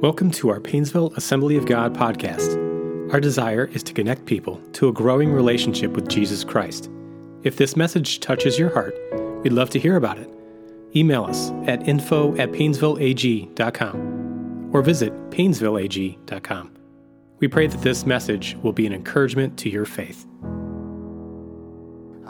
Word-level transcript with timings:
Welcome 0.00 0.30
to 0.30 0.48
our 0.48 0.60
Painesville 0.60 1.12
Assembly 1.16 1.58
of 1.58 1.66
God 1.66 1.94
podcast. 1.94 3.12
Our 3.12 3.20
desire 3.20 3.66
is 3.66 3.82
to 3.82 3.92
connect 3.92 4.24
people 4.24 4.58
to 4.72 4.88
a 4.88 4.92
growing 4.94 5.30
relationship 5.30 5.92
with 5.92 6.08
Jesus 6.08 6.42
Christ. 6.42 6.88
If 7.42 7.58
this 7.58 7.76
message 7.76 8.20
touches 8.20 8.58
your 8.58 8.72
heart, 8.72 8.94
we'd 9.42 9.52
love 9.52 9.68
to 9.70 9.78
hear 9.78 9.96
about 9.96 10.16
it. 10.16 10.30
Email 10.96 11.24
us 11.24 11.50
at 11.66 11.86
info 11.86 12.34
at 12.36 12.50
painesvilleag.com 12.50 14.70
or 14.72 14.80
visit 14.80 15.12
painesvilleag.com. 15.28 16.70
We 17.38 17.48
pray 17.48 17.66
that 17.66 17.82
this 17.82 18.06
message 18.06 18.56
will 18.62 18.72
be 18.72 18.86
an 18.86 18.94
encouragement 18.94 19.58
to 19.58 19.68
your 19.68 19.84
faith. 19.84 20.24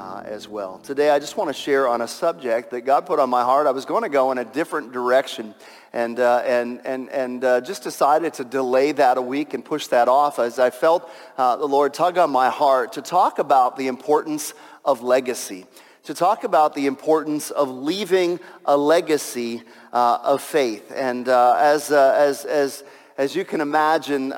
Uh, 0.01 0.23
as 0.25 0.49
well. 0.49 0.79
Today, 0.79 1.11
I 1.11 1.19
just 1.19 1.37
want 1.37 1.49
to 1.49 1.53
share 1.53 1.87
on 1.87 2.01
a 2.01 2.09
subject 2.09 2.71
that 2.71 2.87
God 2.87 3.05
put 3.05 3.19
on 3.19 3.29
my 3.29 3.43
heart. 3.43 3.67
I 3.67 3.71
was 3.71 3.85
going 3.85 4.03
to 4.03 4.09
go 4.09 4.33
in 4.33 4.39
a 4.39 4.47
different 4.47 4.93
direction 4.93 5.55
and, 5.93 6.19
uh, 6.19 6.43
and, 6.47 6.81
and, 6.87 7.11
and 7.11 7.45
uh, 7.45 7.61
just 7.61 7.83
decided 7.83 8.33
to 8.35 8.45
delay 8.45 8.93
that 8.93 9.19
a 9.19 9.23
week 9.23 9.53
and 9.53 9.63
push 9.63 9.89
that 9.89 10.09
off 10.09 10.39
as 10.39 10.59
I 10.59 10.71
felt 10.71 11.11
uh, 11.37 11.57
the 11.57 11.67
Lord 11.67 11.93
tug 11.93 12.17
on 12.17 12.31
my 12.31 12.49
heart 12.49 12.95
to 12.95 13.03
talk 13.03 13.39
about 13.39 13.77
the 13.77 13.89
importance 13.89 14.55
of 14.87 15.03
legacy, 15.03 15.67
to 16.05 16.15
talk 16.15 16.45
about 16.45 16.75
the 16.75 16.87
importance 16.87 17.51
of 17.51 17.69
leaving 17.69 18.41
a 18.65 18.79
legacy 18.79 19.63
uh, 19.93 20.19
of 20.23 20.41
faith. 20.41 20.91
And 20.97 21.29
uh, 21.29 21.57
as, 21.59 21.91
as, 21.91 22.47
as, 22.47 22.85
as 23.19 23.37
you 23.37 23.45
can 23.45 23.61
imagine, 23.61 24.33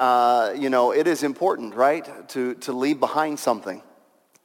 you 0.61 0.71
know, 0.71 0.93
it 0.93 1.07
is 1.07 1.23
important, 1.23 1.77
right, 1.77 2.29
to, 2.31 2.55
to 2.55 2.73
leave 2.73 2.99
behind 2.99 3.39
something. 3.39 3.81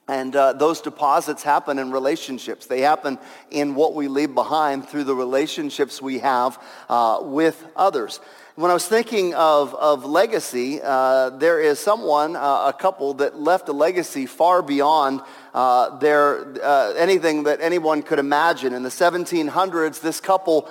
And 0.08 0.36
uh, 0.36 0.54
those 0.54 0.80
deposits 0.80 1.44
happen 1.44 1.80
in 1.80 1.92
relationships. 1.92 2.66
They 2.66 2.82
happen 2.82 3.20
in 3.52 3.76
what 3.76 3.94
we 3.94 4.08
leave 4.08 4.34
behind 4.34 4.88
through 4.88 5.04
the 5.04 5.16
relationships 5.16 6.02
we 6.02 6.20
have 6.20 6.62
uh, 6.88 7.20
with 7.24 7.66
others. 7.76 8.22
When 8.56 8.72
I 8.72 8.74
was 8.74 8.88
thinking 8.88 9.36
of, 9.36 9.76
of 9.76 10.06
legacy, 10.06 10.80
uh, 10.81 11.31
there 11.31 11.59
is 11.59 11.78
someone, 11.78 12.36
uh, 12.36 12.40
a 12.40 12.73
couple, 12.73 13.14
that 13.16 13.38
left 13.38 13.70
a 13.70 13.73
legacy 13.73 14.26
far 14.26 14.62
beyond 14.64 15.22
uh, 15.54 15.98
their, 16.00 16.56
uh, 16.64 16.94
anything 16.94 17.44
that 17.44 17.59
anyone 17.62 18.02
could 18.02 18.18
imagine. 18.18 18.74
In 18.74 18.84
the 18.84 18.90
1700s, 18.90 20.02
this 20.02 20.20
couple 20.20 20.70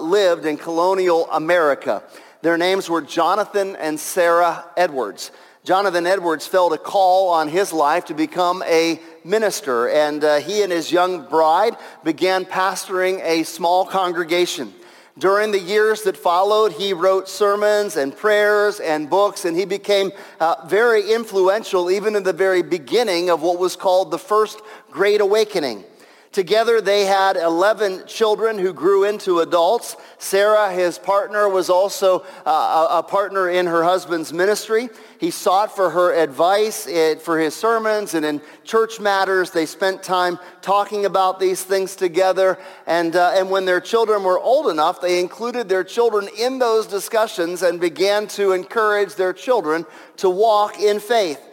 lived 0.00 0.46
in 0.46 0.56
colonial 0.56 1.30
America. 1.30 2.02
Their 2.42 2.56
names 2.56 2.88
were 2.88 3.02
Jonathan 3.02 3.76
and 3.76 4.00
Sarah 4.00 4.64
Edwards. 4.76 5.30
Jonathan 5.70 6.04
Edwards 6.04 6.48
felt 6.48 6.72
a 6.72 6.78
call 6.78 7.28
on 7.28 7.46
his 7.46 7.72
life 7.72 8.06
to 8.06 8.12
become 8.12 8.60
a 8.66 8.98
minister, 9.22 9.88
and 9.88 10.24
uh, 10.24 10.40
he 10.40 10.64
and 10.64 10.72
his 10.72 10.90
young 10.90 11.28
bride 11.28 11.76
began 12.02 12.44
pastoring 12.44 13.20
a 13.22 13.44
small 13.44 13.86
congregation. 13.86 14.74
During 15.16 15.52
the 15.52 15.60
years 15.60 16.02
that 16.02 16.16
followed, 16.16 16.72
he 16.72 16.92
wrote 16.92 17.28
sermons 17.28 17.96
and 17.96 18.16
prayers 18.16 18.80
and 18.80 19.08
books, 19.08 19.44
and 19.44 19.56
he 19.56 19.64
became 19.64 20.10
uh, 20.40 20.56
very 20.66 21.08
influential 21.08 21.88
even 21.88 22.16
in 22.16 22.24
the 22.24 22.32
very 22.32 22.62
beginning 22.62 23.30
of 23.30 23.40
what 23.40 23.60
was 23.60 23.76
called 23.76 24.10
the 24.10 24.18
First 24.18 24.60
Great 24.90 25.20
Awakening. 25.20 25.84
Together, 26.32 26.80
they 26.80 27.06
had 27.06 27.36
11 27.36 28.06
children 28.06 28.56
who 28.56 28.72
grew 28.72 29.02
into 29.02 29.40
adults. 29.40 29.96
Sarah, 30.18 30.72
his 30.72 30.96
partner, 30.96 31.48
was 31.48 31.68
also 31.68 32.20
uh, 32.46 32.86
a 32.88 33.02
partner 33.02 33.50
in 33.50 33.66
her 33.66 33.82
husband's 33.82 34.32
ministry. 34.32 34.88
He 35.18 35.32
sought 35.32 35.74
for 35.74 35.90
her 35.90 36.14
advice 36.14 36.88
for 37.22 37.40
his 37.40 37.56
sermons 37.56 38.14
and 38.14 38.24
in 38.24 38.40
church 38.62 39.00
matters. 39.00 39.50
They 39.50 39.66
spent 39.66 40.04
time 40.04 40.38
talking 40.62 41.04
about 41.04 41.40
these 41.40 41.64
things 41.64 41.96
together. 41.96 42.58
And, 42.86 43.16
uh, 43.16 43.32
and 43.34 43.50
when 43.50 43.64
their 43.64 43.80
children 43.80 44.22
were 44.22 44.38
old 44.38 44.70
enough, 44.70 45.00
they 45.00 45.18
included 45.18 45.68
their 45.68 45.82
children 45.82 46.28
in 46.38 46.60
those 46.60 46.86
discussions 46.86 47.62
and 47.62 47.80
began 47.80 48.28
to 48.28 48.52
encourage 48.52 49.16
their 49.16 49.32
children 49.32 49.84
to 50.18 50.30
walk 50.30 50.78
in 50.78 51.00
faith. 51.00 51.49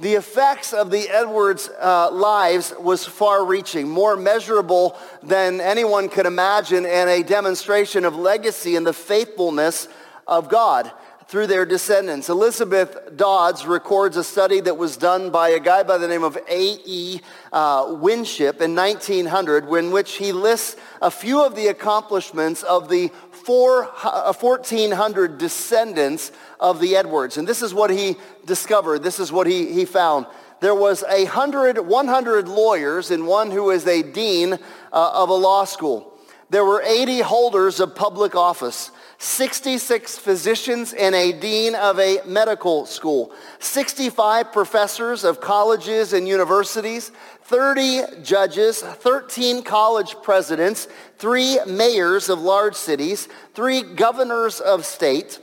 The 0.00 0.14
effects 0.14 0.72
of 0.72 0.92
the 0.92 1.08
Edwards 1.08 1.68
uh, 1.80 2.12
lives 2.12 2.72
was 2.78 3.04
far-reaching, 3.04 3.88
more 3.88 4.16
measurable 4.16 4.96
than 5.24 5.60
anyone 5.60 6.08
could 6.08 6.24
imagine, 6.24 6.86
and 6.86 7.10
a 7.10 7.24
demonstration 7.24 8.04
of 8.04 8.14
legacy 8.14 8.76
and 8.76 8.86
the 8.86 8.92
faithfulness 8.92 9.88
of 10.28 10.48
God 10.48 10.92
through 11.26 11.48
their 11.48 11.66
descendants. 11.66 12.28
Elizabeth 12.28 13.16
Dodds 13.16 13.66
records 13.66 14.16
a 14.16 14.22
study 14.22 14.60
that 14.60 14.78
was 14.78 14.96
done 14.96 15.30
by 15.30 15.50
a 15.50 15.60
guy 15.60 15.82
by 15.82 15.98
the 15.98 16.08
name 16.08 16.22
of 16.22 16.38
A.E. 16.48 17.20
Uh, 17.52 17.96
Winship 18.00 18.62
in 18.62 18.76
1900, 18.76 19.68
in 19.68 19.90
which 19.90 20.12
he 20.14 20.32
lists 20.32 20.76
a 21.02 21.10
few 21.10 21.44
of 21.44 21.56
the 21.56 21.66
accomplishments 21.66 22.62
of 22.62 22.88
the 22.88 23.10
four, 23.30 23.84
1,400 23.84 25.32
uh, 25.32 25.36
descendants 25.36 26.32
of 26.60 26.80
the 26.80 26.96
Edwards. 26.96 27.36
And 27.36 27.46
this 27.46 27.62
is 27.62 27.72
what 27.72 27.90
he 27.90 28.16
discovered. 28.46 29.02
This 29.02 29.20
is 29.20 29.32
what 29.32 29.46
he, 29.46 29.72
he 29.72 29.84
found. 29.84 30.26
There 30.60 30.74
was 30.74 31.04
a 31.04 31.24
hundred, 31.26 31.78
100 31.78 32.48
lawyers 32.48 33.10
and 33.10 33.26
one 33.26 33.50
who 33.50 33.70
is 33.70 33.86
a 33.86 34.02
dean 34.02 34.54
uh, 34.54 34.56
of 34.92 35.28
a 35.28 35.34
law 35.34 35.64
school. 35.64 36.14
There 36.50 36.64
were 36.64 36.82
80 36.82 37.20
holders 37.20 37.78
of 37.78 37.94
public 37.94 38.34
office. 38.34 38.90
66 39.18 40.16
physicians 40.18 40.92
and 40.92 41.12
a 41.12 41.32
dean 41.32 41.74
of 41.74 41.98
a 41.98 42.20
medical 42.24 42.86
school, 42.86 43.32
65 43.58 44.52
professors 44.52 45.24
of 45.24 45.40
colleges 45.40 46.12
and 46.12 46.28
universities, 46.28 47.10
30 47.42 48.22
judges, 48.22 48.80
13 48.80 49.64
college 49.64 50.14
presidents, 50.22 50.86
three 51.18 51.58
mayors 51.66 52.28
of 52.28 52.40
large 52.40 52.76
cities, 52.76 53.26
three 53.54 53.82
governors 53.82 54.60
of 54.60 54.86
state, 54.86 55.40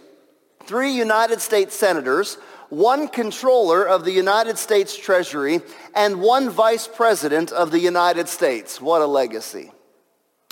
three 0.65 0.91
United 0.91 1.41
States 1.41 1.75
senators, 1.75 2.35
one 2.69 3.07
controller 3.07 3.87
of 3.87 4.05
the 4.05 4.11
United 4.11 4.57
States 4.57 4.97
Treasury, 4.97 5.61
and 5.93 6.21
one 6.21 6.49
vice 6.49 6.87
president 6.87 7.51
of 7.51 7.71
the 7.71 7.79
United 7.79 8.27
States. 8.27 8.81
What 8.81 9.01
a 9.01 9.05
legacy. 9.05 9.71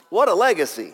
What 0.10 0.30
a 0.30 0.34
legacy. 0.34 0.94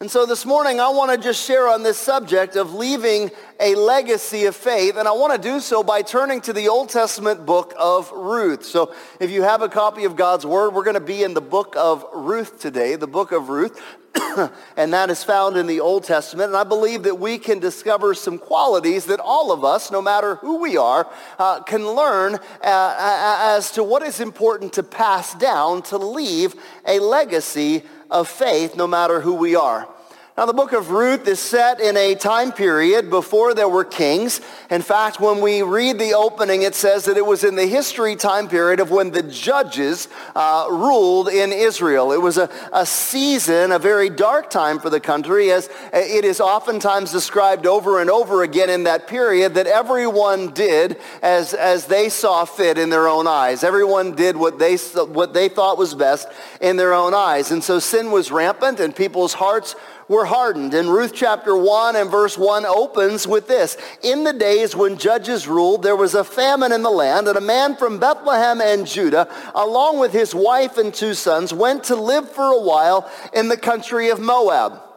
And 0.00 0.08
so 0.08 0.26
this 0.26 0.46
morning, 0.46 0.78
I 0.78 0.90
want 0.90 1.10
to 1.10 1.18
just 1.18 1.44
share 1.44 1.66
on 1.66 1.82
this 1.82 1.98
subject 1.98 2.54
of 2.54 2.72
leaving 2.72 3.32
a 3.58 3.74
legacy 3.74 4.44
of 4.44 4.54
faith. 4.54 4.96
And 4.96 5.08
I 5.08 5.10
want 5.10 5.34
to 5.34 5.48
do 5.48 5.58
so 5.58 5.82
by 5.82 6.02
turning 6.02 6.40
to 6.42 6.52
the 6.52 6.68
Old 6.68 6.88
Testament 6.88 7.44
book 7.44 7.74
of 7.76 8.12
Ruth. 8.12 8.64
So 8.64 8.94
if 9.18 9.32
you 9.32 9.42
have 9.42 9.60
a 9.60 9.68
copy 9.68 10.04
of 10.04 10.14
God's 10.14 10.46
Word, 10.46 10.72
we're 10.72 10.84
going 10.84 10.94
to 10.94 11.00
be 11.00 11.24
in 11.24 11.34
the 11.34 11.40
book 11.40 11.74
of 11.76 12.04
Ruth 12.14 12.60
today, 12.60 12.94
the 12.94 13.08
book 13.08 13.32
of 13.32 13.48
Ruth. 13.48 13.82
and 14.76 14.92
that 14.92 15.10
is 15.10 15.24
found 15.24 15.56
in 15.56 15.66
the 15.66 15.80
Old 15.80 16.04
Testament. 16.04 16.48
And 16.48 16.56
I 16.56 16.62
believe 16.62 17.02
that 17.02 17.18
we 17.18 17.36
can 17.36 17.58
discover 17.58 18.14
some 18.14 18.38
qualities 18.38 19.06
that 19.06 19.18
all 19.18 19.50
of 19.50 19.64
us, 19.64 19.90
no 19.90 20.00
matter 20.00 20.36
who 20.36 20.60
we 20.60 20.76
are, 20.76 21.10
uh, 21.40 21.60
can 21.62 21.84
learn 21.84 22.36
uh, 22.62 23.58
as 23.58 23.72
to 23.72 23.82
what 23.82 24.04
is 24.04 24.20
important 24.20 24.74
to 24.74 24.84
pass 24.84 25.34
down 25.34 25.82
to 25.82 25.98
leave 25.98 26.54
a 26.86 27.00
legacy 27.00 27.82
of 28.10 28.28
faith 28.28 28.76
no 28.76 28.86
matter 28.86 29.20
who 29.20 29.34
we 29.34 29.54
are. 29.54 29.88
Now, 30.38 30.46
the 30.46 30.52
book 30.52 30.72
of 30.72 30.90
Ruth 30.90 31.26
is 31.26 31.40
set 31.40 31.80
in 31.80 31.96
a 31.96 32.14
time 32.14 32.52
period 32.52 33.10
before 33.10 33.54
there 33.54 33.68
were 33.68 33.82
kings. 33.82 34.40
In 34.70 34.82
fact, 34.82 35.18
when 35.18 35.40
we 35.40 35.62
read 35.62 35.98
the 35.98 36.14
opening, 36.14 36.62
it 36.62 36.76
says 36.76 37.06
that 37.06 37.16
it 37.16 37.26
was 37.26 37.42
in 37.42 37.56
the 37.56 37.66
history 37.66 38.14
time 38.14 38.46
period 38.46 38.78
of 38.78 38.92
when 38.92 39.10
the 39.10 39.24
judges 39.24 40.06
uh, 40.36 40.68
ruled 40.70 41.28
in 41.28 41.50
Israel. 41.50 42.12
It 42.12 42.22
was 42.22 42.38
a, 42.38 42.48
a 42.72 42.86
season, 42.86 43.72
a 43.72 43.80
very 43.80 44.08
dark 44.08 44.48
time 44.48 44.78
for 44.78 44.90
the 44.90 45.00
country, 45.00 45.50
as 45.50 45.68
it 45.92 46.24
is 46.24 46.40
oftentimes 46.40 47.10
described 47.10 47.66
over 47.66 48.00
and 48.00 48.08
over 48.08 48.44
again 48.44 48.70
in 48.70 48.84
that 48.84 49.08
period 49.08 49.54
that 49.54 49.66
everyone 49.66 50.52
did 50.52 51.00
as, 51.20 51.52
as 51.52 51.86
they 51.86 52.08
saw 52.08 52.44
fit 52.44 52.78
in 52.78 52.90
their 52.90 53.08
own 53.08 53.26
eyes. 53.26 53.64
Everyone 53.64 54.14
did 54.14 54.36
what 54.36 54.60
they, 54.60 54.76
what 54.76 55.34
they 55.34 55.48
thought 55.48 55.78
was 55.78 55.94
best 55.94 56.28
in 56.60 56.76
their 56.76 56.94
own 56.94 57.12
eyes. 57.12 57.50
And 57.50 57.64
so 57.64 57.80
sin 57.80 58.12
was 58.12 58.30
rampant 58.30 58.78
and 58.78 58.94
people's 58.94 59.32
hearts 59.32 59.74
were 60.08 60.24
hardened. 60.24 60.74
And 60.74 60.90
Ruth 60.92 61.12
chapter 61.14 61.56
1 61.56 61.96
and 61.96 62.10
verse 62.10 62.36
1 62.36 62.66
opens 62.66 63.26
with 63.26 63.46
this. 63.46 63.76
In 64.02 64.24
the 64.24 64.32
days 64.32 64.74
when 64.74 64.98
judges 64.98 65.46
ruled, 65.46 65.82
there 65.82 65.96
was 65.96 66.14
a 66.14 66.24
famine 66.24 66.72
in 66.72 66.82
the 66.82 66.90
land, 66.90 67.28
and 67.28 67.36
a 67.36 67.42
man 67.42 67.76
from 67.76 67.98
Bethlehem 67.98 68.60
and 68.60 68.86
Judah, 68.86 69.28
along 69.54 69.98
with 69.98 70.12
his 70.12 70.34
wife 70.34 70.78
and 70.78 70.92
two 70.92 71.14
sons, 71.14 71.52
went 71.52 71.84
to 71.84 71.96
live 71.96 72.30
for 72.30 72.46
a 72.46 72.60
while 72.60 73.10
in 73.32 73.48
the 73.48 73.56
country 73.56 74.08
of 74.08 74.20
Moab. 74.20 74.87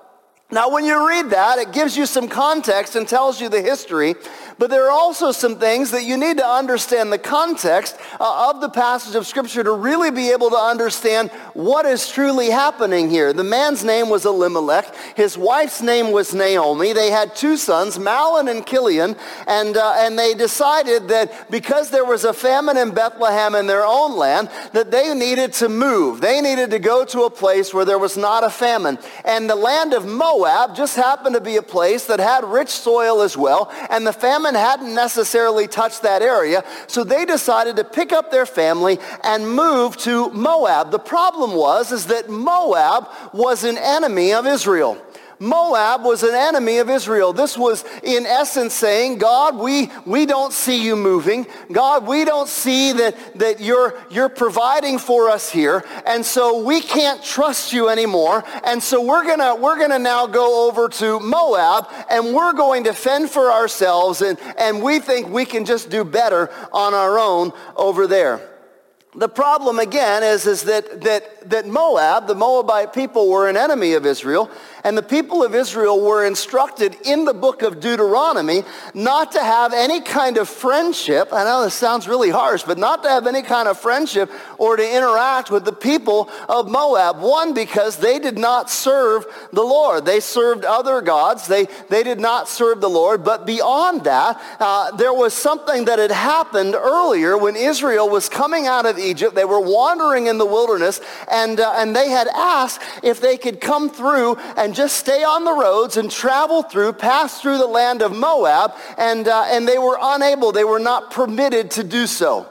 Now, 0.53 0.69
when 0.69 0.83
you 0.83 1.07
read 1.07 1.29
that, 1.29 1.59
it 1.59 1.71
gives 1.71 1.95
you 1.95 2.05
some 2.05 2.27
context 2.27 2.97
and 2.97 3.07
tells 3.07 3.39
you 3.39 3.47
the 3.47 3.61
history. 3.61 4.15
But 4.57 4.69
there 4.69 4.85
are 4.85 4.91
also 4.91 5.31
some 5.31 5.57
things 5.57 5.91
that 5.91 6.03
you 6.03 6.17
need 6.17 6.37
to 6.37 6.45
understand 6.45 7.11
the 7.11 7.17
context 7.17 7.97
uh, 8.19 8.49
of 8.49 8.59
the 8.59 8.69
passage 8.69 9.15
of 9.15 9.25
Scripture 9.25 9.63
to 9.63 9.71
really 9.71 10.11
be 10.11 10.29
able 10.29 10.49
to 10.49 10.57
understand 10.57 11.31
what 11.53 11.85
is 11.85 12.11
truly 12.11 12.49
happening 12.49 13.09
here. 13.09 13.31
The 13.31 13.45
man's 13.45 13.83
name 13.83 14.09
was 14.09 14.25
Elimelech. 14.25 14.93
His 15.15 15.37
wife's 15.37 15.81
name 15.81 16.11
was 16.11 16.33
Naomi. 16.33 16.91
They 16.91 17.11
had 17.11 17.33
two 17.33 17.55
sons, 17.55 17.97
Mahlon 17.97 18.51
and 18.51 18.67
Chilion, 18.67 19.15
and, 19.47 19.77
uh, 19.77 19.95
and 19.97 20.19
they 20.19 20.33
decided 20.33 21.07
that 21.07 21.49
because 21.49 21.89
there 21.89 22.05
was 22.05 22.25
a 22.25 22.33
famine 22.33 22.77
in 22.77 22.91
Bethlehem 22.91 23.55
in 23.55 23.67
their 23.67 23.85
own 23.85 24.17
land, 24.17 24.49
that 24.73 24.91
they 24.91 25.15
needed 25.15 25.53
to 25.53 25.69
move. 25.69 26.19
They 26.19 26.41
needed 26.41 26.71
to 26.71 26.79
go 26.79 27.05
to 27.05 27.23
a 27.23 27.29
place 27.29 27.73
where 27.73 27.85
there 27.85 27.97
was 27.97 28.17
not 28.17 28.43
a 28.43 28.49
famine. 28.49 28.99
And 29.23 29.49
the 29.49 29.55
land 29.55 29.93
of 29.93 30.05
Moab 30.05 30.40
Moab 30.41 30.75
just 30.75 30.95
happened 30.95 31.35
to 31.35 31.41
be 31.41 31.57
a 31.57 31.61
place 31.61 32.05
that 32.05 32.19
had 32.19 32.43
rich 32.43 32.69
soil 32.69 33.21
as 33.21 33.37
well, 33.37 33.71
and 33.91 34.07
the 34.07 34.11
famine 34.11 34.55
hadn't 34.55 34.95
necessarily 34.95 35.67
touched 35.67 36.01
that 36.01 36.23
area, 36.23 36.63
so 36.87 37.03
they 37.03 37.25
decided 37.25 37.75
to 37.75 37.83
pick 37.83 38.11
up 38.11 38.31
their 38.31 38.47
family 38.47 38.97
and 39.23 39.47
move 39.47 39.97
to 39.97 40.31
Moab. 40.31 40.89
The 40.89 40.97
problem 40.97 41.53
was 41.53 41.91
is 41.91 42.07
that 42.07 42.27
Moab 42.27 43.07
was 43.33 43.63
an 43.63 43.77
enemy 43.77 44.33
of 44.33 44.47
Israel. 44.47 44.99
Moab 45.41 46.03
was 46.03 46.21
an 46.21 46.35
enemy 46.35 46.77
of 46.77 46.87
Israel. 46.87 47.33
This 47.33 47.57
was 47.57 47.83
in 48.03 48.27
essence 48.27 48.75
saying, 48.75 49.17
God, 49.17 49.57
we, 49.57 49.89
we 50.05 50.27
don't 50.27 50.53
see 50.53 50.85
you 50.85 50.95
moving. 50.95 51.47
God, 51.71 52.05
we 52.05 52.25
don't 52.25 52.47
see 52.47 52.93
that, 52.93 53.39
that 53.39 53.59
you're, 53.59 53.99
you're 54.11 54.29
providing 54.29 54.99
for 54.99 55.31
us 55.31 55.49
here. 55.49 55.83
And 56.05 56.23
so 56.23 56.63
we 56.63 56.79
can't 56.79 57.23
trust 57.23 57.73
you 57.73 57.89
anymore. 57.89 58.43
And 58.63 58.83
so 58.83 59.03
we're 59.03 59.25
gonna, 59.25 59.55
we're 59.55 59.79
gonna 59.79 59.97
now 59.97 60.27
go 60.27 60.67
over 60.67 60.87
to 60.89 61.19
Moab 61.19 61.87
and 62.11 62.35
we're 62.35 62.53
going 62.53 62.83
to 62.83 62.93
fend 62.93 63.31
for 63.31 63.51
ourselves 63.51 64.21
and, 64.21 64.37
and 64.59 64.83
we 64.83 64.99
think 64.99 65.27
we 65.29 65.45
can 65.45 65.65
just 65.65 65.89
do 65.89 66.03
better 66.03 66.51
on 66.71 66.93
our 66.93 67.17
own 67.17 67.51
over 67.75 68.05
there. 68.05 68.47
The 69.13 69.27
problem 69.27 69.77
again 69.79 70.23
is, 70.23 70.47
is 70.47 70.63
that, 70.63 71.01
that, 71.01 71.49
that 71.49 71.67
Moab, 71.67 72.27
the 72.27 72.35
Moabite 72.35 72.93
people, 72.93 73.29
were 73.29 73.49
an 73.49 73.57
enemy 73.57 73.93
of 73.93 74.05
Israel. 74.05 74.49
And 74.83 74.97
the 74.97 75.03
people 75.03 75.43
of 75.43 75.53
Israel 75.53 76.03
were 76.03 76.25
instructed 76.25 76.95
in 77.05 77.25
the 77.25 77.33
book 77.33 77.61
of 77.61 77.79
Deuteronomy 77.79 78.63
not 78.93 79.31
to 79.33 79.39
have 79.39 79.73
any 79.73 80.01
kind 80.01 80.37
of 80.37 80.49
friendship. 80.49 81.29
I 81.31 81.43
know 81.43 81.63
this 81.63 81.73
sounds 81.73 82.07
really 82.07 82.29
harsh, 82.29 82.63
but 82.63 82.77
not 82.77 83.03
to 83.03 83.09
have 83.09 83.27
any 83.27 83.41
kind 83.41 83.67
of 83.67 83.79
friendship 83.79 84.31
or 84.57 84.75
to 84.75 84.95
interact 84.95 85.51
with 85.51 85.65
the 85.65 85.73
people 85.73 86.29
of 86.49 86.69
Moab. 86.69 87.19
One, 87.19 87.53
because 87.53 87.97
they 87.97 88.19
did 88.19 88.37
not 88.37 88.69
serve 88.69 89.25
the 89.53 89.63
Lord. 89.63 90.05
They 90.05 90.19
served 90.19 90.65
other 90.65 91.01
gods. 91.01 91.47
They, 91.47 91.67
they 91.89 92.03
did 92.03 92.19
not 92.19 92.47
serve 92.47 92.81
the 92.81 92.89
Lord. 92.89 93.23
But 93.23 93.45
beyond 93.45 94.03
that, 94.05 94.41
uh, 94.59 94.91
there 94.95 95.13
was 95.13 95.33
something 95.33 95.85
that 95.85 95.99
had 95.99 96.11
happened 96.11 96.75
earlier 96.75 97.37
when 97.37 97.55
Israel 97.55 98.09
was 98.09 98.29
coming 98.29 98.67
out 98.67 98.85
of 98.85 98.97
Egypt. 98.97 99.35
They 99.35 99.45
were 99.45 99.59
wandering 99.59 100.27
in 100.27 100.37
the 100.37 100.45
wilderness 100.45 101.01
and, 101.31 101.59
uh, 101.59 101.73
and 101.77 101.95
they 101.95 102.09
had 102.09 102.27
asked 102.27 102.81
if 103.03 103.21
they 103.21 103.37
could 103.37 103.61
come 103.61 103.89
through 103.89 104.35
and 104.57 104.70
and 104.71 104.75
just 104.77 104.95
stay 104.95 105.21
on 105.21 105.43
the 105.43 105.51
roads 105.51 105.97
and 105.97 106.09
travel 106.09 106.63
through, 106.63 106.93
pass 106.93 107.41
through 107.41 107.57
the 107.57 107.67
land 107.67 108.01
of 108.01 108.15
Moab, 108.15 108.73
and, 108.97 109.27
uh, 109.27 109.43
and 109.49 109.67
they 109.67 109.77
were 109.77 109.97
unable, 110.01 110.53
they 110.53 110.63
were 110.63 110.79
not 110.79 111.11
permitted 111.11 111.71
to 111.71 111.83
do 111.83 112.07
so. 112.07 112.47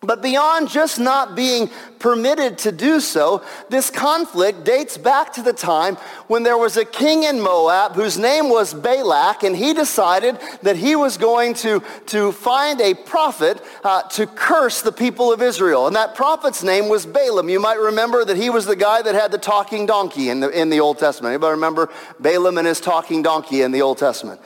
But 0.00 0.22
beyond 0.22 0.68
just 0.68 1.00
not 1.00 1.34
being 1.34 1.70
permitted 1.98 2.56
to 2.58 2.70
do 2.70 3.00
so, 3.00 3.42
this 3.68 3.90
conflict 3.90 4.62
dates 4.62 4.96
back 4.96 5.32
to 5.32 5.42
the 5.42 5.52
time 5.52 5.96
when 6.28 6.44
there 6.44 6.56
was 6.56 6.76
a 6.76 6.84
king 6.84 7.24
in 7.24 7.40
Moab 7.40 7.96
whose 7.96 8.16
name 8.16 8.48
was 8.48 8.72
Balak, 8.72 9.42
and 9.42 9.56
he 9.56 9.74
decided 9.74 10.38
that 10.62 10.76
he 10.76 10.94
was 10.94 11.16
going 11.16 11.54
to, 11.54 11.82
to 12.06 12.30
find 12.30 12.80
a 12.80 12.94
prophet 12.94 13.60
uh, 13.82 14.02
to 14.10 14.28
curse 14.28 14.82
the 14.82 14.92
people 14.92 15.32
of 15.32 15.42
Israel. 15.42 15.88
And 15.88 15.96
that 15.96 16.14
prophet's 16.14 16.62
name 16.62 16.88
was 16.88 17.04
Balaam. 17.04 17.48
You 17.48 17.58
might 17.58 17.80
remember 17.80 18.24
that 18.24 18.36
he 18.36 18.50
was 18.50 18.66
the 18.66 18.76
guy 18.76 19.02
that 19.02 19.16
had 19.16 19.32
the 19.32 19.38
talking 19.38 19.84
donkey 19.84 20.30
in 20.30 20.38
the, 20.38 20.48
in 20.50 20.70
the 20.70 20.78
Old 20.78 20.98
Testament. 20.98 21.32
Anybody 21.32 21.54
remember 21.54 21.90
Balaam 22.20 22.56
and 22.56 22.68
his 22.68 22.80
talking 22.80 23.22
donkey 23.22 23.62
in 23.62 23.72
the 23.72 23.82
Old 23.82 23.98
Testament? 23.98 24.40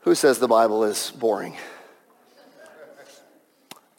Who 0.00 0.14
says 0.14 0.38
the 0.38 0.48
Bible 0.48 0.84
is 0.84 1.10
boring? 1.10 1.56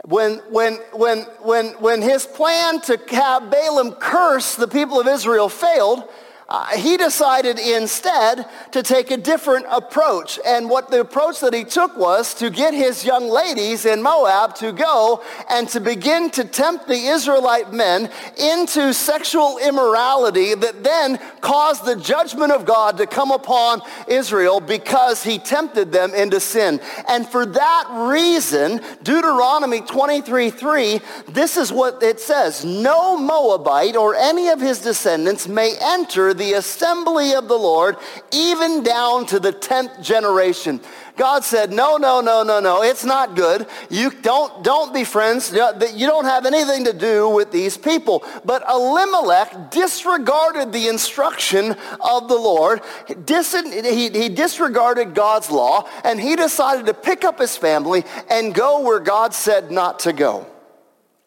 When, 0.05 0.37
when, 0.49 0.75
when, 0.93 1.19
when, 1.43 1.67
when 1.79 2.01
his 2.01 2.25
plan 2.25 2.81
to 2.81 2.99
have 3.09 3.51
Balaam 3.51 3.93
curse 3.93 4.55
the 4.55 4.67
people 4.67 4.99
of 4.99 5.07
Israel 5.07 5.49
failed, 5.49 6.03
uh, 6.51 6.65
he 6.75 6.97
decided 6.97 7.57
instead 7.57 8.45
to 8.71 8.83
take 8.83 9.09
a 9.09 9.15
different 9.15 9.65
approach. 9.69 10.37
And 10.45 10.69
what 10.69 10.91
the 10.91 10.99
approach 10.99 11.39
that 11.39 11.53
he 11.53 11.63
took 11.63 11.95
was 11.95 12.33
to 12.35 12.49
get 12.49 12.73
his 12.73 13.05
young 13.05 13.29
ladies 13.29 13.85
in 13.85 14.01
Moab 14.01 14.55
to 14.55 14.73
go 14.73 15.23
and 15.49 15.69
to 15.69 15.79
begin 15.79 16.29
to 16.31 16.43
tempt 16.43 16.89
the 16.89 17.07
Israelite 17.07 17.71
men 17.71 18.09
into 18.37 18.93
sexual 18.93 19.59
immorality 19.59 20.53
that 20.53 20.83
then 20.83 21.19
caused 21.39 21.85
the 21.85 21.95
judgment 21.95 22.51
of 22.51 22.65
God 22.65 22.97
to 22.97 23.07
come 23.07 23.31
upon 23.31 23.81
Israel 24.09 24.59
because 24.59 25.23
he 25.23 25.39
tempted 25.39 25.93
them 25.93 26.13
into 26.13 26.41
sin. 26.41 26.81
And 27.07 27.25
for 27.25 27.45
that 27.45 28.09
reason, 28.11 28.81
Deuteronomy 29.03 29.79
23:3, 29.79 31.01
this 31.29 31.55
is 31.55 31.71
what 31.71 32.03
it 32.03 32.19
says, 32.19 32.65
no 32.65 33.15
Moabite 33.15 33.95
or 33.95 34.15
any 34.15 34.49
of 34.49 34.59
his 34.59 34.79
descendants 34.79 35.47
may 35.47 35.77
enter 35.79 36.33
the 36.41 36.53
assembly 36.53 37.33
of 37.33 37.47
the 37.47 37.57
Lord, 37.57 37.97
even 38.31 38.81
down 38.81 39.27
to 39.27 39.39
the 39.39 39.53
10th 39.53 40.01
generation. 40.01 40.81
God 41.15 41.43
said, 41.43 41.71
no, 41.71 41.97
no, 41.97 42.19
no, 42.19 42.41
no, 42.41 42.59
no, 42.59 42.81
it's 42.81 43.05
not 43.05 43.35
good. 43.35 43.67
You 43.91 44.09
don't, 44.09 44.63
don't 44.63 44.91
be 44.91 45.03
friends. 45.03 45.51
You 45.51 46.07
don't 46.07 46.25
have 46.25 46.47
anything 46.47 46.85
to 46.85 46.93
do 46.93 47.29
with 47.29 47.51
these 47.51 47.77
people. 47.77 48.25
But 48.43 48.67
Elimelech 48.67 49.69
disregarded 49.69 50.73
the 50.73 50.87
instruction 50.87 51.75
of 51.99 52.27
the 52.27 52.37
Lord. 52.37 52.81
He, 53.07 54.09
he 54.09 54.29
disregarded 54.29 55.13
God's 55.13 55.51
law, 55.51 55.87
and 56.03 56.19
he 56.19 56.35
decided 56.35 56.87
to 56.87 56.95
pick 56.95 57.23
up 57.23 57.37
his 57.37 57.55
family 57.55 58.03
and 58.31 58.55
go 58.55 58.79
where 58.79 58.99
God 58.99 59.35
said 59.35 59.69
not 59.69 59.99
to 59.99 60.13
go. 60.13 60.47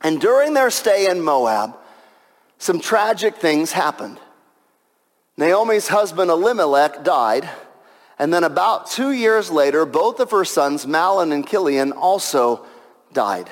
And 0.00 0.20
during 0.20 0.54
their 0.54 0.70
stay 0.70 1.08
in 1.08 1.20
Moab, 1.20 1.76
some 2.58 2.80
tragic 2.80 3.36
things 3.36 3.70
happened. 3.70 4.18
Naomi's 5.36 5.88
husband 5.88 6.30
Elimelech 6.30 7.02
died, 7.02 7.48
and 8.18 8.32
then 8.32 8.44
about 8.44 8.88
two 8.88 9.10
years 9.10 9.50
later, 9.50 9.84
both 9.84 10.20
of 10.20 10.30
her 10.30 10.44
sons, 10.44 10.86
Mahlon 10.86 11.32
and 11.32 11.46
Chilion, 11.46 11.90
also 11.92 12.64
died. 13.12 13.50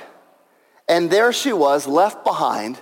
And 0.89 1.11
there 1.11 1.33
she 1.33 1.53
was, 1.53 1.87
left 1.87 2.25
behind 2.25 2.79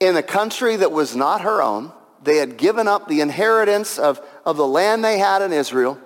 in 0.00 0.16
a 0.16 0.22
country 0.22 0.76
that 0.76 0.90
was 0.90 1.14
not 1.14 1.42
her 1.42 1.62
own. 1.62 1.92
They 2.22 2.38
had 2.38 2.56
given 2.56 2.88
up 2.88 3.06
the 3.06 3.20
inheritance 3.20 3.98
of, 3.98 4.20
of 4.44 4.56
the 4.56 4.66
land 4.66 5.04
they 5.04 5.18
had 5.18 5.42
in 5.42 5.52
Israel, 5.52 5.98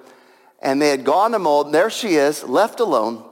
and 0.60 0.82
they 0.82 0.90
had 0.90 1.04
gone 1.04 1.32
to 1.32 1.38
Moab. 1.38 1.72
There 1.72 1.88
she 1.90 2.16
is, 2.16 2.44
left 2.44 2.80
alone 2.80 3.24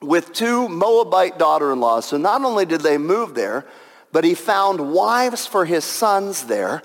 with 0.00 0.32
two 0.32 0.66
Moabite 0.68 1.38
daughter-in-laws. 1.38 2.06
So 2.06 2.16
not 2.16 2.42
only 2.42 2.64
did 2.64 2.80
they 2.80 2.96
move 2.96 3.34
there, 3.34 3.66
but 4.12 4.24
he 4.24 4.34
found 4.34 4.92
wives 4.92 5.46
for 5.46 5.66
his 5.66 5.84
sons 5.84 6.44
there 6.44 6.82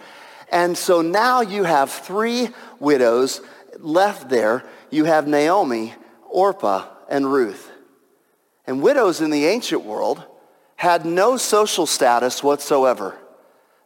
and 0.52 0.78
so 0.78 1.02
now 1.02 1.42
you 1.42 1.64
have 1.64 1.92
three 1.92 2.50
widows 2.80 3.42
left 3.80 4.30
there. 4.30 4.64
You 4.90 5.06
have 5.06 5.28
Naomi, 5.28 5.94
Orpah, 6.30 6.88
and 7.10 7.32
Ruth. 7.32 7.72
And 8.68 8.82
widows 8.82 9.22
in 9.22 9.30
the 9.30 9.46
ancient 9.46 9.84
world 9.84 10.24
had 10.76 11.06
no 11.06 11.38
social 11.38 11.86
status 11.86 12.44
whatsoever. 12.44 13.18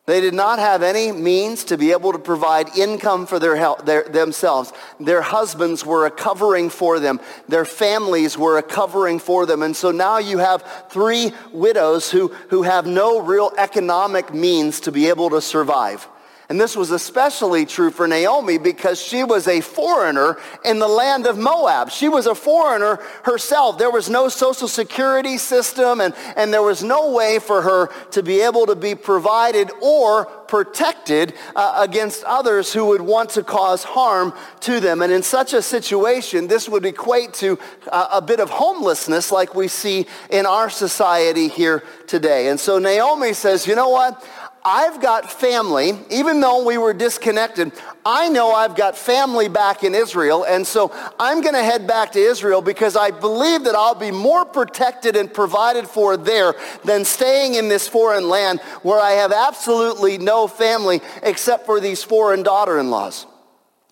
They 0.05 0.21
did 0.21 0.33
not 0.33 0.57
have 0.57 0.81
any 0.81 1.11
means 1.11 1.65
to 1.65 1.77
be 1.77 1.91
able 1.91 2.13
to 2.13 2.17
provide 2.17 2.75
income 2.75 3.27
for 3.27 3.37
their, 3.37 3.55
health, 3.55 3.85
their, 3.85 4.01
themselves. 4.01 4.73
Their 4.99 5.21
husbands 5.21 5.85
were 5.85 6.07
a 6.07 6.11
covering 6.11 6.71
for 6.71 6.99
them. 6.99 7.19
Their 7.47 7.63
families 7.63 8.35
were 8.35 8.57
a 8.57 8.63
covering 8.63 9.19
for 9.19 9.45
them. 9.45 9.61
And 9.61 9.75
so 9.75 9.91
now 9.91 10.17
you 10.17 10.39
have 10.39 10.87
three 10.89 11.31
widows 11.51 12.09
who, 12.09 12.29
who 12.49 12.63
have 12.63 12.87
no 12.87 13.21
real 13.21 13.51
economic 13.55 14.33
means 14.33 14.79
to 14.81 14.91
be 14.91 15.09
able 15.09 15.29
to 15.29 15.41
survive. 15.41 16.07
And 16.49 16.59
this 16.59 16.75
was 16.75 16.89
especially 16.89 17.67
true 17.67 17.91
for 17.91 18.07
Naomi 18.07 18.57
because 18.57 18.99
she 18.99 19.23
was 19.23 19.47
a 19.47 19.61
foreigner 19.61 20.39
in 20.65 20.79
the 20.79 20.87
land 20.87 21.27
of 21.27 21.37
Moab. 21.37 21.91
She 21.91 22.09
was 22.09 22.25
a 22.25 22.33
foreigner 22.33 22.95
herself. 23.23 23.77
There 23.77 23.91
was 23.91 24.09
no 24.09 24.29
social 24.29 24.67
security 24.67 25.37
system 25.37 26.01
and, 26.01 26.15
and 26.35 26.51
there 26.51 26.63
was 26.63 26.83
no 26.83 27.11
way 27.11 27.37
for 27.37 27.61
her 27.61 27.91
to 28.11 28.23
be 28.23 28.41
able 28.41 28.65
to 28.65 28.75
be 28.75 28.95
provided 28.95 29.69
or 29.79 30.25
protected 30.25 31.35
uh, 31.55 31.85
against 31.87 32.23
others 32.23 32.73
who 32.73 32.87
would 32.87 33.01
want 33.01 33.29
to 33.29 33.43
cause 33.43 33.83
harm 33.83 34.33
to 34.61 34.79
them. 34.79 35.03
And 35.03 35.13
in 35.13 35.21
such 35.21 35.53
a 35.53 35.61
situation, 35.61 36.47
this 36.47 36.67
would 36.67 36.83
equate 36.83 37.35
to 37.35 37.59
uh, 37.91 38.07
a 38.13 38.21
bit 38.23 38.39
of 38.39 38.49
homelessness 38.49 39.31
like 39.31 39.53
we 39.53 39.67
see 39.67 40.07
in 40.31 40.47
our 40.47 40.71
society 40.71 41.47
here 41.47 41.83
today. 42.07 42.47
And 42.47 42.59
so 42.59 42.79
Naomi 42.79 43.33
says, 43.33 43.67
you 43.67 43.75
know 43.75 43.89
what? 43.89 44.25
I've 44.69 45.01
got 45.01 45.31
family, 45.31 45.97
even 46.11 46.41
though 46.41 46.63
we 46.63 46.77
were 46.77 46.93
disconnected, 46.93 47.71
I 48.05 48.29
know 48.29 48.53
I've 48.53 48.75
got 48.75 48.95
family 48.95 49.49
back 49.49 49.83
in 49.83 49.95
Israel, 49.95 50.43
and 50.43 50.65
so 50.65 50.91
I'm 51.19 51.41
going 51.41 51.55
to 51.55 51.63
head 51.63 51.87
back 51.87 52.11
to 52.11 52.19
Israel 52.19 52.61
because 52.61 52.95
I 52.95 53.09
believe 53.09 53.63
that 53.63 53.73
I'll 53.73 53.95
be 53.95 54.11
more 54.11 54.45
protected 54.45 55.15
and 55.15 55.33
provided 55.33 55.87
for 55.87 56.17
there 56.17 56.53
than 56.85 57.03
staying 57.03 57.55
in 57.55 57.67
this 57.67 57.87
foreign 57.87 58.29
land 58.29 58.59
where 58.83 58.99
I 58.99 59.13
have 59.13 59.31
absolutely 59.31 60.19
no 60.19 60.45
family 60.45 61.01
except 61.23 61.65
for 61.65 61.79
these 61.79 62.03
foreign 62.03 62.43
daughter-in-laws. 62.43 63.25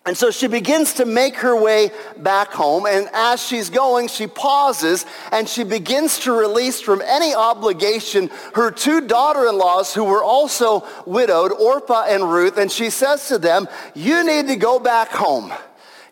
And 0.07 0.17
so 0.17 0.31
she 0.31 0.47
begins 0.47 0.93
to 0.93 1.05
make 1.05 1.35
her 1.35 1.53
way 1.53 1.91
back 2.15 2.53
home. 2.53 2.85
And 2.85 3.09
as 3.13 3.45
she's 3.45 3.69
going, 3.69 4.07
she 4.07 4.25
pauses 4.25 5.05
and 5.33 5.49
she 5.49 5.65
begins 5.65 6.19
to 6.19 6.31
release 6.31 6.79
from 6.79 7.01
any 7.01 7.35
obligation 7.35 8.29
her 8.53 8.71
two 8.71 9.01
daughter-in-laws 9.01 9.93
who 9.93 10.05
were 10.05 10.23
also 10.23 10.87
widowed, 11.05 11.51
Orpah 11.51 12.05
and 12.07 12.23
Ruth. 12.23 12.57
And 12.57 12.71
she 12.71 12.89
says 12.89 13.27
to 13.27 13.37
them, 13.37 13.67
you 13.95 14.25
need 14.25 14.47
to 14.47 14.55
go 14.55 14.79
back 14.79 15.09
home. 15.09 15.51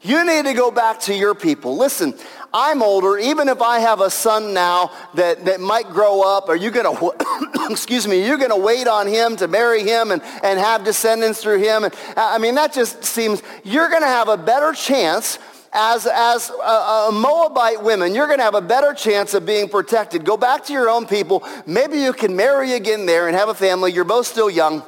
You 0.01 0.25
need 0.25 0.43
to 0.43 0.53
go 0.53 0.71
back 0.71 0.99
to 1.01 1.15
your 1.15 1.33
people. 1.33 1.77
Listen, 1.77 2.13
I'm 2.57 2.81
older, 2.81 3.17
even 3.17 3.49
if 3.49 3.61
I 3.61 3.79
have 3.79 3.99
a 3.99 4.09
son 4.09 4.53
now 4.53 4.93
that, 5.15 5.43
that 5.43 5.59
might 5.59 5.89
grow 5.89 6.21
up, 6.21 6.47
are 6.47 6.55
you 6.55 6.71
going 6.71 6.85
to, 6.97 7.67
excuse 7.69 8.07
me, 8.07 8.25
you're 8.25 8.37
going 8.37 8.49
to 8.49 8.55
wait 8.55 8.87
on 8.87 9.07
him 9.07 9.35
to 9.35 9.49
marry 9.49 9.83
him 9.83 10.11
and, 10.11 10.21
and 10.41 10.57
have 10.57 10.85
descendants 10.85 11.41
through 11.41 11.57
him? 11.57 11.83
And, 11.83 11.93
I 12.15 12.37
mean, 12.37 12.55
that 12.55 12.71
just 12.71 13.03
seems, 13.03 13.43
you're 13.65 13.89
going 13.89 14.03
to 14.03 14.07
have 14.07 14.29
a 14.29 14.37
better 14.37 14.71
chance 14.71 15.37
as, 15.73 16.07
as 16.07 16.49
a, 16.49 16.53
a 16.53 17.09
Moabite 17.11 17.83
women, 17.83 18.15
you're 18.15 18.27
going 18.27 18.39
to 18.39 18.45
have 18.45 18.55
a 18.55 18.61
better 18.61 18.93
chance 18.93 19.33
of 19.33 19.45
being 19.45 19.67
protected. 19.67 20.23
Go 20.23 20.37
back 20.37 20.63
to 20.67 20.73
your 20.73 20.89
own 20.89 21.05
people. 21.05 21.45
Maybe 21.65 21.99
you 21.99 22.13
can 22.13 22.37
marry 22.37 22.71
again 22.71 23.05
there 23.05 23.27
and 23.27 23.35
have 23.35 23.49
a 23.49 23.53
family. 23.53 23.91
You're 23.91 24.05
both 24.05 24.27
still 24.27 24.49
young. 24.49 24.81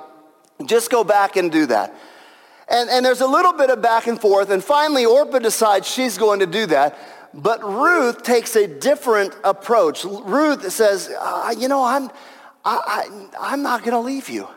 Just 0.65 0.89
go 0.89 1.03
back 1.03 1.35
and 1.35 1.51
do 1.51 1.65
that. 1.65 1.93
And, 2.69 2.89
and 2.89 3.05
there's 3.05 3.21
a 3.21 3.27
little 3.27 3.53
bit 3.53 3.69
of 3.69 3.81
back 3.81 4.07
and 4.07 4.19
forth. 4.19 4.49
And 4.49 4.63
finally, 4.63 5.05
Orpah 5.05 5.39
decides 5.39 5.87
she's 5.87 6.17
going 6.17 6.39
to 6.39 6.47
do 6.47 6.65
that. 6.67 6.97
But 7.33 7.63
Ruth 7.63 8.23
takes 8.23 8.55
a 8.55 8.67
different 8.67 9.35
approach. 9.43 10.03
Ruth 10.03 10.71
says, 10.71 11.09
uh, 11.19 11.53
you 11.57 11.67
know, 11.67 11.83
I'm, 11.83 12.09
I, 12.65 12.81
I, 13.41 13.51
I'm 13.53 13.61
not 13.61 13.81
going 13.81 13.93
to 13.93 13.99
leave 13.99 14.29
you. 14.29 14.47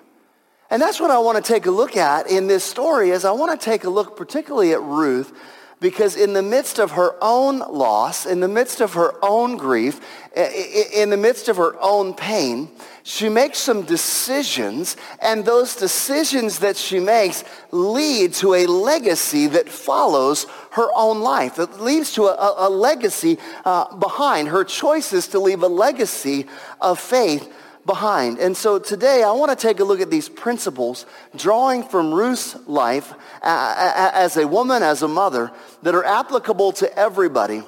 And 0.71 0.81
that's 0.81 1.01
what 1.01 1.11
I 1.11 1.19
want 1.19 1.45
to 1.45 1.53
take 1.53 1.67
a 1.67 1.71
look 1.71 1.97
at 1.97 2.31
in 2.31 2.47
this 2.47 2.65
story 2.65 3.11
is 3.11 3.25
I 3.25 3.33
want 3.33 3.59
to 3.59 3.65
take 3.65 3.85
a 3.85 3.91
look 3.91 4.17
particularly 4.17 4.73
at 4.73 4.81
Ruth 4.81 5.33
because 5.81 6.15
in 6.15 6.33
the 6.33 6.43
midst 6.43 6.79
of 6.79 6.93
her 6.93 7.17
own 7.21 7.59
loss, 7.59 8.27
in 8.27 8.41
the 8.41 8.49
midst 8.49 8.81
of 8.81 8.93
her 8.93 9.15
own 9.23 9.57
grief, 9.57 10.01
in 10.37 11.11
the 11.11 11.17
midst 11.17 11.49
of 11.49 11.57
her 11.57 11.75
own 11.81 12.15
pain, 12.15 12.71
she 13.11 13.29
makes 13.29 13.59
some 13.59 13.83
decisions, 13.83 14.97
and 15.21 15.45
those 15.45 15.75
decisions 15.75 16.61
that 16.61 16.77
she 16.77 17.01
makes 17.01 17.43
lead 17.73 18.33
to 18.35 18.55
a 18.55 18.67
legacy 18.67 19.49
that 19.49 19.69
follows 19.69 20.47
her 20.71 20.89
own 20.95 21.19
life. 21.21 21.59
It 21.59 21.81
leads 21.81 22.13
to 22.13 22.27
a, 22.27 22.69
a 22.69 22.71
legacy 22.71 23.39
uh, 23.65 23.97
behind 23.97 24.47
her 24.49 24.63
choices 24.63 25.27
to 25.29 25.41
leave 25.41 25.65
a 25.65 25.69
legacy 25.69 26.47
of 26.81 27.01
faith 27.01 27.53
behind. 27.85 28.39
And 28.39 28.57
so 28.57 28.79
today 28.79 29.25
I 29.25 29.33
want 29.33 29.51
to 29.51 29.61
take 29.61 29.81
a 29.81 29.85
look 29.85 30.01
at 30.01 30.11
these 30.11 30.29
principles 30.29 31.05
drawing 31.35 31.83
from 31.83 32.15
Ruth's 32.15 32.55
life 32.69 33.13
uh, 33.43 34.13
as 34.15 34.37
a 34.37 34.47
woman, 34.47 34.85
as 34.85 35.03
a 35.03 35.09
mother, 35.09 35.51
that 35.83 35.97
are 35.97 36.05
applicable 36.05 36.71
to 36.73 36.97
everybody 36.97 37.65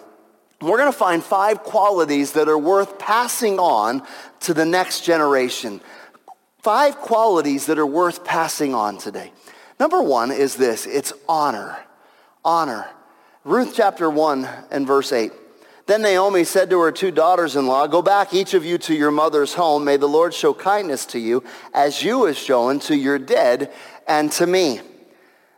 we're 0.63 0.79
going 0.79 0.93
to 0.93 0.99
find 0.99 1.23
five 1.23 1.63
qualities 1.63 2.33
that 2.33 2.49
are 2.49 2.59
worth 2.59 2.99
passing 2.99 3.59
on 3.59 4.03
to 4.41 4.55
the 4.55 4.65
next 4.65 5.05
generation. 5.05 5.81
Five 6.63 6.97
qualities 6.97 7.67
that 7.67 7.79
are 7.79 7.87
worth 7.87 8.25
passing 8.25 8.75
on 8.75 8.99
today. 8.99 9.33
Number 9.81 10.03
one 10.03 10.31
is 10.31 10.55
this 10.55 10.87
it's 10.87 11.13
honor. 11.29 11.77
Honor. 12.45 12.87
Ruth 13.45 13.73
chapter 13.75 14.09
1 14.09 14.49
and 14.71 14.87
verse 14.87 15.13
8. 15.13 15.33
Then 15.87 16.03
Naomi 16.03 16.45
said 16.45 16.71
to 16.71 16.79
her 16.81 16.93
two 16.93 17.11
daughters 17.11 17.57
in 17.57 17.67
law, 17.67 17.89
Go 17.89 18.03
back, 18.03 18.33
each 18.33 18.55
of 18.55 18.65
you, 18.65 18.79
to 18.79 18.95
your 18.95 19.11
mother's 19.11 19.55
home. 19.55 19.85
May 19.85 19.97
the 19.97 20.09
Lord 20.09 20.33
show 20.33 20.55
kindness 20.55 21.07
to 21.07 21.19
you, 21.19 21.43
as 21.75 22.05
you 22.05 22.25
have 22.27 22.37
shown 22.37 22.79
to 22.81 22.97
your 22.97 23.19
dead 23.19 23.73
and 24.07 24.31
to 24.33 24.47
me. 24.47 24.81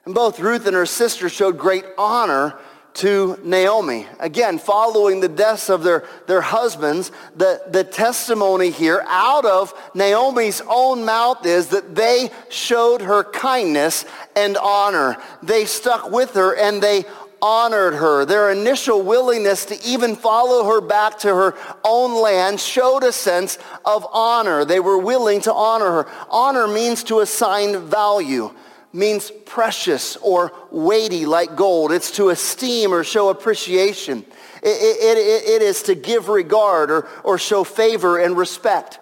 And 0.07 0.15
both 0.15 0.41
Ruth 0.41 0.67
and 0.67 0.75
her 0.75 0.87
sister 0.87 1.29
showed 1.29 1.59
great 1.59 1.85
honor 1.99 2.59
to 2.95 3.39
Naomi. 3.43 4.07
Again, 4.21 4.59
following 4.59 5.21
the 5.21 5.29
deaths 5.29 5.69
of 5.69 5.83
their, 5.83 6.05
their 6.27 6.41
husbands, 6.41 7.11
the, 7.37 7.61
the 7.69 7.83
testimony 7.83 8.71
here 8.71 9.05
out 9.09 9.45
of 9.45 9.75
Naomi's 9.95 10.63
own 10.69 11.05
mouth 11.05 11.45
is 11.45 11.69
that 11.69 11.97
they 11.97 12.31
showed 12.51 13.03
her 13.03 13.25
kindness 13.25 14.05
and 14.37 14.57
honor. 14.57 15.17
They 15.43 15.65
stuck 15.65 16.11
with 16.13 16.35
her 16.35 16.57
and 16.57 16.81
they 16.81 17.05
honored 17.43 17.95
her. 17.95 18.25
Their 18.25 18.53
initial 18.53 19.03
willingness 19.03 19.65
to 19.67 19.85
even 19.85 20.15
follow 20.15 20.65
her 20.65 20.81
back 20.81 21.19
to 21.21 21.29
her 21.29 21.55
own 21.85 22.23
land 22.23 22.61
showed 22.61 23.03
a 23.03 23.13
sense 23.13 23.59
of 23.85 24.07
honor. 24.13 24.65
They 24.65 24.81
were 24.81 24.99
willing 24.99 25.41
to 25.43 25.53
honor 25.53 25.91
her. 25.91 26.07
Honor 26.31 26.69
means 26.69 27.03
to 27.05 27.21
assign 27.21 27.87
value 27.87 28.55
means 28.95 29.31
precious 29.45 30.17
or 30.17 30.53
weighty 30.71 31.27
like 31.27 31.57
gold. 31.57 31.93
It's 31.93 32.13
to 32.13 32.31
esteem 32.31 32.95
or 32.95 33.03
show 33.05 33.29
appreciation. 33.29 34.25
It, 34.63 34.69
it, 34.69 35.19
it, 35.19 35.49
it 35.51 35.63
is 35.63 35.83
to 35.85 35.95
give 35.95 36.29
regard 36.29 36.91
or, 36.91 37.09
or 37.25 37.37
show 37.37 37.65
favor 37.65 38.19
and 38.19 38.37
respect. 38.37 39.01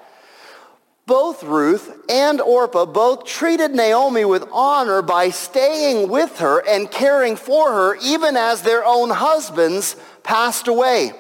Both 1.05 1.43
Ruth 1.43 2.01
and 2.09 2.41
Orpah 2.41 2.87
both 2.87 3.27
treated 3.27 3.75
Naomi 3.75 4.25
with 4.25 4.49
honor 4.53 5.03
by 5.03 5.31
staying 5.31 6.09
with 6.09 6.39
her 6.39 6.67
and 6.67 6.91
caring 6.91 7.37
for 7.37 7.73
her 7.73 7.97
even 7.97 8.37
as 8.37 8.63
their 8.63 8.85
own 8.85 9.11
husbands 9.11 9.97
passed 10.23 10.69
away. 10.69 11.13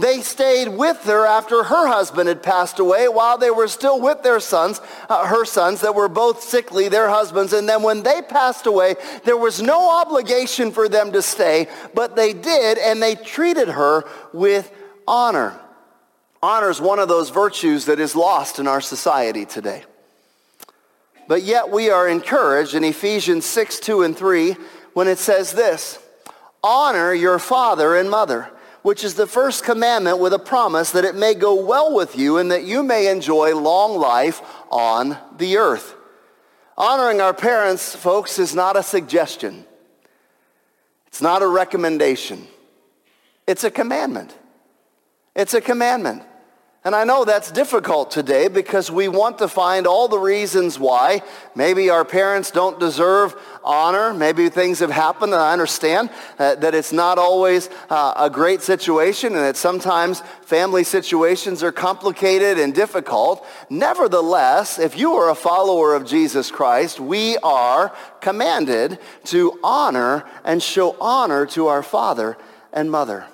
They 0.00 0.20
stayed 0.20 0.68
with 0.68 1.04
her 1.04 1.24
after 1.26 1.62
her 1.64 1.86
husband 1.86 2.28
had 2.28 2.42
passed 2.42 2.78
away 2.78 3.08
while 3.08 3.38
they 3.38 3.50
were 3.50 3.68
still 3.68 4.00
with 4.00 4.22
their 4.22 4.40
sons, 4.40 4.80
uh, 5.08 5.26
her 5.26 5.44
sons 5.44 5.80
that 5.80 5.94
were 5.94 6.08
both 6.08 6.42
sickly, 6.42 6.88
their 6.88 7.08
husbands. 7.08 7.52
And 7.52 7.68
then 7.68 7.82
when 7.82 8.02
they 8.02 8.22
passed 8.22 8.66
away, 8.66 8.96
there 9.24 9.36
was 9.36 9.62
no 9.62 10.00
obligation 10.00 10.72
for 10.72 10.88
them 10.88 11.12
to 11.12 11.22
stay, 11.22 11.68
but 11.94 12.16
they 12.16 12.32
did, 12.32 12.78
and 12.78 13.02
they 13.02 13.14
treated 13.14 13.68
her 13.68 14.04
with 14.32 14.70
honor. 15.06 15.58
Honor 16.42 16.70
is 16.70 16.80
one 16.80 16.98
of 16.98 17.08
those 17.08 17.30
virtues 17.30 17.86
that 17.86 17.98
is 17.98 18.14
lost 18.14 18.58
in 18.58 18.68
our 18.68 18.80
society 18.80 19.44
today. 19.44 19.84
But 21.26 21.42
yet 21.42 21.70
we 21.70 21.90
are 21.90 22.08
encouraged 22.08 22.74
in 22.74 22.84
Ephesians 22.84 23.44
6, 23.46 23.80
2 23.80 24.02
and 24.02 24.16
3 24.16 24.56
when 24.92 25.08
it 25.08 25.18
says 25.18 25.52
this, 25.52 25.98
honor 26.62 27.12
your 27.12 27.38
father 27.38 27.96
and 27.96 28.10
mother 28.10 28.50
which 28.82 29.04
is 29.04 29.14
the 29.14 29.26
first 29.26 29.64
commandment 29.64 30.18
with 30.18 30.32
a 30.32 30.38
promise 30.38 30.92
that 30.92 31.04
it 31.04 31.14
may 31.14 31.34
go 31.34 31.64
well 31.64 31.94
with 31.94 32.16
you 32.16 32.38
and 32.38 32.50
that 32.50 32.64
you 32.64 32.82
may 32.82 33.10
enjoy 33.10 33.56
long 33.56 33.98
life 33.98 34.40
on 34.70 35.16
the 35.36 35.56
earth. 35.56 35.94
Honoring 36.76 37.20
our 37.20 37.34
parents, 37.34 37.94
folks, 37.94 38.38
is 38.38 38.54
not 38.54 38.76
a 38.76 38.82
suggestion. 38.82 39.64
It's 41.08 41.20
not 41.20 41.42
a 41.42 41.46
recommendation. 41.48 42.46
It's 43.46 43.64
a 43.64 43.70
commandment. 43.70 44.36
It's 45.34 45.54
a 45.54 45.60
commandment. 45.60 46.22
And 46.88 46.96
I 46.96 47.04
know 47.04 47.26
that's 47.26 47.50
difficult 47.50 48.10
today 48.10 48.48
because 48.48 48.90
we 48.90 49.08
want 49.08 49.36
to 49.40 49.48
find 49.48 49.86
all 49.86 50.08
the 50.08 50.18
reasons 50.18 50.78
why. 50.78 51.20
Maybe 51.54 51.90
our 51.90 52.02
parents 52.02 52.50
don't 52.50 52.80
deserve 52.80 53.36
honor. 53.62 54.14
Maybe 54.14 54.48
things 54.48 54.78
have 54.78 54.90
happened, 54.90 55.34
and 55.34 55.42
I 55.42 55.52
understand 55.52 56.08
that, 56.38 56.62
that 56.62 56.74
it's 56.74 56.90
not 56.90 57.18
always 57.18 57.68
uh, 57.90 58.14
a 58.16 58.30
great 58.30 58.62
situation 58.62 59.34
and 59.34 59.44
that 59.44 59.58
sometimes 59.58 60.22
family 60.40 60.82
situations 60.82 61.62
are 61.62 61.72
complicated 61.72 62.58
and 62.58 62.74
difficult. 62.74 63.46
Nevertheless, 63.68 64.78
if 64.78 64.96
you 64.96 65.12
are 65.16 65.28
a 65.28 65.34
follower 65.34 65.94
of 65.94 66.06
Jesus 66.06 66.50
Christ, 66.50 67.00
we 67.00 67.36
are 67.42 67.94
commanded 68.22 68.98
to 69.24 69.60
honor 69.62 70.24
and 70.42 70.62
show 70.62 70.96
honor 71.02 71.44
to 71.48 71.66
our 71.66 71.82
father 71.82 72.38
and 72.72 72.90
mother. 72.90 73.26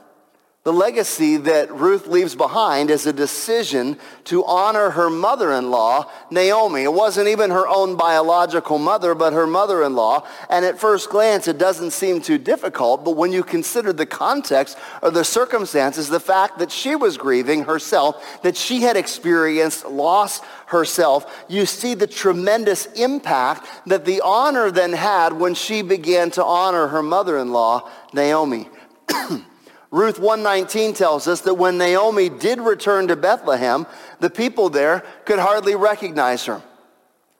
The 0.64 0.73
legacy 0.73 1.37
that 1.37 1.71
Ruth 1.75 2.06
leaves 2.06 2.35
behind 2.35 2.88
is 2.88 3.04
a 3.04 3.12
decision 3.12 3.99
to 4.25 4.47
honor 4.47 4.88
her 4.88 5.11
mother-in-law, 5.11 6.11
Naomi. 6.30 6.85
It 6.85 6.92
wasn't 6.94 7.28
even 7.28 7.50
her 7.50 7.68
own 7.68 7.97
biological 7.97 8.78
mother, 8.78 9.14
but 9.14 9.35
her 9.35 9.47
mother-in-law. 9.47 10.26
And 10.49 10.64
at 10.64 10.80
first 10.80 11.11
glance, 11.11 11.49
it 11.49 11.59
doesn't 11.59 11.90
seem 11.90 12.23
too 12.23 12.38
difficult, 12.38 13.04
but 13.04 13.11
when 13.11 13.30
you 13.30 13.42
consider 13.42 13.92
the 13.92 14.06
context 14.06 14.78
or 15.02 15.11
the 15.11 15.23
circumstances, 15.23 16.09
the 16.09 16.18
fact 16.18 16.59
that 16.61 16.73
she 16.73 16.97
was 16.97 17.18
grieving 17.18 17.64
herself, 17.64 18.40
that 18.40 18.56
she 18.56 18.80
had 18.80 18.97
experienced 18.97 19.85
loss 19.85 20.40
herself, 20.68 21.44
you 21.47 21.66
see 21.66 21.92
the 21.92 22.06
tremendous 22.06 22.87
impact 22.94 23.68
that 23.87 24.06
the 24.06 24.23
honor 24.23 24.71
then 24.71 24.94
had 24.94 25.35
when 25.35 25.54
she 25.54 25.83
began 25.83 26.30
to 26.30 26.42
honor 26.42 26.87
her 26.87 27.02
mother-in-law, 27.02 27.87
Naomi. 28.14 28.71
Ruth 29.95 30.19
119 30.19 30.93
tells 30.95 31.29
us 31.29 31.43
that 31.43 31.55
when 31.55 31.79
Naomi 31.79 32.29
did 32.29 32.59
return 32.59 33.07
to 33.07 33.15
Bethlehem, 33.15 33.87
the 34.19 34.29
people 34.29 34.69
there 34.69 35.05
could 35.25 35.39
hardly 35.39 35.77
recognize 35.77 36.45
her. 36.47 36.61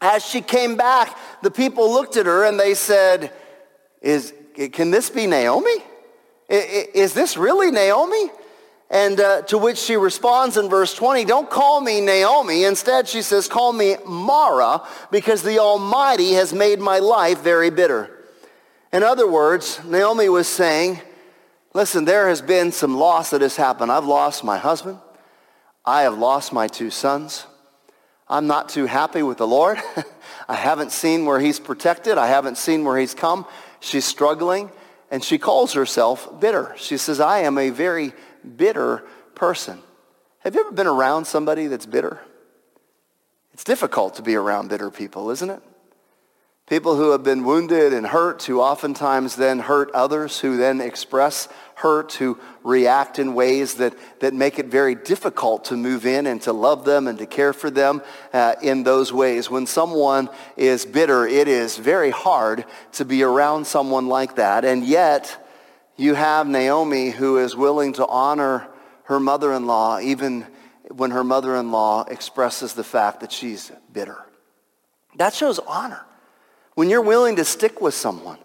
As 0.01 0.25
she 0.25 0.41
came 0.41 0.77
back, 0.77 1.19
the 1.43 1.51
people 1.51 1.93
looked 1.93 2.17
at 2.17 2.27
her 2.27 2.45
and 2.45 2.61
they 2.61 2.75
said, 2.75 3.33
Is, 4.01 4.33
can 4.71 4.93
this 4.93 5.11
be 5.11 5.27
Naomi? 5.27 5.79
Is 6.49 7.13
this 7.13 7.37
really 7.37 7.73
Naomi? 7.73 8.31
And 8.89 9.19
uh, 9.19 9.43
to 9.43 9.59
which 9.59 9.79
she 9.79 9.97
responds 9.97 10.57
in 10.57 10.69
verse 10.69 10.95
20, 10.95 11.25
don't 11.25 11.51
call 11.51 11.81
me 11.81 12.01
Naomi. 12.01 12.63
Instead, 12.63 13.09
she 13.09 13.23
says, 13.23 13.49
call 13.49 13.73
me 13.73 13.97
Mara 14.07 14.87
because 15.11 15.43
the 15.43 15.59
Almighty 15.59 16.35
has 16.35 16.53
made 16.53 16.79
my 16.79 17.01
life 17.01 17.43
very 17.43 17.71
bitter. 17.71 18.17
In 18.93 19.03
other 19.03 19.29
words, 19.29 19.81
Naomi 19.85 20.29
was 20.29 20.47
saying, 20.47 21.01
listen, 21.75 22.05
there 22.05 22.29
has 22.29 22.41
been 22.41 22.73
some 22.73 22.97
loss 22.97 23.31
that 23.31 23.43
has 23.43 23.57
happened. 23.57 23.93
I've 23.93 24.07
lost 24.07 24.45
my 24.45 24.57
husband. 24.57 24.99
I 25.85 26.03
have 26.03 26.17
lost 26.17 26.53
my 26.53 26.67
two 26.67 26.91
sons. 26.91 27.47
I'm 28.27 28.47
not 28.47 28.71
too 28.71 28.87
happy 28.87 29.23
with 29.23 29.37
the 29.37 29.47
Lord. 29.47 29.79
I 30.49 30.55
haven't 30.55 30.93
seen 30.93 31.27
where 31.27 31.41
he's 31.41 31.61
protected. 31.61 32.17
I 32.17 32.29
haven't 32.29 32.57
seen 32.57 32.85
where 32.85 32.99
he's 32.99 33.15
come. 33.15 33.45
She's 33.81 34.07
struggling, 34.07 34.71
and 35.11 35.23
she 35.23 35.37
calls 35.37 35.75
herself 35.75 36.41
bitter. 36.41 36.75
She 36.79 36.97
says, 36.97 37.21
I 37.21 37.41
am 37.41 37.59
a 37.59 37.69
very 37.69 38.13
bitter 38.57 39.05
person. 39.35 39.81
Have 40.39 40.55
you 40.55 40.61
ever 40.61 40.73
been 40.73 40.87
around 40.87 41.27
somebody 41.27 41.67
that's 41.67 41.87
bitter? 41.87 42.21
It's 43.53 43.65
difficult 43.65 44.15
to 44.17 44.23
be 44.23 44.35
around 44.35 44.69
bitter 44.69 44.91
people, 44.91 45.31
isn't 45.31 45.51
it? 45.51 45.63
People 46.67 46.97
who 46.97 47.11
have 47.11 47.23
been 47.23 47.45
wounded 47.45 47.93
and 47.93 48.07
hurt, 48.07 48.43
who 48.45 48.61
oftentimes 48.61 49.37
then 49.37 49.59
hurt 49.59 49.91
others, 49.93 50.41
who 50.41 50.57
then 50.57 50.81
express 50.81 51.49
hurt, 51.77 52.13
who 52.15 52.39
react 52.63 53.19
in 53.19 53.35
ways 53.35 53.75
that, 53.75 53.95
that 54.21 54.33
make 54.33 54.59
it 54.59 54.67
very 54.67 54.95
difficult 54.95 55.67
to 55.67 55.77
move 55.77 56.07
in 56.07 56.27
and 56.27 56.41
to 56.43 56.53
love 56.53 56.85
them 56.85 57.09
and 57.09 57.19
to 57.19 57.27
care 57.27 57.53
for 57.53 57.71
them 57.71 58.03
uh, 58.33 58.55
in 58.63 58.83
those 58.83 59.13
ways. 59.13 59.51
When 59.51 59.67
someone 59.67 60.29
is 60.57 60.87
bitter, 60.87 61.27
it 61.27 61.49
is 61.49 61.77
very 61.77 62.11
hard 62.11 62.65
to 62.93 63.05
be 63.05 63.23
around 63.23 63.67
someone 63.67 64.09
like 64.09 64.37
that. 64.37 64.65
And 64.65 64.85
yet, 64.85 65.41
you 65.97 66.15
have 66.15 66.47
Naomi 66.47 67.11
who 67.11 67.39
is 67.39 67.55
willing 67.55 67.93
to 67.95 68.07
honor 68.07 68.69
her 69.05 69.21
mother-in-law 69.21 70.01
even 70.01 70.47
when 70.91 71.11
her 71.11 71.25
mother-in-law 71.25 72.05
expresses 72.05 72.75
the 72.75 72.85
fact 72.85 73.21
that 73.21 73.33
she's 73.33 73.71
bitter. 73.93 74.25
That 75.17 75.35
shows 75.35 75.59
honor 75.61 76.05
when 76.75 76.91
you're 76.91 77.01
willing 77.01 77.37
to 77.37 77.45
stick 77.45 77.81
with 77.81 77.95
someone. 77.95 78.39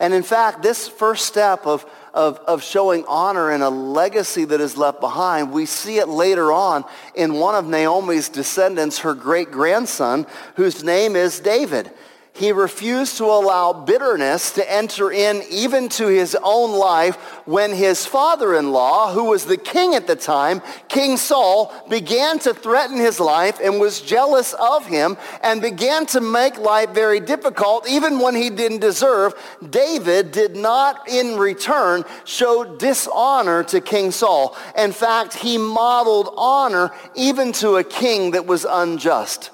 And 0.00 0.12
in 0.12 0.22
fact, 0.22 0.62
this 0.62 0.88
first 0.88 1.26
step 1.26 1.66
of, 1.66 1.86
of, 2.14 2.38
of 2.46 2.62
showing 2.62 3.04
honor 3.06 3.50
and 3.50 3.62
a 3.62 3.68
legacy 3.68 4.44
that 4.46 4.60
is 4.60 4.76
left 4.76 5.00
behind, 5.00 5.52
we 5.52 5.66
see 5.66 5.98
it 5.98 6.08
later 6.08 6.52
on 6.52 6.84
in 7.14 7.34
one 7.34 7.54
of 7.54 7.66
Naomi's 7.66 8.28
descendants, 8.28 9.00
her 9.00 9.14
great-grandson, 9.14 10.26
whose 10.56 10.82
name 10.82 11.16
is 11.16 11.40
David 11.40 11.90
he 12.34 12.50
refused 12.50 13.16
to 13.18 13.26
allow 13.26 13.72
bitterness 13.72 14.50
to 14.50 14.72
enter 14.72 15.12
in 15.12 15.40
even 15.50 15.88
to 15.88 16.08
his 16.08 16.36
own 16.42 16.76
life 16.76 17.14
when 17.46 17.72
his 17.72 18.06
father-in-law, 18.06 19.12
who 19.12 19.24
was 19.26 19.44
the 19.44 19.56
king 19.56 19.94
at 19.94 20.08
the 20.08 20.16
time, 20.16 20.60
King 20.88 21.16
Saul, 21.16 21.72
began 21.88 22.40
to 22.40 22.52
threaten 22.52 22.96
his 22.96 23.20
life 23.20 23.60
and 23.62 23.78
was 23.78 24.00
jealous 24.00 24.52
of 24.54 24.84
him 24.84 25.16
and 25.44 25.62
began 25.62 26.06
to 26.06 26.20
make 26.20 26.58
life 26.58 26.90
very 26.90 27.20
difficult 27.20 27.88
even 27.88 28.18
when 28.18 28.34
he 28.34 28.50
didn't 28.50 28.80
deserve. 28.80 29.34
David 29.70 30.32
did 30.32 30.56
not 30.56 31.08
in 31.08 31.38
return 31.38 32.04
show 32.24 32.76
dishonor 32.78 33.62
to 33.62 33.80
King 33.80 34.10
Saul. 34.10 34.56
In 34.76 34.90
fact, 34.90 35.34
he 35.34 35.56
modeled 35.56 36.34
honor 36.36 36.90
even 37.14 37.52
to 37.52 37.76
a 37.76 37.84
king 37.84 38.32
that 38.32 38.44
was 38.44 38.66
unjust. 38.68 39.50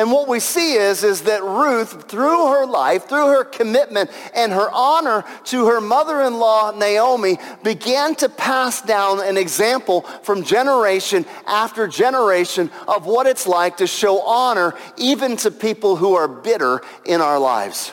And 0.00 0.10
what 0.10 0.28
we 0.28 0.40
see 0.40 0.76
is, 0.76 1.04
is 1.04 1.24
that 1.24 1.42
Ruth, 1.42 2.08
through 2.08 2.46
her 2.46 2.64
life, 2.64 3.06
through 3.06 3.26
her 3.26 3.44
commitment 3.44 4.08
and 4.34 4.50
her 4.50 4.70
honor 4.72 5.26
to 5.44 5.66
her 5.66 5.78
mother-in-law 5.78 6.70
Naomi, 6.78 7.36
began 7.62 8.14
to 8.14 8.30
pass 8.30 8.80
down 8.80 9.22
an 9.22 9.36
example 9.36 10.00
from 10.22 10.42
generation 10.42 11.26
after 11.46 11.86
generation 11.86 12.70
of 12.88 13.04
what 13.04 13.26
it's 13.26 13.46
like 13.46 13.76
to 13.76 13.86
show 13.86 14.22
honor 14.22 14.72
even 14.96 15.36
to 15.36 15.50
people 15.50 15.96
who 15.96 16.14
are 16.14 16.28
bitter 16.28 16.80
in 17.04 17.20
our 17.20 17.38
lives. 17.38 17.92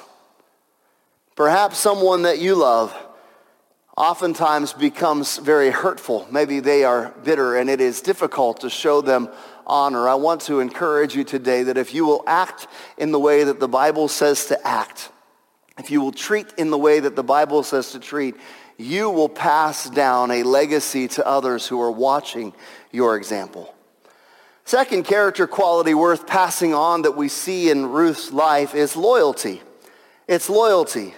Perhaps 1.36 1.78
someone 1.78 2.22
that 2.22 2.40
you 2.40 2.56
love 2.56 2.96
oftentimes 3.98 4.74
becomes 4.74 5.38
very 5.38 5.72
hurtful. 5.72 6.28
Maybe 6.32 6.60
they 6.60 6.84
are 6.84 7.14
bitter 7.24 7.58
and 7.58 7.70
it 7.70 7.82
is 7.82 8.00
difficult 8.02 8.62
to 8.62 8.70
show 8.70 9.02
them 9.02 9.30
honor, 9.68 10.08
I 10.08 10.16
want 10.16 10.42
to 10.44 10.60
encourage 10.62 11.16
you 11.16 11.24
today 11.24 11.64
that 11.64 11.78
if 11.78 11.94
you 11.94 12.06
will 12.06 12.24
act 12.26 12.68
in 12.98 13.12
the 13.12 13.20
way 13.20 13.44
that 13.44 13.60
the 13.60 13.68
Bible 13.68 14.08
says 14.08 14.46
to 14.46 14.68
act, 14.68 15.12
if 15.78 15.92
you 15.92 16.02
will 16.02 16.14
treat 16.14 16.54
in 16.58 16.72
the 16.72 16.78
way 16.78 17.00
that 17.00 17.16
the 17.16 17.24
Bible 17.24 17.62
says 17.64 17.92
to 17.92 18.00
treat, 18.00 18.36
you 18.78 19.10
will 19.10 19.30
pass 19.30 19.90
down 19.90 20.32
a 20.32 20.44
legacy 20.44 21.08
to 21.10 21.28
others 21.28 21.68
who 21.68 21.82
are 21.82 21.92
watching 21.92 22.54
your 22.92 23.18
example. 23.18 23.76
Second 24.64 25.04
character 25.04 25.48
quality 25.48 25.94
worth 25.94 26.28
passing 26.28 26.74
on 26.74 27.04
that 27.04 27.16
we 27.16 27.28
see 27.28 27.70
in 27.70 27.88
Ruth's 27.88 28.32
life 28.32 28.76
is 28.76 28.96
loyalty. 28.96 29.62
It's 30.28 30.50
loyalty. 30.50 31.14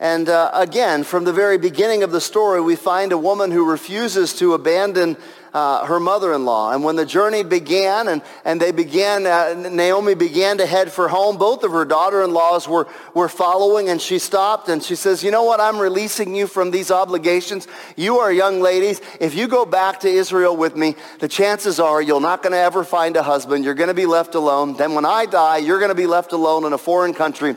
And 0.00 0.28
uh, 0.28 0.52
again, 0.54 1.02
from 1.02 1.24
the 1.24 1.32
very 1.32 1.58
beginning 1.58 2.04
of 2.04 2.12
the 2.12 2.20
story, 2.20 2.60
we 2.60 2.76
find 2.76 3.10
a 3.10 3.18
woman 3.18 3.50
who 3.50 3.68
refuses 3.68 4.32
to 4.34 4.54
abandon 4.54 5.16
uh, 5.52 5.84
her 5.86 5.98
mother-in-law. 5.98 6.70
And 6.70 6.84
when 6.84 6.94
the 6.94 7.04
journey 7.04 7.42
began 7.42 8.06
and, 8.06 8.22
and 8.44 8.60
they 8.60 8.70
began, 8.70 9.26
uh, 9.26 9.54
Naomi 9.54 10.14
began 10.14 10.58
to 10.58 10.66
head 10.66 10.92
for 10.92 11.08
home, 11.08 11.36
both 11.36 11.64
of 11.64 11.72
her 11.72 11.84
daughter-in-laws 11.84 12.68
were, 12.68 12.86
were 13.12 13.28
following 13.28 13.88
and 13.88 14.00
she 14.00 14.20
stopped 14.20 14.68
and 14.68 14.84
she 14.84 14.94
says, 14.94 15.24
you 15.24 15.32
know 15.32 15.42
what, 15.42 15.58
I'm 15.58 15.80
releasing 15.80 16.32
you 16.32 16.46
from 16.46 16.70
these 16.70 16.92
obligations. 16.92 17.66
You 17.96 18.18
are 18.18 18.30
young 18.30 18.60
ladies. 18.60 19.00
If 19.18 19.34
you 19.34 19.48
go 19.48 19.66
back 19.66 19.98
to 20.00 20.08
Israel 20.08 20.56
with 20.56 20.76
me, 20.76 20.94
the 21.18 21.28
chances 21.28 21.80
are 21.80 22.00
you're 22.00 22.20
not 22.20 22.44
going 22.44 22.52
to 22.52 22.58
ever 22.58 22.84
find 22.84 23.16
a 23.16 23.24
husband. 23.24 23.64
You're 23.64 23.74
going 23.74 23.88
to 23.88 23.94
be 23.94 24.06
left 24.06 24.36
alone. 24.36 24.76
Then 24.76 24.94
when 24.94 25.04
I 25.04 25.26
die, 25.26 25.56
you're 25.56 25.80
going 25.80 25.88
to 25.88 25.96
be 25.96 26.06
left 26.06 26.32
alone 26.32 26.66
in 26.66 26.72
a 26.72 26.78
foreign 26.78 27.14
country 27.14 27.56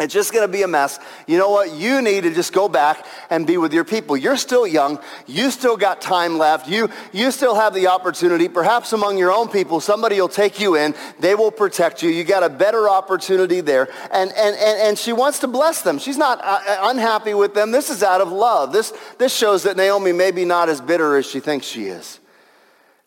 it's 0.00 0.14
just 0.14 0.32
going 0.32 0.46
to 0.46 0.52
be 0.52 0.62
a 0.62 0.68
mess. 0.68 0.98
You 1.26 1.38
know 1.38 1.50
what? 1.50 1.72
You 1.74 2.00
need 2.00 2.22
to 2.22 2.32
just 2.32 2.52
go 2.52 2.68
back 2.68 3.06
and 3.28 3.46
be 3.46 3.58
with 3.58 3.72
your 3.72 3.84
people. 3.84 4.16
You're 4.16 4.36
still 4.36 4.66
young. 4.66 4.98
You 5.26 5.50
still 5.50 5.76
got 5.76 6.00
time 6.00 6.38
left. 6.38 6.68
You, 6.68 6.88
you 7.12 7.30
still 7.30 7.54
have 7.54 7.74
the 7.74 7.88
opportunity. 7.88 8.48
Perhaps 8.48 8.92
among 8.92 9.18
your 9.18 9.30
own 9.30 9.48
people, 9.48 9.80
somebody 9.80 10.20
will 10.20 10.28
take 10.28 10.58
you 10.58 10.76
in. 10.76 10.94
They 11.18 11.34
will 11.34 11.50
protect 11.50 12.02
you. 12.02 12.10
You 12.10 12.24
got 12.24 12.42
a 12.42 12.48
better 12.48 12.88
opportunity 12.88 13.60
there. 13.60 13.88
And, 14.10 14.30
and, 14.30 14.56
and, 14.56 14.80
and 14.80 14.98
she 14.98 15.12
wants 15.12 15.38
to 15.40 15.46
bless 15.46 15.82
them. 15.82 15.98
She's 15.98 16.18
not 16.18 16.42
uh, 16.42 16.60
uh, 16.66 16.78
unhappy 16.84 17.34
with 17.34 17.54
them. 17.54 17.70
This 17.70 17.90
is 17.90 18.02
out 18.02 18.20
of 18.20 18.32
love. 18.32 18.72
This, 18.72 18.92
this 19.18 19.34
shows 19.34 19.64
that 19.64 19.76
Naomi 19.76 20.12
may 20.12 20.30
be 20.30 20.44
not 20.44 20.68
as 20.68 20.80
bitter 20.80 21.16
as 21.16 21.26
she 21.26 21.40
thinks 21.40 21.66
she 21.66 21.84
is. 21.84 22.20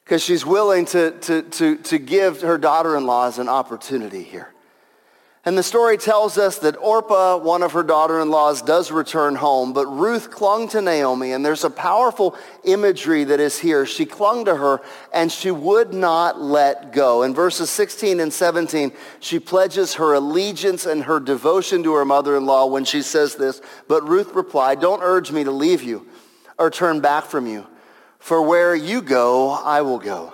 Because 0.03 0.21
she's 0.21 0.45
willing 0.45 0.85
to, 0.87 1.11
to, 1.11 1.41
to, 1.41 1.77
to 1.77 1.97
give 1.97 2.41
her 2.41 2.57
daughter-in-laws 2.57 3.39
an 3.39 3.47
opportunity 3.49 4.21
here. 4.21 4.53
And 5.45 5.57
the 5.57 5.63
story 5.63 5.97
tells 5.97 6.37
us 6.37 6.59
that 6.59 6.77
Orpah, 6.77 7.35
one 7.35 7.63
of 7.63 7.73
her 7.73 7.83
daughter-in-laws, 7.83 8.61
does 8.61 8.93
return 8.93 9.35
home, 9.35 9.73
but 9.73 9.87
Ruth 9.87 10.31
clung 10.31 10.69
to 10.69 10.81
Naomi, 10.81 11.33
and 11.33 11.45
there's 11.45 11.65
a 11.65 11.69
powerful 11.69 12.37
imagery 12.63 13.25
that 13.25 13.41
is 13.41 13.59
here. 13.59 13.85
She 13.85 14.05
clung 14.05 14.45
to 14.45 14.55
her, 14.55 14.79
and 15.13 15.29
she 15.29 15.51
would 15.51 15.93
not 15.93 16.39
let 16.39 16.93
go. 16.93 17.23
In 17.23 17.33
verses 17.33 17.69
16 17.69 18.21
and 18.21 18.31
17, 18.31 18.93
she 19.19 19.37
pledges 19.37 19.95
her 19.95 20.13
allegiance 20.13 20.85
and 20.85 21.03
her 21.03 21.19
devotion 21.19 21.83
to 21.83 21.93
her 21.93 22.05
mother-in-law 22.05 22.67
when 22.67 22.85
she 22.85 23.01
says 23.01 23.35
this, 23.35 23.61
but 23.89 24.07
Ruth 24.07 24.33
replied, 24.33 24.79
don't 24.79 25.03
urge 25.03 25.33
me 25.33 25.43
to 25.43 25.51
leave 25.51 25.83
you 25.83 26.07
or 26.57 26.71
turn 26.71 27.01
back 27.01 27.25
from 27.25 27.47
you, 27.47 27.67
for 28.17 28.41
where 28.41 28.73
you 28.73 29.01
go, 29.01 29.49
I 29.51 29.81
will 29.81 29.99
go, 29.99 30.32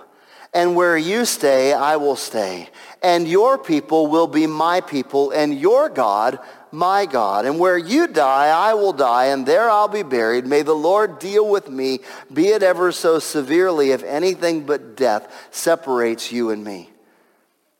and 0.53 0.75
where 0.75 0.97
you 0.97 1.25
stay, 1.25 1.73
I 1.73 1.97
will 1.97 2.15
stay 2.15 2.69
and 3.01 3.27
your 3.27 3.57
people 3.57 4.07
will 4.07 4.27
be 4.27 4.47
my 4.47 4.81
people, 4.81 5.31
and 5.31 5.57
your 5.57 5.89
God 5.89 6.39
my 6.71 7.05
God. 7.05 7.45
And 7.45 7.57
where 7.57 7.77
you 7.77 8.07
die, 8.07 8.49
I 8.49 8.73
will 8.73 8.93
die, 8.93 9.27
and 9.27 9.45
there 9.45 9.69
I'll 9.69 9.87
be 9.87 10.03
buried. 10.03 10.45
May 10.45 10.61
the 10.61 10.75
Lord 10.75 11.19
deal 11.19 11.49
with 11.49 11.69
me, 11.69 11.99
be 12.31 12.49
it 12.49 12.61
ever 12.61 12.91
so 12.91 13.19
severely, 13.19 13.91
if 13.91 14.03
anything 14.03 14.65
but 14.65 14.95
death 14.95 15.47
separates 15.51 16.31
you 16.31 16.51
and 16.51 16.63
me. 16.63 16.89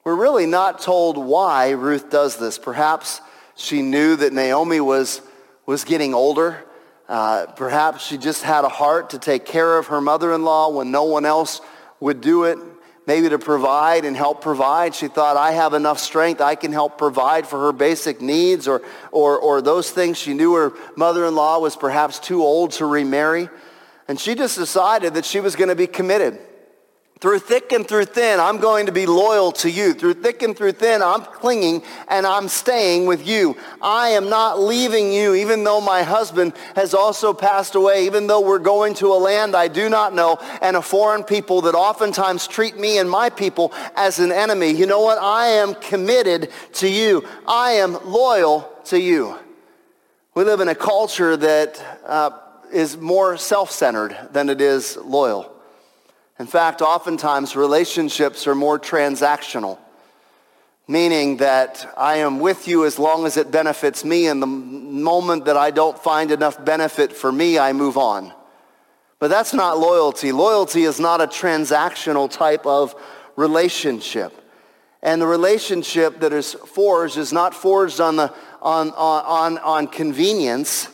We're 0.04 0.16
really 0.16 0.46
not 0.46 0.82
told 0.82 1.18
why 1.18 1.72
Ruth 1.72 2.10
does 2.10 2.38
this. 2.38 2.58
Perhaps 2.58 3.22
she 3.56 3.82
knew 3.82 4.16
that 4.16 4.34
Naomi 4.34 4.80
was, 4.80 5.22
was 5.66 5.84
getting 5.84 6.14
older. 6.14 6.64
Uh, 7.08 7.48
perhaps 7.58 8.06
she 8.06 8.18
just 8.18 8.44
had 8.44 8.64
a 8.64 8.70
heart 8.70 9.10
to 9.12 9.20
take 9.20 9.46
care 9.46 9.78
of 9.78 9.88
her 9.88 10.00
mother-in-law 10.00 10.70
when 10.70 10.92
no 10.92 11.04
one 11.04 11.26
else 11.26 11.60
would 12.00 12.22
do 12.22 12.44
it 12.46 12.58
maybe 13.06 13.30
to 13.30 13.40
provide 13.40 14.06
and 14.06 14.16
help 14.16 14.42
provide. 14.42 14.94
She 14.94 15.08
thought, 15.08 15.36
I 15.36 15.54
have 15.54 15.74
enough 15.74 16.00
strength. 16.00 16.42
I 16.42 16.54
can 16.54 16.72
help 16.72 16.98
provide 16.98 17.48
for 17.48 17.60
her 17.60 17.72
basic 17.72 18.22
needs 18.22 18.68
or, 18.68 18.84
or, 19.12 19.40
or 19.40 19.62
those 19.64 19.90
things. 19.90 20.18
She 20.18 20.36
knew 20.36 20.54
her 20.54 20.74
mother-in-law 20.96 21.58
was 21.58 21.76
perhaps 21.76 22.20
too 22.20 22.44
old 22.44 22.72
to 22.74 22.86
remarry. 22.86 23.50
And 24.08 24.20
she 24.20 24.36
just 24.36 24.58
decided 24.58 25.16
that 25.16 25.26
she 25.26 25.40
was 25.40 25.56
going 25.56 25.70
to 25.70 25.76
be 25.76 25.88
committed. 25.88 26.40
Through 27.22 27.40
thick 27.40 27.74
and 27.74 27.86
through 27.86 28.06
thin, 28.06 28.40
I'm 28.40 28.60
going 28.60 28.86
to 28.86 28.94
be 28.94 29.06
loyal 29.06 29.52
to 29.54 29.70
you. 29.70 29.94
Through 29.94 30.14
thick 30.14 30.42
and 30.42 30.56
through 30.56 30.72
thin, 30.72 31.02
I'm 31.02 31.22
clinging 31.22 31.84
and 32.08 32.26
I'm 32.26 32.48
staying 32.48 33.08
with 33.08 33.28
you. 33.28 33.58
I 33.82 34.10
am 34.10 34.30
not 34.30 34.62
leaving 34.62 35.12
you, 35.12 35.36
even 35.36 35.66
though 35.66 35.82
my 35.82 36.04
husband 36.04 36.54
has 36.78 36.94
also 36.94 37.34
passed 37.34 37.76
away, 37.76 38.06
even 38.06 38.28
though 38.28 38.40
we're 38.40 38.58
going 38.58 38.94
to 38.96 39.08
a 39.08 39.20
land 39.20 39.54
I 39.54 39.68
do 39.68 39.90
not 39.90 40.14
know 40.14 40.38
and 40.62 40.78
a 40.78 40.82
foreign 40.82 41.26
people 41.26 41.60
that 41.64 41.76
oftentimes 41.76 42.48
treat 42.48 42.78
me 42.78 43.00
and 43.00 43.10
my 43.10 43.30
people 43.30 43.74
as 43.98 44.20
an 44.20 44.32
enemy. 44.32 44.72
You 44.72 44.86
know 44.86 45.02
what? 45.02 45.18
I 45.18 45.48
am 45.48 45.76
committed 45.76 46.50
to 46.76 46.88
you. 46.88 47.28
I 47.46 47.72
am 47.72 47.98
loyal 48.10 48.74
to 48.86 48.98
you. 48.98 49.38
We 50.36 50.46
live 50.46 50.62
in 50.62 50.70
a 50.70 50.76
culture 50.76 51.36
that 51.36 52.00
uh, 52.06 52.30
is 52.72 52.96
more 52.96 53.36
self-centered 53.36 54.30
than 54.32 54.48
it 54.48 54.62
is 54.62 54.96
loyal. 54.96 55.59
In 56.40 56.48
fact, 56.48 56.82
oftentimes 56.82 57.58
relationships 57.58 58.48
are 58.48 58.56
more 58.56 58.80
transactional, 58.80 59.78
meaning 60.88 61.38
that 61.38 61.94
I 61.98 62.18
am 62.18 62.40
with 62.40 62.66
you 62.66 62.86
as 62.86 62.98
long 62.98 63.26
as 63.26 63.36
it 63.36 63.52
benefits 63.52 64.06
me, 64.06 64.28
and 64.28 64.42
the 64.42 64.48
moment 64.48 65.46
that 65.46 65.58
I 65.58 65.70
don't 65.72 66.00
find 66.00 66.32
enough 66.32 66.64
benefit 66.64 67.12
for 67.12 67.30
me, 67.30 67.60
I 67.60 67.74
move 67.74 67.98
on. 67.98 68.34
But 69.20 69.28
that's 69.28 69.54
not 69.54 69.80
loyalty. 69.80 70.32
Loyalty 70.32 70.84
is 70.84 70.98
not 70.98 71.20
a 71.20 71.28
transactional 71.28 72.32
type 72.32 72.66
of 72.66 72.96
relationship. 73.36 74.34
And 75.02 75.22
the 75.22 75.28
relationship 75.28 76.22
that 76.22 76.32
is 76.32 76.54
forged 76.54 77.18
is 77.18 77.34
not 77.34 77.54
forged 77.54 78.00
on, 78.00 78.16
the, 78.16 78.34
on, 78.62 78.92
on, 78.92 79.58
on 79.58 79.88
convenience, 79.88 80.88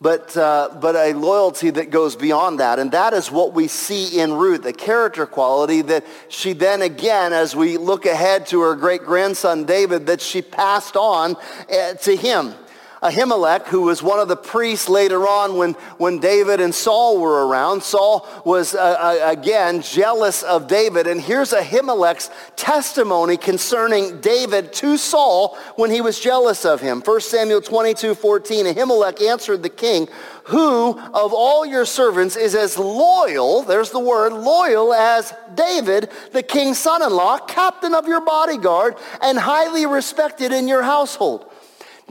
but, 0.00 0.34
uh, 0.34 0.70
but 0.80 0.96
a 0.96 1.12
loyalty 1.12 1.68
that 1.70 1.90
goes 1.90 2.16
beyond 2.16 2.60
that. 2.60 2.78
And 2.78 2.90
that 2.92 3.12
is 3.12 3.30
what 3.30 3.52
we 3.52 3.68
see 3.68 4.18
in 4.18 4.32
Ruth, 4.32 4.64
a 4.64 4.72
character 4.72 5.26
quality 5.26 5.82
that 5.82 6.06
she 6.28 6.54
then 6.54 6.80
again, 6.80 7.34
as 7.34 7.54
we 7.54 7.76
look 7.76 8.06
ahead 8.06 8.46
to 8.46 8.60
her 8.62 8.74
great-grandson 8.74 9.64
David, 9.64 10.06
that 10.06 10.22
she 10.22 10.40
passed 10.40 10.96
on 10.96 11.36
uh, 11.70 11.94
to 11.94 12.16
him. 12.16 12.54
Ahimelech, 13.02 13.66
who 13.68 13.82
was 13.82 14.02
one 14.02 14.18
of 14.18 14.28
the 14.28 14.36
priests 14.36 14.86
later 14.86 15.26
on 15.26 15.56
when, 15.56 15.72
when 15.96 16.18
David 16.18 16.60
and 16.60 16.74
Saul 16.74 17.18
were 17.18 17.46
around. 17.46 17.82
Saul 17.82 18.28
was, 18.44 18.74
uh, 18.74 18.78
uh, 18.78 19.30
again, 19.30 19.80
jealous 19.80 20.42
of 20.42 20.68
David. 20.68 21.06
And 21.06 21.18
here's 21.18 21.52
Ahimelech's 21.52 22.30
testimony 22.56 23.38
concerning 23.38 24.20
David 24.20 24.74
to 24.74 24.98
Saul 24.98 25.56
when 25.76 25.90
he 25.90 26.02
was 26.02 26.20
jealous 26.20 26.66
of 26.66 26.82
him. 26.82 27.00
1 27.00 27.20
Samuel 27.22 27.62
22, 27.62 28.14
14, 28.14 28.66
Ahimelech 28.66 29.22
answered 29.22 29.62
the 29.62 29.70
king, 29.70 30.06
who 30.44 30.98
of 30.98 31.32
all 31.32 31.64
your 31.64 31.86
servants 31.86 32.36
is 32.36 32.54
as 32.54 32.76
loyal, 32.76 33.62
there's 33.62 33.90
the 33.90 33.98
word, 33.98 34.32
loyal 34.32 34.92
as 34.92 35.32
David, 35.54 36.10
the 36.32 36.42
king's 36.42 36.78
son-in-law, 36.78 37.38
captain 37.46 37.94
of 37.94 38.06
your 38.06 38.20
bodyguard, 38.20 38.96
and 39.22 39.38
highly 39.38 39.86
respected 39.86 40.52
in 40.52 40.68
your 40.68 40.82
household. 40.82 41.50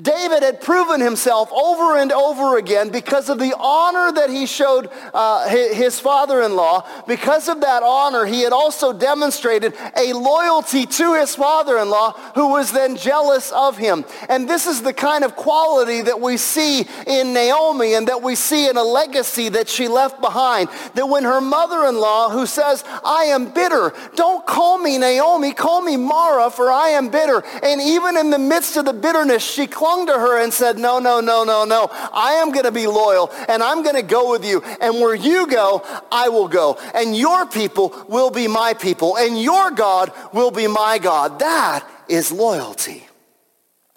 David 0.02 0.44
had 0.44 0.62
proven 0.62 1.02
himself 1.02 1.52
over 1.52 1.98
and 1.98 2.12
over 2.12 2.58
again 2.58 2.90
because 2.90 3.30
of 3.30 3.40
the 3.40 3.56
honor 3.58 4.12
that 4.12 4.30
he 4.30 4.46
showed 4.46 4.90
uh, 5.14 5.48
his 5.50 6.00
father-in-law. 6.00 7.06
Because 7.08 7.50
of 7.50 7.62
that 7.62 7.84
honor, 7.84 8.26
he 8.26 8.42
had 8.42 8.54
also 8.54 8.94
demonstrated 8.94 9.74
a 9.98 10.14
loyalty 10.14 10.86
to 10.86 11.16
his 11.16 11.36
father-in-law 11.36 12.14
who 12.36 12.50
was 12.50 12.72
then 12.72 12.96
jealous 12.96 13.52
of 13.52 13.78
him. 13.78 14.06
And 14.30 14.50
this 14.50 14.68
is 14.68 14.82
the 14.82 14.94
kind 14.94 15.24
of 15.24 15.36
quality 15.36 16.02
that 16.02 16.20
we 16.20 16.38
see 16.38 16.86
in 17.08 17.34
Naomi 17.34 17.94
and 17.94 18.08
that 18.08 18.22
we 18.22 18.36
see 18.36 18.70
in 18.70 18.78
a 18.78 18.84
legacy 18.84 19.50
that 19.50 19.70
she 19.70 19.88
left 19.88 20.22
behind. 20.22 20.70
That 20.96 21.08
when 21.08 21.24
her 21.24 21.42
mother-in-law 21.42 22.30
who 22.30 22.46
says, 22.46 22.84
I 23.04 23.26
am 23.26 23.52
bitter, 23.52 23.94
don't 24.16 24.46
call 24.46 24.78
me 24.78 24.98
Naomi, 24.98 25.54
call 25.54 25.82
me 25.82 25.98
Mara 25.98 26.50
for 26.50 26.72
I 26.72 26.90
am 26.90 27.10
bitter. 27.10 27.44
And 27.64 27.82
even 27.82 28.18
in 28.18 28.30
the 28.30 28.40
midst 28.40 28.78
of 28.78 28.86
the 28.86 28.94
bitterness, 28.94 29.44
she 29.44 29.68
clung 29.90 30.06
to 30.06 30.14
her 30.14 30.42
and 30.42 30.54
said, 30.54 30.78
no, 30.78 31.00
no, 31.00 31.20
no, 31.20 31.44
no, 31.44 31.66
no. 31.66 31.88
I 31.92 32.34
am 32.34 32.52
going 32.52 32.66
to 32.66 32.72
be 32.72 32.86
loyal 32.86 33.32
and 33.48 33.64
I'm 33.64 33.82
going 33.82 33.96
to 33.96 34.04
go 34.04 34.32
with 34.32 34.46
you. 34.46 34.62
And 34.82 34.96
where 34.96 35.16
you 35.16 35.48
go, 35.48 35.84
I 36.12 36.30
will 36.30 36.48
go. 36.48 36.78
And 36.94 37.18
your 37.18 37.48
people 37.48 38.06
will 38.08 38.30
be 38.30 38.48
my 38.48 38.74
people. 38.74 39.18
And 39.18 39.42
your 39.42 39.72
God 39.72 40.12
will 40.32 40.52
be 40.52 40.68
my 40.68 41.00
God. 41.00 41.40
That 41.40 41.86
is 42.08 42.32
loyalty. 42.32 43.08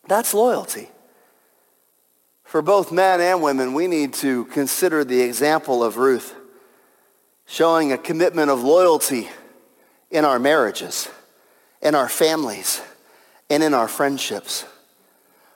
That's 0.08 0.32
loyalty. 0.32 0.88
For 2.44 2.62
both 2.62 2.90
men 2.90 3.20
and 3.20 3.42
women, 3.42 3.74
we 3.74 3.86
need 3.86 4.14
to 4.14 4.46
consider 4.46 5.04
the 5.04 5.20
example 5.20 5.84
of 5.84 5.96
Ruth 5.96 6.34
showing 7.46 7.92
a 7.92 7.98
commitment 7.98 8.50
of 8.50 8.62
loyalty 8.62 9.28
in 10.10 10.24
our 10.24 10.38
marriages, 10.38 11.08
in 11.82 11.94
our 11.94 12.08
families, 12.08 12.80
and 13.50 13.62
in 13.62 13.74
our 13.74 13.88
friendships. 13.88 14.64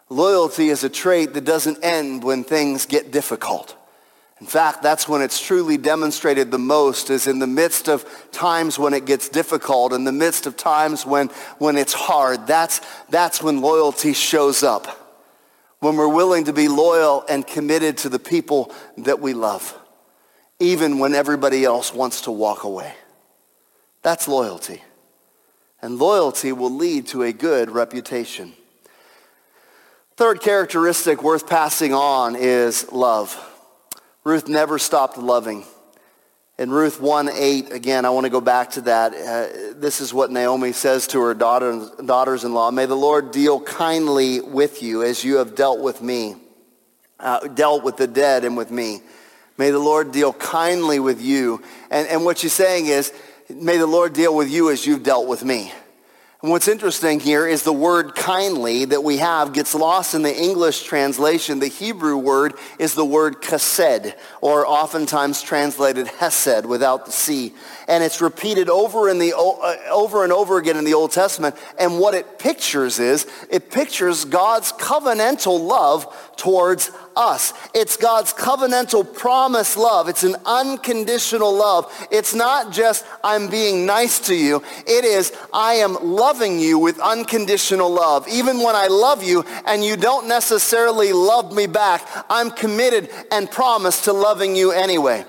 Loyalty 0.08 0.68
is 0.68 0.84
a 0.84 0.88
trait 0.88 1.34
that 1.34 1.44
doesn't 1.44 1.82
end 1.82 2.22
when 2.22 2.44
things 2.44 2.86
get 2.86 3.10
difficult. 3.10 3.76
In 4.40 4.46
fact, 4.46 4.82
that's 4.82 5.08
when 5.08 5.22
it's 5.22 5.40
truly 5.40 5.78
demonstrated 5.78 6.50
the 6.50 6.58
most 6.58 7.08
is 7.08 7.26
in 7.26 7.38
the 7.38 7.46
midst 7.46 7.88
of 7.88 8.04
times 8.32 8.78
when 8.78 8.92
it 8.92 9.06
gets 9.06 9.30
difficult, 9.30 9.94
in 9.94 10.04
the 10.04 10.12
midst 10.12 10.46
of 10.46 10.56
times 10.56 11.06
when, 11.06 11.28
when 11.58 11.76
it's 11.76 11.94
hard. 11.94 12.46
That's, 12.46 12.80
that's 13.08 13.42
when 13.42 13.62
loyalty 13.62 14.12
shows 14.12 14.62
up. 14.62 14.86
When 15.80 15.96
we're 15.96 16.14
willing 16.14 16.44
to 16.44 16.52
be 16.52 16.68
loyal 16.68 17.24
and 17.28 17.46
committed 17.46 17.98
to 17.98 18.08
the 18.08 18.18
people 18.18 18.72
that 18.98 19.20
we 19.20 19.32
love, 19.32 19.76
even 20.58 20.98
when 20.98 21.14
everybody 21.14 21.64
else 21.64 21.92
wants 21.94 22.22
to 22.22 22.30
walk 22.30 22.64
away. 22.64 22.94
That's 24.02 24.28
loyalty. 24.28 24.82
And 25.80 25.98
loyalty 25.98 26.52
will 26.52 26.70
lead 26.70 27.06
to 27.08 27.22
a 27.22 27.32
good 27.32 27.70
reputation. 27.70 28.52
Third 30.16 30.40
characteristic 30.40 31.22
worth 31.22 31.46
passing 31.46 31.92
on 31.92 32.36
is 32.36 32.90
love. 32.90 33.38
Ruth 34.24 34.48
never 34.48 34.78
stopped 34.78 35.18
loving. 35.18 35.66
In 36.58 36.70
Ruth 36.70 37.02
1 37.02 37.28
8, 37.28 37.70
again, 37.70 38.06
I 38.06 38.10
want 38.10 38.24
to 38.24 38.30
go 38.30 38.40
back 38.40 38.70
to 38.72 38.80
that. 38.82 39.12
Uh, 39.12 39.74
this 39.78 40.00
is 40.00 40.14
what 40.14 40.30
Naomi 40.30 40.72
says 40.72 41.06
to 41.08 41.20
her 41.20 41.34
daughters, 41.34 41.90
daughters-in-law. 42.02 42.70
May 42.70 42.86
the 42.86 42.94
Lord 42.94 43.30
deal 43.30 43.60
kindly 43.60 44.40
with 44.40 44.82
you 44.82 45.02
as 45.02 45.22
you 45.22 45.36
have 45.36 45.54
dealt 45.54 45.80
with 45.80 46.00
me, 46.00 46.36
uh, 47.20 47.48
dealt 47.48 47.84
with 47.84 47.98
the 47.98 48.06
dead 48.06 48.46
and 48.46 48.56
with 48.56 48.70
me. 48.70 49.02
May 49.58 49.70
the 49.70 49.78
Lord 49.78 50.12
deal 50.12 50.32
kindly 50.32 50.98
with 50.98 51.20
you. 51.20 51.62
And, 51.90 52.08
and 52.08 52.24
what 52.24 52.38
she's 52.38 52.54
saying 52.54 52.86
is, 52.86 53.12
may 53.50 53.76
the 53.76 53.86
Lord 53.86 54.14
deal 54.14 54.34
with 54.34 54.50
you 54.50 54.70
as 54.70 54.86
you've 54.86 55.02
dealt 55.02 55.28
with 55.28 55.44
me. 55.44 55.72
And 56.42 56.50
what's 56.50 56.68
interesting 56.68 57.18
here 57.18 57.46
is 57.46 57.62
the 57.62 57.72
word 57.72 58.14
kindly 58.14 58.84
that 58.84 59.02
we 59.02 59.16
have 59.16 59.54
gets 59.54 59.74
lost 59.74 60.14
in 60.14 60.20
the 60.20 60.36
English 60.36 60.82
translation. 60.82 61.60
The 61.60 61.68
Hebrew 61.68 62.18
word 62.18 62.52
is 62.78 62.92
the 62.92 63.06
word 63.06 63.40
chesed, 63.40 64.14
or 64.42 64.66
oftentimes 64.66 65.40
translated 65.40 66.06
hesed 66.06 66.66
without 66.66 67.06
the 67.06 67.12
C. 67.12 67.54
And 67.88 68.04
it's 68.04 68.20
repeated 68.20 68.68
over, 68.68 69.08
in 69.08 69.18
the, 69.18 69.32
uh, 69.34 69.76
over 69.90 70.24
and 70.24 70.32
over 70.32 70.58
again 70.58 70.76
in 70.76 70.84
the 70.84 70.92
Old 70.92 71.10
Testament. 71.10 71.56
And 71.78 71.98
what 71.98 72.12
it 72.12 72.38
pictures 72.38 72.98
is, 72.98 73.26
it 73.48 73.70
pictures 73.70 74.26
God's 74.26 74.72
covenantal 74.72 75.58
love 75.66 76.25
towards 76.36 76.90
us. 77.16 77.52
It's 77.74 77.96
God's 77.96 78.32
covenantal 78.32 79.12
promise 79.14 79.76
love. 79.76 80.08
It's 80.08 80.24
an 80.24 80.36
unconditional 80.44 81.52
love. 81.52 81.90
It's 82.10 82.34
not 82.34 82.72
just 82.72 83.06
I'm 83.24 83.48
being 83.48 83.86
nice 83.86 84.18
to 84.26 84.34
you. 84.34 84.62
It 84.86 85.04
is 85.04 85.32
I 85.52 85.74
am 85.74 85.94
loving 86.02 86.60
you 86.60 86.78
with 86.78 87.00
unconditional 87.00 87.90
love. 87.90 88.28
Even 88.28 88.60
when 88.60 88.76
I 88.76 88.86
love 88.88 89.22
you 89.22 89.44
and 89.66 89.84
you 89.84 89.96
don't 89.96 90.28
necessarily 90.28 91.12
love 91.12 91.54
me 91.54 91.66
back, 91.66 92.06
I'm 92.28 92.50
committed 92.50 93.10
and 93.30 93.50
promised 93.50 94.04
to 94.04 94.12
loving 94.12 94.54
you 94.54 94.72
anyway. 94.72 95.24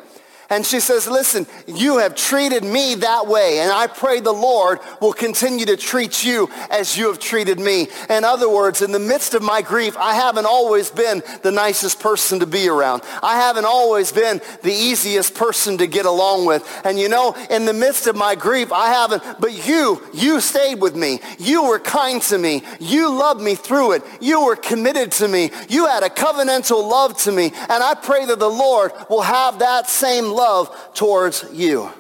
And 0.50 0.66
she 0.66 0.80
says, 0.80 1.08
listen, 1.08 1.46
you 1.68 1.98
have 1.98 2.16
treated 2.16 2.64
me 2.64 2.96
that 2.96 3.28
way, 3.28 3.60
and 3.60 3.72
I 3.72 3.88
pray 3.88 4.22
the 4.22 4.32
Lord 4.32 4.80
will 5.02 5.14
continue 5.14 5.66
to 5.66 5.76
treat 5.76 6.24
you 6.24 6.50
as 6.70 6.98
you 6.98 7.08
have 7.08 7.20
treated 7.20 7.60
me. 7.60 7.88
In 8.10 8.24
other 8.24 8.50
words, 8.50 8.82
in 8.82 8.92
the 8.92 9.00
midst 9.00 9.34
of 9.34 9.42
my 9.42 9.62
grief, 9.62 9.98
I 9.98 10.14
haven't 10.14 10.46
always 10.46 10.90
been 10.90 11.22
the 11.42 11.52
nicest 11.52 12.00
person 12.00 12.40
to 12.40 12.46
be 12.46 12.70
around. 12.70 13.04
I 13.22 13.36
haven't 13.36 13.66
always 13.66 14.12
been 14.12 14.40
the 14.64 14.72
easiest 14.72 15.36
person 15.36 15.78
to 15.80 15.88
get 15.88 16.06
along 16.06 16.46
with. 16.46 16.66
And 16.86 16.98
you 16.98 17.10
know, 17.10 17.36
in 17.50 17.66
the 17.66 17.74
midst 17.74 18.08
of 18.08 18.16
my 18.16 18.36
grief, 18.36 18.72
I 18.72 18.88
haven't, 18.88 19.24
but 19.40 19.68
you, 19.68 20.02
you 20.14 20.40
stayed 20.40 20.80
with 20.80 20.96
me. 20.96 21.20
You 21.40 21.66
were 21.66 21.80
kind 21.80 22.22
to 22.24 22.38
me. 22.38 22.64
You 22.80 23.12
loved 23.12 23.42
me 23.42 23.56
through 23.56 23.94
it. 23.94 24.04
You 24.22 24.46
were 24.46 24.56
committed 24.56 25.12
to 25.14 25.28
me. 25.28 25.52
You 25.68 25.88
had 25.88 26.04
a 26.04 26.10
covenantal 26.10 26.90
love 26.90 27.18
to 27.24 27.32
me. 27.32 27.52
And 27.70 27.84
I 27.84 27.96
pray 27.96 28.26
that 28.26 28.40
the 28.40 28.50
Lord 28.50 28.94
will 29.10 29.22
have 29.22 29.60
that 29.60 29.90
same 29.90 30.37
love 30.38 30.93
towards 30.93 31.45
you. 31.52 31.91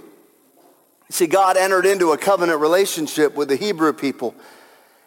See, 1.09 1.27
God 1.27 1.57
entered 1.57 1.85
into 1.85 2.11
a 2.11 2.17
covenant 2.17 2.59
relationship 2.61 3.35
with 3.35 3.49
the 3.49 3.55
Hebrew 3.55 3.91
people. 3.93 4.35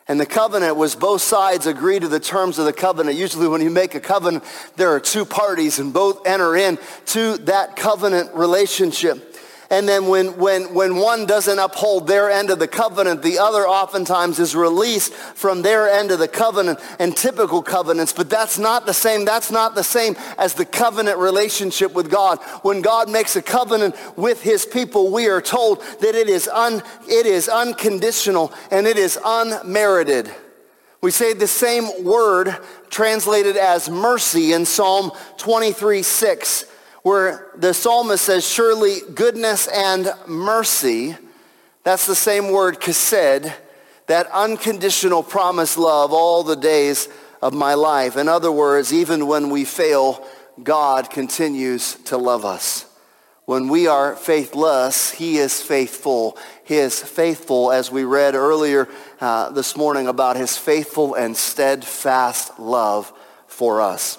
And 0.09 0.19
the 0.19 0.27
covenant 0.27 0.75
was 0.75 0.97
both 0.97 1.21
sides 1.21 1.67
agree 1.67 2.01
to 2.01 2.09
the 2.09 2.19
terms 2.19 2.59
of 2.59 2.65
the 2.65 2.73
covenant. 2.73 3.17
Usually 3.17 3.47
when 3.47 3.61
you 3.61 3.71
make 3.71 3.95
a 3.95 4.01
covenant, 4.01 4.43
there 4.75 4.93
are 4.93 4.99
two 4.99 5.25
parties 5.25 5.79
and 5.79 5.93
both 5.93 6.27
enter 6.27 6.57
in 6.57 6.79
to 7.07 7.37
that 7.39 7.77
covenant 7.77 8.35
relationship. 8.35 9.30
And 9.73 9.89
then 9.89 10.09
when, 10.09 10.37
when, 10.37 10.75
when 10.75 10.97
one 10.97 11.27
doesn't 11.27 11.61
uphold 11.61 12.09
their 12.09 12.29
end 12.29 12.51
of 12.51 12.59
the 12.59 12.67
covenant, 12.67 13.23
the 13.23 13.39
other 13.39 13.69
oftentimes 13.69 14.41
is 14.41 14.57
released 14.57 15.15
from 15.15 15.63
their 15.63 15.89
end 15.89 16.11
of 16.11 16.19
the 16.19 16.27
covenant 16.27 16.81
and 16.99 17.17
typical 17.17 17.63
covenants. 17.63 18.13
But 18.13 18.29
that's 18.29 18.59
not 18.59 18.85
the 18.85 18.93
same. 18.93 19.25
That's 19.25 19.53
not 19.53 19.77
the 19.77 19.85
same 19.85 20.17
as 20.39 20.55
the 20.55 20.65
covenant 20.65 21.19
relationship 21.19 21.93
with 21.93 22.11
God. 22.11 22.41
When 22.63 22.83
God 22.83 23.09
makes 23.09 23.37
a 23.37 23.43
covenant 23.43 23.95
with 24.19 24.43
his 24.43 24.67
people, 24.67 25.13
we 25.13 25.29
are 25.29 25.41
told 25.41 25.83
that 26.01 26.17
it 26.17 26.29
is, 26.29 26.49
un, 26.49 26.83
it 27.09 27.27
is 27.27 27.49
unconditional 27.49 28.53
and 28.73 28.89
it 28.89 28.99
is 28.99 29.21
unmerited. 29.25 30.35
We 31.01 31.13
say 31.13 31.33
the 31.33 31.47
same 31.47 32.05
word 32.05 32.57
translated 32.91 33.57
as 33.57 33.89
mercy 33.89 34.53
in 34.53 34.67
Psalm 34.67 35.13
23, 35.39 36.03
6, 36.03 36.65
where 37.03 37.49
the 37.57 37.73
psalmist 37.73 38.25
says, 38.25 38.47
surely 38.47 38.99
goodness 39.15 39.67
and 39.69 40.13
mercy, 40.27 41.17
that's 41.83 42.07
the 42.07 42.15
same 42.15 42.53
word, 42.53 42.81
chesed, 42.81 43.53
that 44.07 44.27
unconditional 44.33 45.23
promised 45.23 45.79
love 45.79 46.13
all 46.13 46.43
the 46.43 46.57
days 46.57 47.09
of 47.41 47.55
my 47.55 47.75
life. 47.75 48.17
In 48.17 48.29
other 48.29 48.53
words, 48.53 48.93
even 48.93 49.27
when 49.27 49.51
we 49.51 49.65
fail, 49.65 50.27
God 50.63 51.11
continues 51.11 51.95
to 52.05 52.19
love 52.19 52.45
us. 52.45 52.87
When 53.47 53.69
we 53.69 53.87
are 53.87 54.15
faithless, 54.15 55.11
he 55.11 55.39
is 55.39 55.61
faithful. 55.61 56.39
He 56.65 56.77
is 56.77 57.01
faithful, 57.03 57.73
as 57.73 57.91
we 57.91 58.05
read 58.05 58.35
earlier 58.35 58.89
uh, 59.21 59.51
this 59.51 59.77
morning 59.77 60.07
about 60.07 60.37
his 60.37 60.57
faithful 60.57 61.15
and 61.15 61.37
steadfast 61.37 62.61
love 62.61 63.13
for 63.49 63.81
us. 63.81 64.19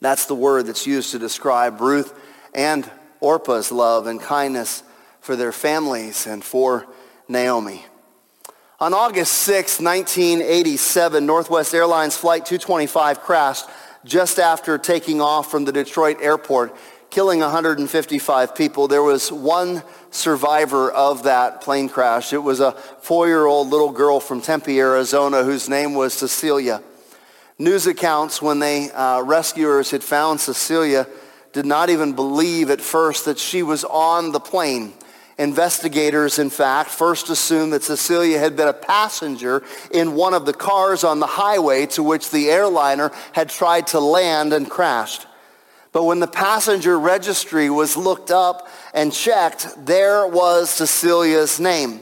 That's 0.00 0.26
the 0.26 0.34
word 0.34 0.66
that's 0.66 0.86
used 0.86 1.12
to 1.12 1.18
describe 1.18 1.80
Ruth 1.80 2.18
and 2.54 2.90
Orpah's 3.20 3.72
love 3.72 4.06
and 4.06 4.20
kindness 4.20 4.82
for 5.20 5.36
their 5.36 5.52
families 5.52 6.26
and 6.26 6.44
for 6.44 6.86
Naomi. 7.28 7.84
On 8.78 8.92
August 8.92 9.32
6, 9.32 9.80
1987, 9.80 11.24
Northwest 11.24 11.74
Airlines 11.74 12.16
Flight 12.16 12.44
225 12.44 13.22
crashed 13.22 13.66
just 14.04 14.38
after 14.38 14.78
taking 14.78 15.20
off 15.20 15.50
from 15.50 15.64
the 15.64 15.72
Detroit 15.72 16.18
airport 16.20 16.76
killing 17.10 17.40
155 17.40 18.54
people. 18.54 18.88
There 18.88 19.02
was 19.02 19.32
one 19.32 19.82
survivor 20.10 20.90
of 20.90 21.22
that 21.22 21.62
plane 21.62 21.88
crash. 21.88 22.32
It 22.34 22.42
was 22.42 22.60
a 22.60 22.72
four-year-old 22.72 23.68
little 23.68 23.90
girl 23.90 24.20
from 24.20 24.42
Tempe, 24.42 24.78
Arizona, 24.78 25.42
whose 25.42 25.68
name 25.68 25.94
was 25.94 26.12
Cecilia. 26.12 26.82
News 27.58 27.86
accounts 27.86 28.42
when 28.42 28.58
they 28.58 28.90
uh, 28.90 29.22
rescuers 29.22 29.90
had 29.90 30.04
found 30.04 30.40
Cecilia 30.40 31.06
did 31.54 31.64
not 31.64 31.88
even 31.88 32.12
believe 32.12 32.68
at 32.68 32.82
first 32.82 33.24
that 33.24 33.38
she 33.38 33.62
was 33.62 33.82
on 33.84 34.32
the 34.32 34.40
plane. 34.40 34.92
Investigators, 35.38 36.38
in 36.38 36.50
fact, 36.50 36.90
first 36.90 37.30
assumed 37.30 37.72
that 37.72 37.82
Cecilia 37.82 38.38
had 38.38 38.56
been 38.56 38.68
a 38.68 38.74
passenger 38.74 39.62
in 39.90 40.14
one 40.14 40.34
of 40.34 40.44
the 40.44 40.52
cars 40.52 41.02
on 41.02 41.18
the 41.18 41.26
highway 41.26 41.86
to 41.86 42.02
which 42.02 42.30
the 42.30 42.50
airliner 42.50 43.10
had 43.32 43.48
tried 43.48 43.86
to 43.88 44.00
land 44.00 44.52
and 44.52 44.68
crashed. 44.68 45.26
But 45.92 46.04
when 46.04 46.20
the 46.20 46.26
passenger 46.26 46.98
registry 46.98 47.70
was 47.70 47.96
looked 47.96 48.30
up 48.30 48.68
and 48.92 49.10
checked, 49.10 49.86
there 49.86 50.26
was 50.26 50.68
Cecilia's 50.68 51.58
name. 51.58 52.00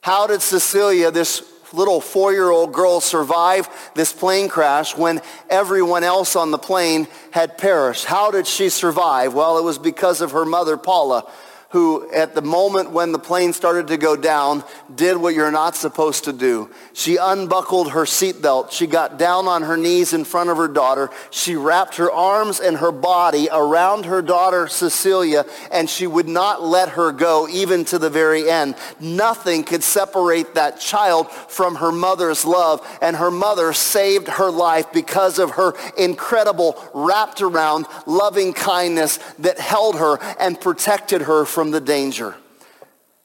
How 0.00 0.26
did 0.26 0.40
Cecilia, 0.40 1.10
this 1.10 1.42
little 1.72 2.00
four-year-old 2.00 2.72
girl, 2.72 3.00
survive 3.00 3.68
this 3.94 4.12
plane 4.12 4.48
crash 4.48 4.96
when 4.96 5.20
everyone 5.48 6.04
else 6.04 6.36
on 6.36 6.50
the 6.50 6.58
plane 6.58 7.08
had 7.30 7.58
perished? 7.58 8.04
How 8.04 8.30
did 8.30 8.46
she 8.46 8.68
survive? 8.68 9.34
Well, 9.34 9.58
it 9.58 9.64
was 9.64 9.78
because 9.78 10.20
of 10.20 10.32
her 10.32 10.44
mother, 10.44 10.76
Paula, 10.76 11.30
who 11.70 12.10
at 12.12 12.34
the 12.34 12.42
moment 12.42 12.90
when 12.90 13.12
the 13.12 13.18
plane 13.18 13.52
started 13.52 13.86
to 13.86 13.96
go 13.96 14.16
down 14.16 14.64
did 14.92 15.16
what 15.16 15.34
you're 15.34 15.52
not 15.52 15.76
supposed 15.76 16.24
to 16.24 16.32
do. 16.32 16.68
She 16.92 17.16
unbuckled 17.16 17.92
her 17.92 18.02
seatbelt. 18.02 18.72
She 18.72 18.88
got 18.88 19.18
down 19.18 19.46
on 19.46 19.62
her 19.62 19.76
knees 19.76 20.12
in 20.12 20.24
front 20.24 20.50
of 20.50 20.56
her 20.56 20.66
daughter. 20.66 21.10
She 21.30 21.54
wrapped 21.54 21.96
her 21.96 22.10
arms 22.10 22.58
and 22.58 22.78
her 22.78 22.90
body 22.90 23.48
around 23.52 24.06
her 24.06 24.20
daughter 24.20 24.66
Cecilia 24.66 25.44
and 25.70 25.88
she 25.88 26.08
would 26.08 26.28
not 26.28 26.60
let 26.60 26.90
her 26.90 27.12
go 27.12 27.48
even 27.48 27.84
to 27.86 28.00
the 28.00 28.10
very 28.10 28.50
end. 28.50 28.74
Nothing 28.98 29.62
could 29.62 29.84
separate 29.84 30.54
that 30.54 30.80
child 30.80 31.30
from 31.30 31.76
her 31.76 31.92
mother's 31.92 32.44
love 32.44 32.84
and 33.00 33.14
her 33.14 33.30
mother 33.30 33.72
saved 33.72 34.26
her 34.26 34.50
life 34.50 34.92
because 34.92 35.38
of 35.38 35.52
her 35.52 35.74
incredible 35.96 36.76
wrapped 36.94 37.42
around 37.42 37.86
loving 38.06 38.52
kindness 38.52 39.18
that 39.38 39.60
held 39.60 39.96
her 39.96 40.18
and 40.40 40.60
protected 40.60 41.22
her 41.22 41.44
from 41.44 41.59
from 41.60 41.72
the 41.72 41.80
danger. 41.82 42.34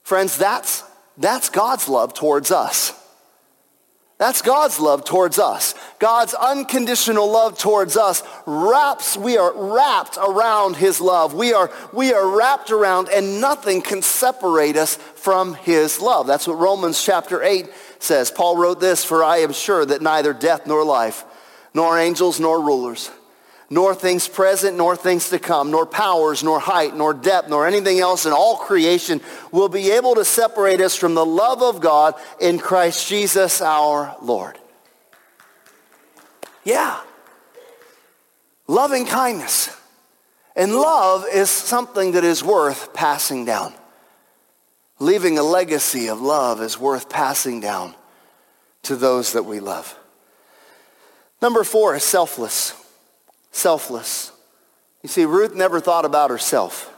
Friends, 0.03 0.37
that's, 0.37 0.83
that's 1.17 1.47
God's 1.47 1.87
love 1.87 2.13
towards 2.13 2.51
us. 2.51 2.91
That's 4.17 4.41
God's 4.41 4.77
love 4.77 5.05
towards 5.05 5.39
us. 5.39 5.73
God's 5.99 6.33
unconditional 6.33 7.31
love 7.31 7.57
towards 7.57 7.95
us 7.95 8.23
wraps, 8.45 9.15
we 9.15 9.37
are 9.37 9.53
wrapped 9.55 10.17
around 10.17 10.75
his 10.75 10.99
love. 10.99 11.33
We 11.33 11.53
are, 11.53 11.71
we 11.93 12.11
are 12.11 12.27
wrapped 12.37 12.71
around 12.71 13.07
and 13.07 13.39
nothing 13.39 13.81
can 13.81 14.01
separate 14.01 14.75
us 14.75 14.97
from 14.97 15.53
his 15.53 16.01
love. 16.01 16.27
That's 16.27 16.45
what 16.45 16.57
Romans 16.57 17.01
chapter 17.01 17.41
8 17.41 17.69
says. 17.99 18.31
Paul 18.31 18.57
wrote 18.57 18.81
this, 18.81 19.05
for 19.05 19.23
I 19.23 19.37
am 19.37 19.53
sure 19.53 19.85
that 19.85 20.01
neither 20.01 20.33
death 20.33 20.67
nor 20.67 20.83
life, 20.83 21.23
nor 21.73 21.97
angels 21.97 22.37
nor 22.37 22.59
rulers, 22.59 23.09
nor 23.69 23.95
things 23.95 24.27
present, 24.27 24.77
nor 24.77 24.95
things 24.95 25.29
to 25.29 25.39
come, 25.39 25.71
nor 25.71 25.85
powers, 25.85 26.43
nor 26.43 26.59
height, 26.59 26.95
nor 26.95 27.13
depth, 27.13 27.49
nor 27.49 27.67
anything 27.67 27.99
else 27.99 28.25
in 28.25 28.31
all 28.31 28.57
creation 28.57 29.21
will 29.51 29.69
be 29.69 29.91
able 29.91 30.15
to 30.15 30.25
separate 30.25 30.81
us 30.81 30.95
from 30.95 31.15
the 31.15 31.25
love 31.25 31.61
of 31.61 31.81
God 31.81 32.15
in 32.39 32.59
Christ 32.59 33.07
Jesus 33.07 33.61
our 33.61 34.15
Lord. 34.21 34.59
Yeah. 36.63 36.99
Loving 38.67 39.05
kindness. 39.05 39.75
And 40.55 40.73
love 40.75 41.25
is 41.31 41.49
something 41.49 42.13
that 42.13 42.23
is 42.23 42.43
worth 42.43 42.93
passing 42.93 43.45
down. 43.45 43.73
Leaving 44.99 45.37
a 45.37 45.43
legacy 45.43 46.07
of 46.07 46.21
love 46.21 46.61
is 46.61 46.79
worth 46.79 47.09
passing 47.09 47.59
down 47.59 47.95
to 48.83 48.95
those 48.95 49.33
that 49.33 49.43
we 49.43 49.59
love. 49.59 49.97
Number 51.41 51.63
four 51.63 51.95
is 51.95 52.03
selfless 52.03 52.73
selfless. 53.55 54.31
You 55.01 55.09
see, 55.09 55.25
Ruth 55.25 55.55
never 55.55 55.79
thought 55.79 56.05
about 56.05 56.29
herself 56.29 56.94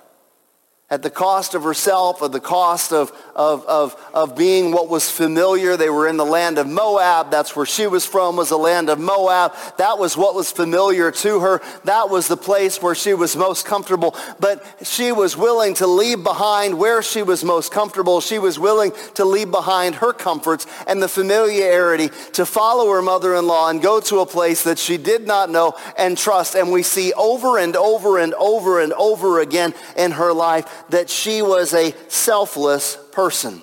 at 0.90 1.04
the 1.04 1.10
cost 1.10 1.54
of 1.54 1.64
herself, 1.64 2.22
at 2.22 2.32
the 2.32 2.40
cost 2.40 2.94
of, 2.94 3.12
of, 3.36 3.66
of, 3.66 3.94
of 4.14 4.38
being 4.38 4.72
what 4.72 4.88
was 4.88 5.12
familiar. 5.12 5.76
They 5.76 5.90
were 5.90 6.08
in 6.08 6.16
the 6.16 6.26
land 6.26 6.58
of 6.58 6.66
Moab. 6.66 7.30
That's 7.30 7.58
where 7.58 7.66
she 7.66 7.88
was 7.88 8.06
from, 8.06 8.38
was 8.38 8.50
the 8.50 8.58
land 8.58 8.90
of 8.90 8.98
Moab. 8.98 9.54
That 9.80 9.98
was 9.98 10.16
what 10.16 10.34
was 10.34 10.50
familiar 10.50 11.12
to 11.12 11.42
her. 11.42 11.62
That 11.84 12.10
was 12.10 12.30
the 12.30 12.38
place 12.38 12.82
where 12.82 12.96
she 12.96 13.14
was 13.14 13.36
most 13.36 13.66
comfortable. 13.66 14.16
But 14.40 14.64
she 14.82 15.12
was 15.12 15.36
willing 15.36 15.74
to 15.76 15.88
leave 15.88 16.24
behind 16.24 16.80
where 16.80 17.04
she 17.04 17.22
was 17.22 17.44
most 17.44 17.70
comfortable. 17.70 18.22
She 18.22 18.40
was 18.40 18.58
willing 18.58 18.94
to 19.16 19.26
leave 19.26 19.52
behind 19.52 19.96
her 19.96 20.14
comforts 20.14 20.68
and 20.88 21.04
the 21.04 21.10
familiarity 21.10 22.12
to 22.34 22.46
follow 22.46 22.90
her 22.94 23.02
mother-in-law 23.02 23.72
and 23.72 23.82
go 23.82 24.00
to 24.00 24.20
a 24.20 24.26
place 24.26 24.64
that 24.64 24.80
she 24.80 24.96
did 24.96 25.28
not 25.28 25.50
know 25.50 25.76
and 25.98 26.18
trust. 26.18 26.56
And 26.56 26.72
we 26.72 26.82
see 26.82 27.12
over 27.12 27.58
and 27.58 27.76
over 27.76 28.20
and 28.20 28.34
over 28.36 28.80
and 28.80 28.94
over 28.94 29.42
again 29.42 29.74
in 29.98 30.12
her 30.12 30.32
life 30.32 30.76
that 30.90 31.10
she 31.10 31.42
was 31.42 31.74
a 31.74 31.94
selfless 32.08 32.98
person. 33.12 33.62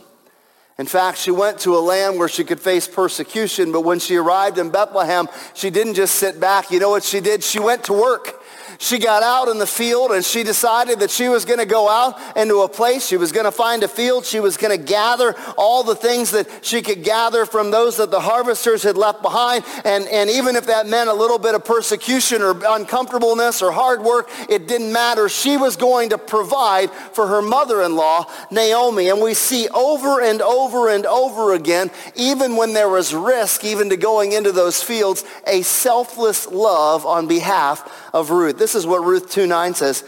In 0.78 0.86
fact, 0.86 1.18
she 1.18 1.30
went 1.30 1.60
to 1.60 1.76
a 1.76 1.78
land 1.78 2.18
where 2.18 2.28
she 2.28 2.42
could 2.42 2.60
face 2.60 2.88
persecution, 2.88 3.70
but 3.70 3.82
when 3.82 4.00
she 4.00 4.16
arrived 4.16 4.58
in 4.58 4.70
Bethlehem, 4.70 5.28
she 5.54 5.70
didn't 5.70 5.94
just 5.94 6.16
sit 6.16 6.40
back. 6.40 6.70
You 6.72 6.80
know 6.80 6.90
what 6.90 7.04
she 7.04 7.20
did? 7.20 7.44
She 7.44 7.60
went 7.60 7.84
to 7.84 7.92
work. 7.92 8.42
She 8.78 8.98
got 8.98 9.22
out 9.22 9.48
in 9.48 9.58
the 9.58 9.66
field 9.66 10.10
and 10.10 10.24
she 10.24 10.42
decided 10.42 11.00
that 11.00 11.10
she 11.10 11.28
was 11.28 11.44
going 11.44 11.58
to 11.58 11.66
go 11.66 11.88
out 11.88 12.18
into 12.36 12.60
a 12.62 12.68
place. 12.68 13.06
She 13.06 13.16
was 13.16 13.32
going 13.32 13.44
to 13.44 13.52
find 13.52 13.82
a 13.82 13.88
field. 13.88 14.24
She 14.24 14.40
was 14.40 14.56
going 14.56 14.76
to 14.76 14.82
gather 14.82 15.34
all 15.56 15.82
the 15.82 15.94
things 15.94 16.30
that 16.32 16.48
she 16.62 16.82
could 16.82 17.02
gather 17.02 17.46
from 17.46 17.70
those 17.70 17.96
that 17.96 18.10
the 18.10 18.20
harvesters 18.20 18.82
had 18.82 18.96
left 18.96 19.22
behind. 19.22 19.64
And, 19.84 20.06
and 20.08 20.30
even 20.30 20.56
if 20.56 20.66
that 20.66 20.86
meant 20.86 21.08
a 21.08 21.14
little 21.14 21.38
bit 21.38 21.54
of 21.54 21.64
persecution 21.64 22.42
or 22.42 22.58
uncomfortableness 22.66 23.62
or 23.62 23.72
hard 23.72 24.02
work, 24.02 24.30
it 24.48 24.66
didn't 24.66 24.92
matter. 24.92 25.28
She 25.28 25.56
was 25.56 25.76
going 25.76 26.10
to 26.10 26.18
provide 26.18 26.90
for 26.90 27.26
her 27.26 27.42
mother-in-law, 27.42 28.30
Naomi. 28.50 29.08
And 29.08 29.20
we 29.20 29.34
see 29.34 29.68
over 29.68 30.20
and 30.20 30.40
over 30.42 30.88
and 30.88 31.06
over 31.06 31.54
again, 31.54 31.90
even 32.16 32.56
when 32.56 32.74
there 32.74 32.88
was 32.88 33.14
risk, 33.14 33.64
even 33.64 33.90
to 33.90 33.96
going 33.96 34.32
into 34.32 34.52
those 34.52 34.82
fields, 34.82 35.24
a 35.46 35.62
selfless 35.62 36.46
love 36.46 37.06
on 37.06 37.26
behalf 37.26 38.03
of 38.14 38.30
Ruth. 38.30 38.56
This 38.56 38.76
is 38.76 38.86
what 38.86 39.04
Ruth 39.04 39.26
2.9 39.26 39.74
says. 39.74 40.04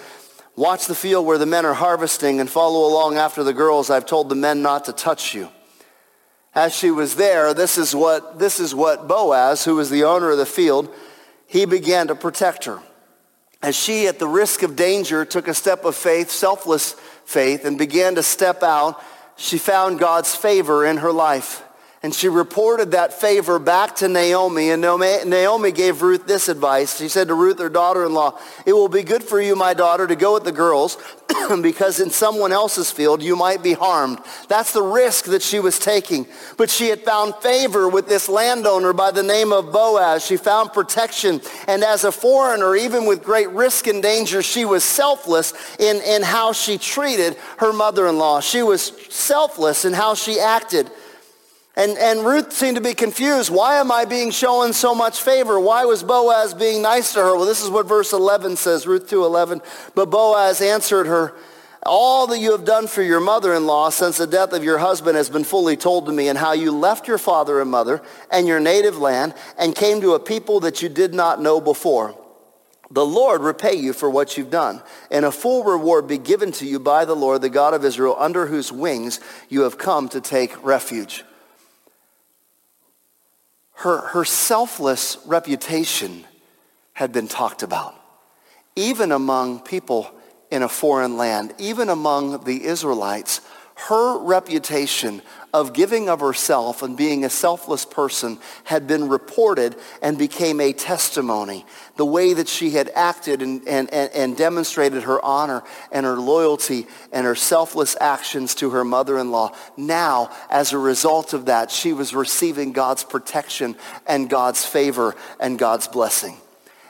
Watch 0.54 0.86
the 0.86 0.94
field 0.94 1.26
where 1.26 1.36
the 1.36 1.44
men 1.44 1.66
are 1.66 1.74
harvesting 1.74 2.40
and 2.40 2.48
follow 2.48 2.88
along 2.88 3.16
after 3.16 3.42
the 3.42 3.52
girls. 3.52 3.90
I've 3.90 4.06
told 4.06 4.28
the 4.28 4.36
men 4.36 4.62
not 4.62 4.86
to 4.86 4.92
touch 4.92 5.34
you. 5.34 5.50
As 6.54 6.74
she 6.74 6.90
was 6.90 7.16
there, 7.16 7.52
this 7.52 7.76
is 7.76 7.94
what, 7.94 8.38
this 8.38 8.60
is 8.60 8.74
what 8.74 9.08
Boaz, 9.08 9.64
who 9.64 9.74
was 9.74 9.90
the 9.90 10.04
owner 10.04 10.30
of 10.30 10.38
the 10.38 10.46
field, 10.46 10.88
he 11.46 11.66
began 11.66 12.06
to 12.06 12.14
protect 12.14 12.64
her. 12.64 12.80
As 13.60 13.76
she, 13.76 14.06
at 14.06 14.18
the 14.18 14.28
risk 14.28 14.62
of 14.62 14.76
danger, 14.76 15.24
took 15.24 15.48
a 15.48 15.54
step 15.54 15.84
of 15.84 15.96
faith, 15.96 16.30
selfless 16.30 16.92
faith, 17.24 17.64
and 17.64 17.76
began 17.76 18.14
to 18.14 18.22
step 18.22 18.62
out, 18.62 19.02
she 19.36 19.58
found 19.58 19.98
God's 19.98 20.34
favor 20.34 20.86
in 20.86 20.98
her 20.98 21.12
life. 21.12 21.62
And 22.06 22.14
she 22.14 22.28
reported 22.28 22.92
that 22.92 23.12
favor 23.12 23.58
back 23.58 23.96
to 23.96 24.06
Naomi. 24.06 24.70
And 24.70 24.80
Naomi 24.80 25.72
gave 25.72 26.02
Ruth 26.02 26.24
this 26.24 26.48
advice. 26.48 26.98
She 26.98 27.08
said 27.08 27.26
to 27.26 27.34
Ruth, 27.34 27.58
her 27.58 27.68
daughter-in-law, 27.68 28.38
it 28.64 28.74
will 28.74 28.86
be 28.86 29.02
good 29.02 29.24
for 29.24 29.40
you, 29.40 29.56
my 29.56 29.74
daughter, 29.74 30.06
to 30.06 30.14
go 30.14 30.34
with 30.34 30.44
the 30.44 30.52
girls 30.52 30.98
because 31.62 31.98
in 31.98 32.10
someone 32.10 32.52
else's 32.52 32.92
field 32.92 33.24
you 33.24 33.34
might 33.34 33.60
be 33.60 33.72
harmed. 33.72 34.20
That's 34.46 34.72
the 34.72 34.84
risk 34.84 35.24
that 35.24 35.42
she 35.42 35.58
was 35.58 35.80
taking. 35.80 36.28
But 36.56 36.70
she 36.70 36.90
had 36.90 37.02
found 37.02 37.34
favor 37.42 37.88
with 37.88 38.08
this 38.08 38.28
landowner 38.28 38.92
by 38.92 39.10
the 39.10 39.24
name 39.24 39.52
of 39.52 39.72
Boaz. 39.72 40.24
She 40.24 40.36
found 40.36 40.72
protection. 40.72 41.40
And 41.66 41.82
as 41.82 42.04
a 42.04 42.12
foreigner, 42.12 42.76
even 42.76 43.06
with 43.06 43.24
great 43.24 43.50
risk 43.50 43.88
and 43.88 44.00
danger, 44.00 44.42
she 44.42 44.64
was 44.64 44.84
selfless 44.84 45.54
in, 45.80 45.96
in 46.02 46.22
how 46.22 46.52
she 46.52 46.78
treated 46.78 47.36
her 47.56 47.72
mother-in-law. 47.72 48.42
She 48.42 48.62
was 48.62 48.92
selfless 49.12 49.84
in 49.84 49.92
how 49.92 50.14
she 50.14 50.38
acted. 50.38 50.88
And, 51.76 51.98
and 51.98 52.24
Ruth 52.24 52.54
seemed 52.54 52.76
to 52.76 52.82
be 52.82 52.94
confused. 52.94 53.50
Why 53.50 53.76
am 53.76 53.92
I 53.92 54.06
being 54.06 54.30
shown 54.30 54.72
so 54.72 54.94
much 54.94 55.20
favor? 55.20 55.60
Why 55.60 55.84
was 55.84 56.02
Boaz 56.02 56.54
being 56.54 56.80
nice 56.80 57.12
to 57.12 57.20
her? 57.20 57.36
Well, 57.36 57.44
this 57.44 57.62
is 57.62 57.68
what 57.68 57.86
verse 57.86 58.14
11 58.14 58.56
says, 58.56 58.86
Ruth 58.86 59.10
2.11. 59.10 59.62
But 59.94 60.10
Boaz 60.10 60.62
answered 60.62 61.06
her, 61.06 61.34
all 61.82 62.26
that 62.28 62.40
you 62.40 62.50
have 62.52 62.64
done 62.64 62.88
for 62.88 63.02
your 63.02 63.20
mother-in-law 63.20 63.90
since 63.90 64.16
the 64.16 64.26
death 64.26 64.52
of 64.52 64.64
your 64.64 64.78
husband 64.78 65.16
has 65.16 65.30
been 65.30 65.44
fully 65.44 65.76
told 65.76 66.06
to 66.06 66.12
me 66.12 66.28
and 66.28 66.36
how 66.36 66.52
you 66.52 66.72
left 66.72 67.06
your 67.06 67.18
father 67.18 67.60
and 67.60 67.70
mother 67.70 68.02
and 68.30 68.48
your 68.48 68.58
native 68.58 68.98
land 68.98 69.34
and 69.56 69.74
came 69.74 70.00
to 70.00 70.14
a 70.14 70.18
people 70.18 70.60
that 70.60 70.82
you 70.82 70.88
did 70.88 71.14
not 71.14 71.40
know 71.40 71.60
before. 71.60 72.18
The 72.90 73.06
Lord 73.06 73.42
repay 73.42 73.74
you 73.74 73.92
for 73.92 74.08
what 74.08 74.36
you've 74.36 74.50
done, 74.50 74.80
and 75.10 75.24
a 75.24 75.32
full 75.32 75.64
reward 75.64 76.06
be 76.06 76.18
given 76.18 76.52
to 76.52 76.66
you 76.66 76.80
by 76.80 77.04
the 77.04 77.16
Lord, 77.16 77.42
the 77.42 77.48
God 77.48 77.74
of 77.74 77.84
Israel, 77.84 78.16
under 78.18 78.46
whose 78.46 78.72
wings 78.72 79.20
you 79.48 79.62
have 79.62 79.76
come 79.76 80.08
to 80.08 80.20
take 80.20 80.64
refuge 80.64 81.24
her, 83.76 83.98
her 84.08 84.24
selfless 84.24 85.18
reputation 85.26 86.24
had 86.94 87.12
been 87.12 87.28
talked 87.28 87.62
about, 87.62 87.94
even 88.74 89.12
among 89.12 89.60
people 89.60 90.10
in 90.50 90.62
a 90.62 90.68
foreign 90.68 91.16
land, 91.16 91.54
even 91.58 91.88
among 91.88 92.44
the 92.44 92.64
Israelites. 92.64 93.40
Her 93.74 94.18
reputation 94.18 95.20
of 95.56 95.72
giving 95.72 96.10
of 96.10 96.20
herself 96.20 96.82
and 96.82 96.98
being 96.98 97.24
a 97.24 97.30
selfless 97.30 97.86
person 97.86 98.38
had 98.64 98.86
been 98.86 99.08
reported 99.08 99.74
and 100.02 100.18
became 100.18 100.60
a 100.60 100.74
testimony. 100.74 101.64
The 101.96 102.04
way 102.04 102.34
that 102.34 102.46
she 102.46 102.72
had 102.72 102.90
acted 102.94 103.40
and, 103.40 103.66
and, 103.66 103.90
and, 103.90 104.36
demonstrated 104.36 105.04
her 105.04 105.24
honor 105.24 105.64
and 105.90 106.04
her 106.04 106.16
loyalty 106.16 106.86
and 107.10 107.24
her 107.24 107.34
selfless 107.34 107.96
actions 108.02 108.54
to 108.56 108.68
her 108.68 108.84
mother-in-law. 108.84 109.56
Now, 109.78 110.30
as 110.50 110.74
a 110.74 110.78
result 110.78 111.32
of 111.32 111.46
that, 111.46 111.70
she 111.70 111.94
was 111.94 112.14
receiving 112.14 112.72
God's 112.72 113.02
protection 113.02 113.76
and 114.06 114.28
God's 114.28 114.62
favor 114.62 115.16
and 115.40 115.58
God's 115.58 115.88
blessing. 115.88 116.36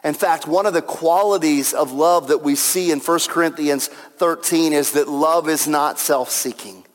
In 0.03 0.15
fact, 0.15 0.49
one 0.49 0.67
of 0.67 0.75
the 0.75 0.83
qualities 0.83 1.73
of 1.73 1.93
love 1.93 2.29
that 2.29 2.43
we 2.43 2.57
see 2.57 2.91
in 2.91 2.99
1 2.99 3.19
Corinthians 3.29 3.87
13 3.87 4.73
is 4.73 4.91
that 4.93 5.07
love 5.07 5.49
is 5.49 5.69
not 5.69 6.01
self-seeking. 6.01 6.86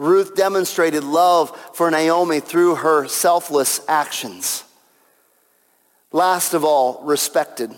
Ruth 0.00 0.34
demonstrated 0.34 1.04
love 1.04 1.54
for 1.74 1.90
Naomi 1.90 2.40
through 2.40 2.76
her 2.76 3.06
selfless 3.06 3.82
actions. 3.86 4.64
Last 6.10 6.54
of 6.54 6.64
all, 6.64 7.02
respected. 7.04 7.70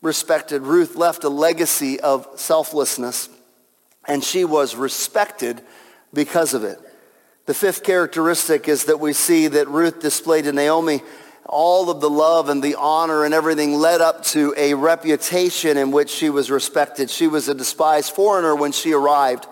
Respected. 0.00 0.62
Ruth 0.62 0.94
left 0.94 1.24
a 1.24 1.28
legacy 1.28 1.98
of 1.98 2.28
selflessness, 2.36 3.28
and 4.06 4.22
she 4.22 4.44
was 4.44 4.76
respected 4.76 5.60
because 6.14 6.54
of 6.54 6.62
it. 6.62 6.78
The 7.46 7.54
fifth 7.54 7.82
characteristic 7.82 8.68
is 8.68 8.84
that 8.84 9.00
we 9.00 9.12
see 9.12 9.48
that 9.48 9.66
Ruth 9.66 9.98
displayed 9.98 10.44
to 10.44 10.52
Naomi 10.52 11.02
all 11.46 11.90
of 11.90 12.00
the 12.00 12.08
love 12.08 12.48
and 12.48 12.62
the 12.62 12.76
honor 12.76 13.24
and 13.24 13.34
everything 13.34 13.74
led 13.74 14.00
up 14.00 14.22
to 14.22 14.54
a 14.56 14.74
reputation 14.74 15.76
in 15.76 15.90
which 15.90 16.10
she 16.10 16.30
was 16.30 16.48
respected. 16.48 17.10
She 17.10 17.26
was 17.26 17.48
a 17.48 17.54
despised 17.54 18.12
foreigner 18.12 18.54
when 18.54 18.70
she 18.70 18.92
arrived 18.92 19.48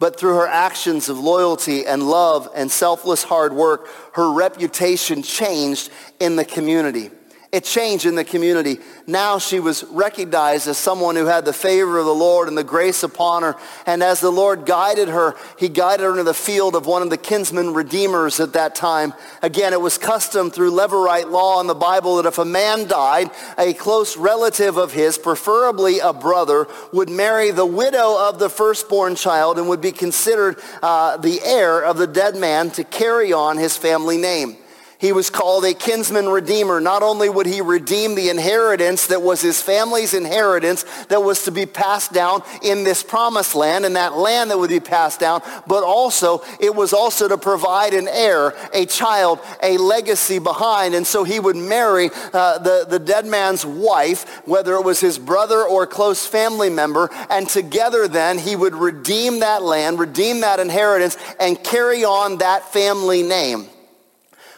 but 0.00 0.18
through 0.18 0.34
her 0.34 0.48
actions 0.48 1.08
of 1.08 1.18
loyalty 1.18 1.86
and 1.86 2.02
love 2.02 2.48
and 2.56 2.68
selfless 2.70 3.22
hard 3.22 3.52
work, 3.52 3.86
her 4.14 4.32
reputation 4.32 5.22
changed 5.22 5.90
in 6.18 6.34
the 6.34 6.44
community. 6.44 7.10
It 7.52 7.64
changed 7.64 8.06
in 8.06 8.14
the 8.14 8.22
community. 8.22 8.78
Now 9.08 9.40
she 9.40 9.58
was 9.58 9.82
recognized 9.90 10.68
as 10.68 10.78
someone 10.78 11.16
who 11.16 11.26
had 11.26 11.44
the 11.44 11.52
favor 11.52 11.98
of 11.98 12.06
the 12.06 12.14
Lord 12.14 12.46
and 12.46 12.56
the 12.56 12.62
grace 12.62 13.02
upon 13.02 13.42
her. 13.42 13.56
And 13.86 14.04
as 14.04 14.20
the 14.20 14.30
Lord 14.30 14.66
guided 14.66 15.08
her, 15.08 15.34
he 15.58 15.68
guided 15.68 16.04
her 16.04 16.12
into 16.12 16.22
the 16.22 16.32
field 16.32 16.76
of 16.76 16.86
one 16.86 17.02
of 17.02 17.10
the 17.10 17.16
kinsman 17.16 17.74
redeemers 17.74 18.38
at 18.38 18.52
that 18.52 18.76
time. 18.76 19.14
Again, 19.42 19.72
it 19.72 19.80
was 19.80 19.98
custom 19.98 20.52
through 20.52 20.70
Levirate 20.70 21.28
law 21.28 21.60
in 21.60 21.66
the 21.66 21.74
Bible 21.74 22.16
that 22.16 22.26
if 22.26 22.38
a 22.38 22.44
man 22.44 22.86
died, 22.86 23.30
a 23.58 23.72
close 23.72 24.16
relative 24.16 24.76
of 24.76 24.92
his, 24.92 25.18
preferably 25.18 25.98
a 25.98 26.12
brother, 26.12 26.68
would 26.92 27.10
marry 27.10 27.50
the 27.50 27.66
widow 27.66 28.16
of 28.16 28.38
the 28.38 28.48
firstborn 28.48 29.16
child 29.16 29.58
and 29.58 29.68
would 29.68 29.80
be 29.80 29.90
considered 29.90 30.56
uh, 30.84 31.16
the 31.16 31.40
heir 31.42 31.82
of 31.82 31.98
the 31.98 32.06
dead 32.06 32.36
man 32.36 32.70
to 32.70 32.84
carry 32.84 33.32
on 33.32 33.56
his 33.56 33.76
family 33.76 34.18
name. 34.18 34.56
He 35.00 35.12
was 35.12 35.30
called 35.30 35.64
a 35.64 35.72
kinsman 35.72 36.28
redeemer. 36.28 36.78
Not 36.78 37.02
only 37.02 37.30
would 37.30 37.46
he 37.46 37.62
redeem 37.62 38.14
the 38.14 38.28
inheritance 38.28 39.06
that 39.06 39.22
was 39.22 39.40
his 39.40 39.62
family's 39.62 40.12
inheritance 40.12 40.84
that 41.08 41.22
was 41.22 41.44
to 41.44 41.50
be 41.50 41.64
passed 41.64 42.12
down 42.12 42.42
in 42.62 42.84
this 42.84 43.02
promised 43.02 43.54
land 43.54 43.86
and 43.86 43.96
that 43.96 44.18
land 44.18 44.50
that 44.50 44.58
would 44.58 44.68
be 44.68 44.78
passed 44.78 45.18
down, 45.18 45.40
but 45.66 45.82
also 45.82 46.42
it 46.60 46.74
was 46.74 46.92
also 46.92 47.28
to 47.28 47.38
provide 47.38 47.94
an 47.94 48.08
heir, 48.08 48.52
a 48.74 48.84
child, 48.84 49.40
a 49.62 49.78
legacy 49.78 50.38
behind. 50.38 50.94
And 50.94 51.06
so 51.06 51.24
he 51.24 51.40
would 51.40 51.56
marry 51.56 52.10
uh, 52.34 52.58
the, 52.58 52.84
the 52.86 52.98
dead 52.98 53.24
man's 53.24 53.64
wife, 53.64 54.46
whether 54.46 54.74
it 54.74 54.84
was 54.84 55.00
his 55.00 55.18
brother 55.18 55.62
or 55.62 55.86
close 55.86 56.26
family 56.26 56.68
member, 56.68 57.08
and 57.30 57.48
together 57.48 58.06
then 58.06 58.36
he 58.36 58.54
would 58.54 58.74
redeem 58.74 59.40
that 59.40 59.62
land, 59.62 59.98
redeem 59.98 60.42
that 60.42 60.60
inheritance, 60.60 61.16
and 61.40 61.64
carry 61.64 62.04
on 62.04 62.36
that 62.36 62.70
family 62.70 63.22
name. 63.22 63.70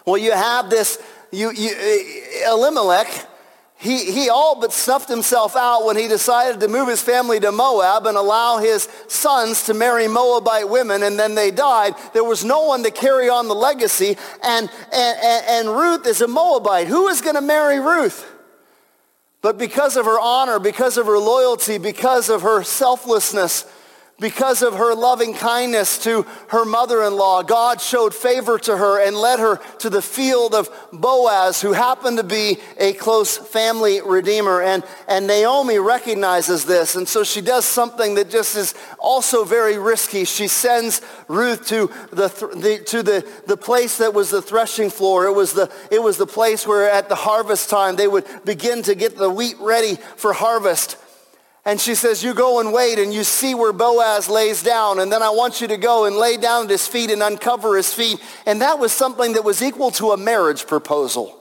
Well, 0.04 0.18
you 0.18 0.32
have 0.32 0.70
this, 0.70 0.98
you, 1.30 1.52
you, 1.52 1.70
uh, 1.70 2.52
Elimelech, 2.52 3.28
he, 3.76 4.12
he 4.12 4.28
all 4.28 4.60
but 4.60 4.72
snuffed 4.72 5.08
himself 5.08 5.56
out 5.56 5.84
when 5.84 5.96
he 5.96 6.06
decided 6.06 6.60
to 6.60 6.68
move 6.68 6.88
his 6.88 7.02
family 7.02 7.40
to 7.40 7.50
Moab 7.50 8.06
and 8.06 8.16
allow 8.16 8.58
his 8.58 8.88
sons 9.08 9.64
to 9.64 9.74
marry 9.74 10.06
Moabite 10.06 10.68
women, 10.68 11.02
and 11.02 11.18
then 11.18 11.34
they 11.34 11.50
died. 11.50 11.94
There 12.12 12.22
was 12.22 12.44
no 12.44 12.62
one 12.62 12.84
to 12.84 12.92
carry 12.92 13.28
on 13.28 13.48
the 13.48 13.56
legacy, 13.56 14.16
and, 14.44 14.70
and, 14.92 15.44
and 15.48 15.68
Ruth 15.68 16.06
is 16.06 16.20
a 16.20 16.28
Moabite. 16.28 16.86
Who 16.86 17.08
is 17.08 17.20
going 17.20 17.34
to 17.34 17.40
marry 17.40 17.80
Ruth? 17.80 18.24
But 19.40 19.58
because 19.58 19.96
of 19.96 20.06
her 20.06 20.20
honor, 20.20 20.60
because 20.60 20.96
of 20.96 21.06
her 21.06 21.18
loyalty, 21.18 21.78
because 21.78 22.28
of 22.28 22.42
her 22.42 22.62
selflessness, 22.62 23.66
because 24.22 24.62
of 24.62 24.76
her 24.76 24.94
loving 24.94 25.34
kindness 25.34 25.98
to 26.04 26.22
her 26.48 26.64
mother-in-law, 26.64 27.42
God 27.42 27.80
showed 27.80 28.14
favor 28.14 28.56
to 28.60 28.76
her 28.76 29.04
and 29.04 29.16
led 29.16 29.40
her 29.40 29.56
to 29.80 29.90
the 29.90 30.00
field 30.00 30.54
of 30.54 30.70
Boaz, 30.92 31.60
who 31.60 31.72
happened 31.72 32.18
to 32.18 32.24
be 32.24 32.58
a 32.78 32.92
close 32.92 33.36
family 33.36 34.00
redeemer. 34.00 34.62
And, 34.62 34.84
and 35.08 35.26
Naomi 35.26 35.80
recognizes 35.80 36.64
this, 36.64 36.94
and 36.94 37.08
so 37.08 37.24
she 37.24 37.40
does 37.40 37.64
something 37.64 38.14
that 38.14 38.30
just 38.30 38.56
is 38.56 38.74
also 39.00 39.44
very 39.44 39.76
risky. 39.76 40.24
She 40.24 40.46
sends 40.46 41.02
Ruth 41.26 41.66
to 41.66 41.90
the, 42.12 42.28
the, 42.28 42.82
to 42.86 43.02
the, 43.02 43.28
the 43.48 43.56
place 43.56 43.98
that 43.98 44.14
was 44.14 44.30
the 44.30 44.40
threshing 44.40 44.88
floor. 44.88 45.26
It 45.26 45.34
was 45.34 45.52
the, 45.52 45.68
it 45.90 46.00
was 46.00 46.16
the 46.16 46.26
place 46.28 46.64
where 46.64 46.88
at 46.88 47.08
the 47.08 47.16
harvest 47.16 47.68
time 47.68 47.96
they 47.96 48.06
would 48.06 48.24
begin 48.44 48.82
to 48.84 48.94
get 48.94 49.16
the 49.16 49.28
wheat 49.28 49.56
ready 49.58 49.96
for 50.16 50.32
harvest. 50.32 50.96
And 51.64 51.80
she 51.80 51.94
says, 51.94 52.24
you 52.24 52.34
go 52.34 52.58
and 52.58 52.72
wait 52.72 52.98
and 52.98 53.14
you 53.14 53.22
see 53.22 53.54
where 53.54 53.72
Boaz 53.72 54.28
lays 54.28 54.62
down. 54.64 54.98
And 54.98 55.12
then 55.12 55.22
I 55.22 55.30
want 55.30 55.60
you 55.60 55.68
to 55.68 55.76
go 55.76 56.06
and 56.06 56.16
lay 56.16 56.36
down 56.36 56.64
at 56.64 56.70
his 56.70 56.88
feet 56.88 57.10
and 57.10 57.22
uncover 57.22 57.76
his 57.76 57.94
feet. 57.94 58.20
And 58.46 58.60
that 58.62 58.80
was 58.80 58.92
something 58.92 59.34
that 59.34 59.44
was 59.44 59.62
equal 59.62 59.92
to 59.92 60.10
a 60.10 60.16
marriage 60.16 60.66
proposal. 60.66 61.38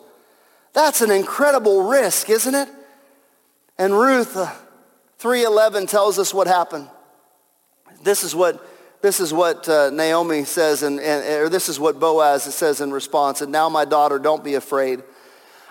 That's 0.74 1.02
an 1.02 1.10
incredible 1.10 1.84
risk, 1.84 2.30
isn't 2.30 2.54
it? 2.54 2.70
And 3.80 3.98
Ruth 3.98 4.38
uh, 4.38 4.54
3.11 5.20 5.90
tells 5.90 6.20
us 6.20 6.34
what 6.34 6.46
happened. 6.46 6.88
This 8.04 8.24
is 8.24 8.36
what, 8.36 8.64
this 9.02 9.20
is 9.20 9.34
what 9.34 9.68
uh, 9.68 9.90
Naomi 9.90 10.44
says, 10.44 10.84
and, 10.84 11.00
and, 11.00 11.44
or 11.44 11.50
this 11.50 11.68
is 11.68 11.80
what 11.80 12.00
Boaz 12.00 12.44
says 12.44 12.80
in 12.80 12.92
response. 12.92 13.42
And 13.42 13.52
now, 13.52 13.70
my 13.70 13.86
daughter, 13.86 14.20
don't 14.20 14.44
be 14.44 14.54
afraid. 14.54 15.02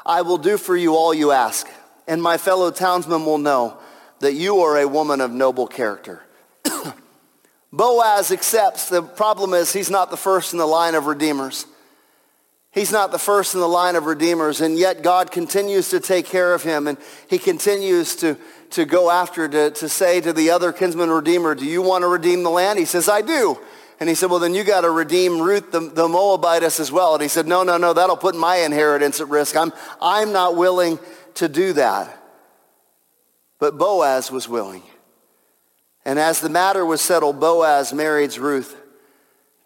I 0.05 0.23
will 0.23 0.39
do 0.39 0.59
for 0.59 0.77
you 0.77 0.97
all 0.97 1.15
you 1.15 1.31
ask. 1.31 1.69
And 2.09 2.21
my 2.21 2.37
fellow 2.37 2.73
townsmen 2.73 3.25
will 3.25 3.39
know 3.39 3.79
that 4.21 4.35
you 4.35 4.61
are 4.61 4.79
a 4.79 4.89
woman 4.89 5.21
of 5.21 5.31
noble 5.31 5.67
character. 5.67 6.23
Boaz 7.73 8.31
accepts. 8.31 8.89
The 8.89 9.03
problem 9.03 9.55
is 9.55 9.73
he's 9.73 9.91
not 9.91 10.11
the 10.11 10.17
first 10.17 10.53
in 10.53 10.59
the 10.59 10.67
line 10.67 10.95
of 10.95 11.07
redeemers. 11.07 11.67
He's 12.73 12.93
not 12.93 13.11
the 13.11 13.19
first 13.19 13.55
in 13.55 13.61
the 13.61 13.69
line 13.69 13.97
of 13.97 14.07
redeemers, 14.07 14.61
and 14.61 14.79
yet 14.79 15.03
God 15.03 15.33
continues 15.33 15.89
to 15.89 15.99
take 15.99 16.27
care 16.27 16.55
of 16.55 16.63
him, 16.63 16.87
and 16.87 16.99
he 17.29 17.37
continues 17.37 18.15
to, 18.17 18.37
to 18.71 18.85
go 18.85 19.11
after, 19.11 19.49
to, 19.49 19.73
to 19.73 19.89
say 19.89 20.21
to 20.21 20.33
the 20.33 20.51
other 20.51 20.73
kinsman 20.73 21.11
redeemer, 21.11 21.57
do 21.57 21.65
you 21.65 21.83
want 21.83 22.03
to 22.03 22.09
redeem 22.09 22.45
the 22.45 22.51
land? 22.51 22.79
He 22.79 22.85
says, 22.85 23.09
I 23.09 23.23
do. 23.23 23.59
And 23.99 24.09
he 24.09 24.15
said, 24.15 24.31
well, 24.31 24.39
then 24.39 24.55
you 24.55 24.63
got 24.63 24.83
to 24.83 24.91
redeem 24.91 25.41
Ruth 25.41 25.73
the, 25.73 25.81
the 25.81 26.09
Moabitess 26.09 26.79
as 26.79 26.93
well. 26.93 27.15
And 27.15 27.23
he 27.23 27.29
said, 27.29 27.47
no, 27.47 27.65
no, 27.65 27.77
no, 27.77 27.93
that'll 27.93 28.17
put 28.17 28.37
my 28.37 28.59
inheritance 28.59 29.21
at 29.21 29.29
risk. 29.29 29.57
I'm, 29.57 29.73
I'm 30.01 30.33
not 30.33 30.57
willing 30.57 31.01
to 31.35 31.49
do 31.49 31.73
that. 31.73 32.20
But 33.61 33.79
Boaz 33.79 34.33
was 34.33 34.49
willing. 34.49 34.83
And 36.05 36.19
as 36.19 36.41
the 36.41 36.49
matter 36.49 36.85
was 36.85 37.01
settled, 37.01 37.39
Boaz 37.39 37.93
marries 37.93 38.39
Ruth. 38.39 38.75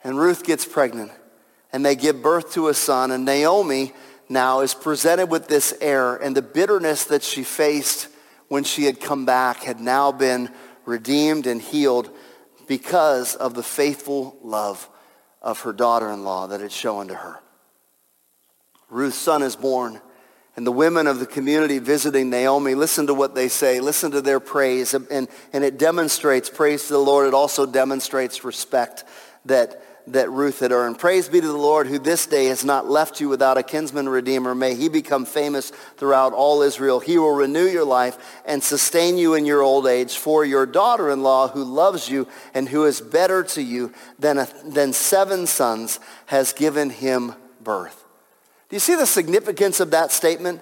And 0.03 0.19
Ruth 0.19 0.45
gets 0.45 0.67
pregnant. 0.67 1.13
And 1.73 1.87
they 1.87 1.95
give 1.95 2.21
birth 2.21 2.53
to 2.55 2.69
a 2.69 2.75
son. 2.75 3.13
And 3.13 3.25
Naomi 3.25 3.93
now 4.29 4.61
is 4.61 4.75
presented 4.75 5.27
with 5.27 5.47
this 5.47 5.73
heir. 5.81 6.17
And 6.17 6.37
the 6.37 6.43
bitterness 6.43 7.05
that 7.05 7.23
she 7.23 7.45
faced 7.45 8.09
when 8.49 8.65
she 8.65 8.85
had 8.85 9.01
come 9.01 9.25
back 9.25 9.63
had 9.63 9.81
now 9.81 10.13
been 10.13 10.51
redeemed 10.85 11.47
and 11.47 11.63
healed 11.63 12.11
because 12.67 13.37
of 13.37 13.55
the 13.55 13.63
faithful 13.63 14.37
love 14.43 14.89
of 15.41 15.61
her 15.61 15.73
daughter-in-law 15.73 16.49
that 16.49 16.61
had 16.61 16.73
shown 16.73 17.09
to 17.09 17.15
her. 17.15 17.41
Ruth's 18.89 19.19
son 19.19 19.43
is 19.43 19.57
born, 19.57 20.01
and 20.57 20.67
the 20.67 20.73
women 20.73 21.07
of 21.07 21.19
the 21.19 21.27
community 21.27 21.79
visiting 21.79 22.31
Naomi 22.31 22.75
listen 22.75 23.07
to 23.09 23.15
what 23.15 23.35
they 23.35 23.49
say, 23.49 23.81
listen 23.81 24.11
to 24.13 24.21
their 24.21 24.41
praise, 24.41 24.95
and, 24.95 25.29
and 25.53 25.65
it 25.65 25.79
demonstrates 25.79 26.49
praise 26.49 26.87
to 26.87 26.93
the 26.93 26.99
Lord. 26.99 27.27
It 27.27 27.35
also 27.35 27.67
demonstrates 27.67 28.45
respect 28.45 29.05
that 29.45 29.83
that 30.07 30.31
Ruth 30.31 30.61
had 30.61 30.71
earned. 30.71 30.99
Praise 30.99 31.29
be 31.29 31.41
to 31.41 31.47
the 31.47 31.57
Lord 31.57 31.87
who 31.87 31.99
this 31.99 32.27
day 32.27 32.47
has 32.47 32.63
not 32.63 32.87
left 32.87 33.21
you 33.21 33.29
without 33.31 33.57
a 33.57 33.63
kinsman 33.63 34.07
redeemer. 34.07 34.55
May 34.55 34.75
he 34.75 34.89
become 34.91 35.25
famous 35.25 35.71
throughout 35.97 36.35
all 36.35 36.61
Israel. 36.61 37.01
He 37.01 37.17
will 37.17 37.35
renew 37.35 37.65
your 37.65 37.87
life 37.87 38.43
and 38.45 38.63
sustain 38.63 39.17
you 39.17 39.33
in 39.33 39.47
your 39.47 39.63
old 39.63 39.87
age. 39.87 40.19
For 40.19 40.45
your 40.45 40.67
daughter-in-law 40.67 41.49
who 41.49 41.65
loves 41.65 42.09
you 42.09 42.29
and 42.53 42.69
who 42.69 42.85
is 42.85 43.01
better 43.01 43.43
to 43.45 43.63
you 43.63 43.93
than, 44.19 44.37
a, 44.37 44.49
than 44.65 44.93
seven 44.93 45.47
sons 45.47 46.01
has 46.27 46.53
given 46.53 46.91
him 46.91 47.35
birth. 47.63 48.04
Do 48.69 48.77
you 48.77 48.81
see 48.81 48.95
the 48.95 49.07
significance 49.07 49.81
of 49.81 49.91
that 49.91 50.11
statement? 50.13 50.61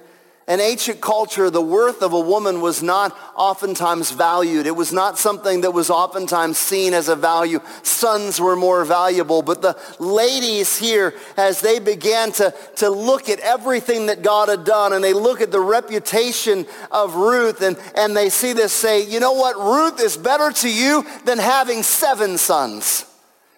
In 0.49 0.59
ancient 0.59 1.01
culture, 1.01 1.51
the 1.51 1.63
worth 1.63 2.03
of 2.03 2.13
a 2.13 2.21
woman 2.21 2.61
was 2.61 2.83
not 2.83 3.17
oftentimes 3.37 4.11
valued. 4.11 4.67
It 4.67 4.75
was 4.75 4.93
not 4.93 5.17
something 5.17 5.61
that 5.61 5.71
was 5.71 5.89
oftentimes 5.89 6.59
seen 6.59 6.95
as 6.95 7.09
a 7.09 7.15
value. 7.15 7.61
Sons 7.85 8.41
were 8.41 8.57
more 8.57 8.85
valuable. 8.85 9.43
But 9.43 9.63
the 9.63 9.79
ladies 10.01 10.77
here, 10.77 11.15
as 11.37 11.61
they 11.61 11.79
began 11.79 12.33
to, 12.33 12.53
to 12.77 12.91
look 12.91 13.29
at 13.29 13.39
everything 13.39 14.07
that 14.07 14.23
God 14.23 14.49
had 14.49 14.65
done, 14.65 14.93
and 14.93 15.03
they 15.03 15.13
look 15.13 15.41
at 15.41 15.53
the 15.53 15.61
reputation 15.61 16.67
of 16.91 17.15
Ruth, 17.15 17.63
and, 17.63 17.79
and 17.95 18.17
they 18.17 18.29
see 18.29 18.53
this 18.53 18.73
say, 18.73 19.09
you 19.09 19.21
know 19.21 19.35
what? 19.35 19.57
Ruth 19.57 20.03
is 20.03 20.17
better 20.17 20.51
to 20.51 20.69
you 20.69 21.07
than 21.25 21.39
having 21.39 21.85
seven 21.85 22.37
sons. 22.37 23.07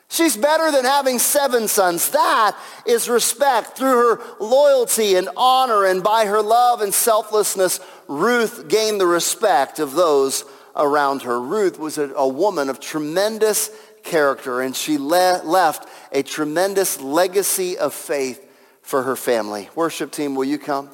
She's 0.09 0.37
better 0.37 0.71
than 0.71 0.85
having 0.85 1.19
seven 1.19 1.67
sons. 1.67 2.11
That 2.11 2.57
is 2.87 3.09
respect. 3.09 3.77
Through 3.77 4.17
her 4.17 4.23
loyalty 4.39 5.17
and 5.17 5.29
honor 5.37 5.85
and 5.85 6.03
by 6.03 6.27
her 6.27 6.43
love 6.43 6.83
and 6.83 6.95
selflessness, 6.95 7.81
Ruth 8.07 8.69
gained 8.69 9.01
the 9.01 9.07
respect 9.07 9.79
of 9.79 9.95
those 9.95 10.45
around 10.77 11.23
her. 11.23 11.41
Ruth 11.41 11.79
was 11.79 11.99
a, 11.99 12.11
a 12.15 12.29
woman 12.29 12.69
of 12.69 12.81
tremendous 12.81 13.71
character 14.03 14.61
and 14.61 14.77
she 14.77 14.99
le- 14.99 15.41
left 15.45 15.89
a 16.13 16.23
tremendous 16.23 17.01
legacy 17.01 17.79
of 17.79 17.95
faith 17.95 18.41
for 18.83 19.03
her 19.03 19.17
family. 19.17 19.69
Worship 19.75 20.13
team, 20.13 20.35
will 20.35 20.45
you 20.45 20.59
come? 20.59 20.91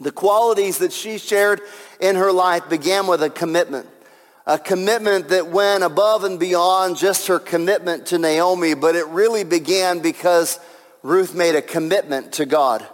The 0.00 0.10
qualities 0.10 0.78
that 0.78 0.92
she 0.92 1.18
shared 1.18 1.60
in 2.00 2.16
her 2.16 2.32
life 2.32 2.68
began 2.68 3.06
with 3.06 3.22
a 3.22 3.30
commitment 3.30 3.86
a 4.46 4.58
commitment 4.58 5.28
that 5.28 5.48
went 5.48 5.84
above 5.84 6.24
and 6.24 6.38
beyond 6.40 6.96
just 6.96 7.26
her 7.26 7.38
commitment 7.38 8.06
to 8.06 8.18
Naomi, 8.18 8.74
but 8.74 8.96
it 8.96 9.06
really 9.08 9.44
began 9.44 10.00
because 10.00 10.58
Ruth 11.02 11.34
made 11.34 11.54
a 11.54 11.62
commitment 11.62 12.32
to 12.34 12.46
God. 12.46 12.86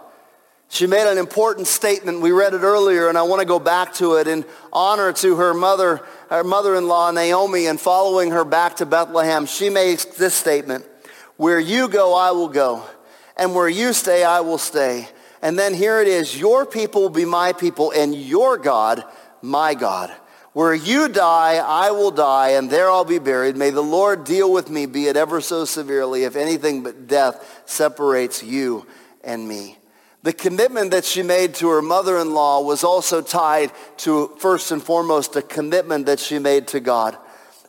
She 0.69 0.85
made 0.85 1.09
an 1.09 1.17
important 1.17 1.65
statement. 1.67 2.19
We 2.19 2.31
read 2.31 2.53
it 2.53 2.61
earlier, 2.61 3.07
and 3.07 3.17
I 3.17 3.21
want 3.21 3.39
to 3.39 3.47
go 3.47 3.59
back 3.59 3.93
to 3.95 4.15
it 4.15 4.27
in 4.27 4.43
honor 4.73 5.13
to 5.13 5.35
her 5.37 5.53
mother, 5.53 6.01
her 6.29 6.43
mother-in-law 6.43 7.11
Naomi, 7.11 7.67
and 7.67 7.79
following 7.79 8.31
her 8.31 8.43
back 8.43 8.75
to 8.77 8.85
Bethlehem. 8.85 9.45
She 9.45 9.69
makes 9.69 10.03
this 10.03 10.33
statement: 10.33 10.85
"Where 11.37 11.59
you 11.59 11.87
go, 11.87 12.13
I 12.13 12.31
will 12.31 12.49
go, 12.49 12.83
and 13.37 13.55
where 13.55 13.69
you 13.69 13.93
stay, 13.93 14.25
I 14.25 14.41
will 14.41 14.57
stay." 14.57 15.07
And 15.41 15.57
then 15.57 15.73
here 15.73 16.01
it 16.01 16.07
is: 16.09 16.37
"Your 16.37 16.65
people 16.65 17.01
will 17.01 17.09
be 17.09 17.25
my 17.25 17.53
people, 17.53 17.91
and 17.91 18.13
your 18.13 18.57
God, 18.57 19.05
my 19.41 19.73
God." 19.73 20.11
Where 20.57 20.73
you 20.73 21.07
die, 21.07 21.57
I 21.57 21.91
will 21.91 22.09
die, 22.09 22.53
and 22.53 22.67
there 22.67 22.89
I'll 22.89 23.05
be 23.05 23.19
buried. 23.19 23.55
May 23.55 23.69
the 23.69 23.83
Lord 23.83 24.23
deal 24.23 24.51
with 24.51 24.71
me, 24.71 24.87
be 24.87 25.05
it 25.05 25.15
ever 25.15 25.39
so 25.39 25.65
severely, 25.65 26.23
if 26.23 26.35
anything 26.35 26.81
but 26.81 27.05
death 27.05 27.61
separates 27.67 28.41
you 28.41 28.87
and 29.23 29.47
me. 29.47 29.77
The 30.23 30.33
commitment 30.33 30.89
that 30.89 31.05
she 31.05 31.21
made 31.21 31.53
to 31.55 31.69
her 31.69 31.83
mother-in-law 31.83 32.61
was 32.61 32.83
also 32.83 33.21
tied 33.21 33.71
to, 33.97 34.35
first 34.39 34.71
and 34.71 34.81
foremost, 34.81 35.35
a 35.35 35.43
commitment 35.43 36.07
that 36.07 36.19
she 36.19 36.39
made 36.39 36.69
to 36.69 36.79
God. 36.79 37.15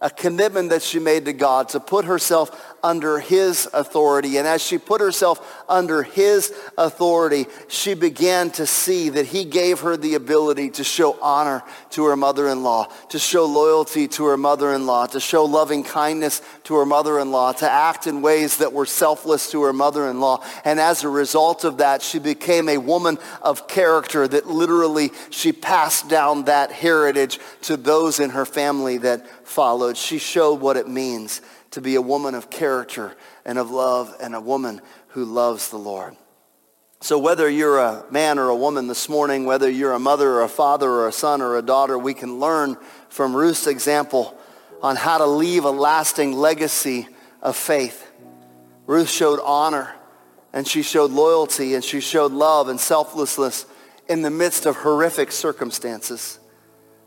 A 0.01 0.09
commitment 0.09 0.71
that 0.71 0.81
she 0.81 0.99
made 0.99 1.27
to 1.27 1.35
God 1.35 1.69
to 1.71 1.81
put 1.81 2.07
herself 2.07 2.68
under 2.83 3.19
his 3.19 3.69
authority. 3.73 4.37
And 4.37 4.47
as 4.47 4.63
she 4.63 4.79
put 4.79 5.01
herself 5.01 5.63
under 5.69 6.03
his 6.03 6.53
authority, 6.77 7.47
she 7.69 7.95
began 7.95 8.51
to 8.53 8.67
see 8.67 9.09
that 9.11 9.27
he 9.27 9.45
gave 9.45 9.81
her 9.81 9.97
the 9.97 10.15
ability 10.15 10.71
to 10.71 10.85
show 10.85 11.19
honor 11.21 11.63
to 11.91 12.05
her 12.05 12.17
mother-in-law, 12.17 12.85
to 13.11 13.19
show 13.19 13.45
loyalty 13.45 14.09
to 14.09 14.27
her 14.27 14.37
mother-in-law, 14.37 15.07
to 15.07 15.21
show 15.21 15.45
loving 15.45 15.83
kindness 15.83 16.43
to 16.65 16.75
her 16.77 16.87
mother-in-law, 16.87 17.53
to 17.53 17.71
act 17.71 18.07
in 18.07 18.23
ways 18.23 18.59
that 18.59 18.73
were 18.73 18.87
selfless 18.87 19.51
to 19.51 19.63
her 19.63 19.73
mother-in-law. 19.73 20.45
And 20.65 20.79
as 20.79 21.05
a 21.05 21.09
result 21.09 21.65
of 21.65 21.79
that, 21.79 22.03
she 22.03 22.19
became 22.19 22.69
a 22.69 22.79
woman 22.79 23.19
of 23.43 23.69
character 23.69 24.29
that 24.29 24.47
literally 24.47 25.11
she 25.31 25.53
passed 25.53 26.09
down 26.09 26.45
that 26.45 26.71
heritage 26.71 27.39
to 27.63 27.77
those 27.77 28.21
in 28.21 28.31
her 28.31 28.47
family 28.47 28.99
that 28.99 29.27
followed. 29.47 29.97
She 29.97 30.19
showed 30.19 30.61
what 30.61 30.77
it 30.77 30.89
means 30.89 31.41
to 31.73 31.81
be 31.81 31.95
a 31.95 32.03
woman 32.03 32.35
of 32.35 32.51
character 32.51 33.15
and 33.45 33.59
of 33.59 33.71
love 33.71 34.15
and 34.21 34.35
a 34.35 34.41
woman 34.41 34.81
who 35.09 35.25
loves 35.25 35.71
the 35.71 35.77
Lord. 35.77 36.17
So 37.01 37.19
whether 37.19 37.49
you're 37.49 37.79
a 37.79 38.05
man 38.11 38.39
or 38.39 38.49
a 38.49 38.57
woman 38.57 38.89
this 38.89 39.09
morning, 39.09 39.45
whether 39.45 39.71
you're 39.71 39.93
a 39.93 40.01
mother 40.01 40.31
or 40.33 40.43
a 40.43 40.49
father 40.49 40.91
or 40.91 41.07
a 41.07 41.13
son 41.13 41.41
or 41.41 41.57
a 41.57 41.63
daughter, 41.63 41.97
we 41.97 42.13
can 42.13 42.41
learn 42.41 42.77
from 43.09 43.37
Ruth's 43.37 43.69
example 43.69 44.37
on 44.83 44.97
how 44.97 45.19
to 45.19 45.27
leave 45.27 45.65
a 45.65 45.71
lasting 45.71 46.33
legacy 46.33 47.07
of 47.41 47.57
faith. 47.57 48.11
Ruth 48.87 49.09
showed 49.09 49.41
honor 49.45 49.95
and 50.53 50.67
she 50.67 50.83
showed 50.83 51.13
loyalty 51.13 51.75
and 51.75 51.85
she 51.85 52.01
showed 52.01 52.33
love 52.33 52.69
and 52.69 52.81
selflessness 52.81 53.67
in 54.09 54.23
the 54.23 54.31
midst 54.31 54.67
of 54.67 54.77
horrific 54.77 55.31
circumstances. 55.31 56.41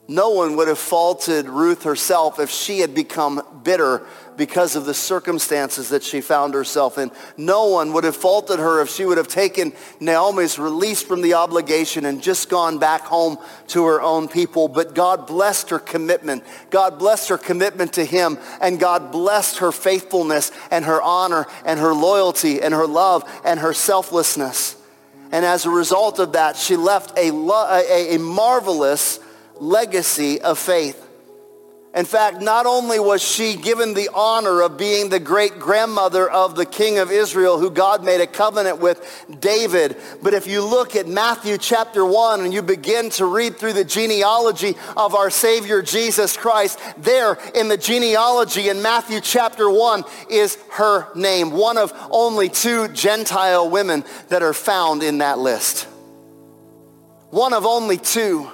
No 0.07 0.29
one 0.29 0.55
would 0.55 0.67
have 0.67 0.79
faulted 0.79 1.49
Ruth 1.49 1.83
herself 1.83 2.39
if 2.39 2.49
she 2.49 2.79
had 2.79 2.93
become 2.93 3.61
bitter 3.63 4.05
because 4.37 4.75
of 4.75 4.85
the 4.85 4.93
circumstances 4.93 5.89
that 5.89 6.03
she 6.03 6.21
found 6.21 6.53
herself 6.53 6.97
in. 6.97 7.11
No 7.37 7.67
one 7.67 7.93
would 7.93 8.03
have 8.03 8.15
faulted 8.15 8.59
her 8.59 8.81
if 8.81 8.89
she 8.89 9.05
would 9.05 9.17
have 9.17 9.27
taken 9.27 9.73
Naomi's 9.99 10.57
release 10.57 11.01
from 11.01 11.21
the 11.21 11.35
obligation 11.35 12.05
and 12.05 12.21
just 12.21 12.49
gone 12.49 12.79
back 12.79 13.01
home 13.01 13.37
to 13.67 13.85
her 13.85 14.01
own 14.01 14.27
people. 14.27 14.67
But 14.67 14.95
God 14.95 15.27
blessed 15.27 15.69
her 15.69 15.79
commitment. 15.79 16.43
God 16.69 16.97
blessed 16.97 17.29
her 17.29 17.37
commitment 17.37 17.93
to 17.93 18.05
him. 18.05 18.37
And 18.61 18.79
God 18.79 19.11
blessed 19.11 19.59
her 19.59 19.71
faithfulness 19.71 20.51
and 20.71 20.85
her 20.85 21.01
honor 21.01 21.45
and 21.65 21.79
her 21.79 21.93
loyalty 21.93 22.61
and 22.61 22.73
her 22.73 22.87
love 22.87 23.29
and 23.45 23.59
her 23.59 23.73
selflessness. 23.73 24.75
And 25.31 25.45
as 25.45 25.65
a 25.65 25.69
result 25.69 26.19
of 26.19 26.33
that, 26.33 26.57
she 26.57 26.75
left 26.75 27.17
a, 27.17 27.29
a, 27.29 28.15
a 28.15 28.19
marvelous 28.19 29.19
legacy 29.59 30.41
of 30.41 30.59
faith. 30.59 31.07
In 31.93 32.05
fact, 32.05 32.41
not 32.41 32.65
only 32.65 32.99
was 32.99 33.21
she 33.21 33.57
given 33.57 33.93
the 33.93 34.09
honor 34.13 34.61
of 34.61 34.77
being 34.77 35.09
the 35.09 35.19
great 35.19 35.59
grandmother 35.59 36.29
of 36.29 36.55
the 36.55 36.65
king 36.65 36.99
of 36.99 37.11
Israel 37.11 37.59
who 37.59 37.69
God 37.69 38.05
made 38.05 38.21
a 38.21 38.27
covenant 38.27 38.79
with, 38.79 39.25
David, 39.41 39.97
but 40.23 40.33
if 40.33 40.47
you 40.47 40.63
look 40.63 40.95
at 40.95 41.05
Matthew 41.05 41.57
chapter 41.57 42.05
1 42.05 42.41
and 42.41 42.53
you 42.53 42.61
begin 42.61 43.09
to 43.11 43.25
read 43.25 43.57
through 43.57 43.73
the 43.73 43.83
genealogy 43.83 44.75
of 44.95 45.15
our 45.15 45.29
Savior 45.29 45.81
Jesus 45.81 46.37
Christ, 46.37 46.79
there 46.97 47.37
in 47.55 47.67
the 47.67 47.77
genealogy 47.77 48.69
in 48.69 48.81
Matthew 48.81 49.19
chapter 49.19 49.69
1 49.69 50.05
is 50.29 50.57
her 50.71 51.13
name, 51.13 51.51
one 51.51 51.77
of 51.77 51.91
only 52.09 52.47
two 52.47 52.87
Gentile 52.87 53.69
women 53.69 54.05
that 54.29 54.41
are 54.41 54.53
found 54.53 55.03
in 55.03 55.17
that 55.17 55.39
list. 55.39 55.89
One 57.31 57.51
of 57.51 57.65
only 57.65 57.97
two 57.97 58.49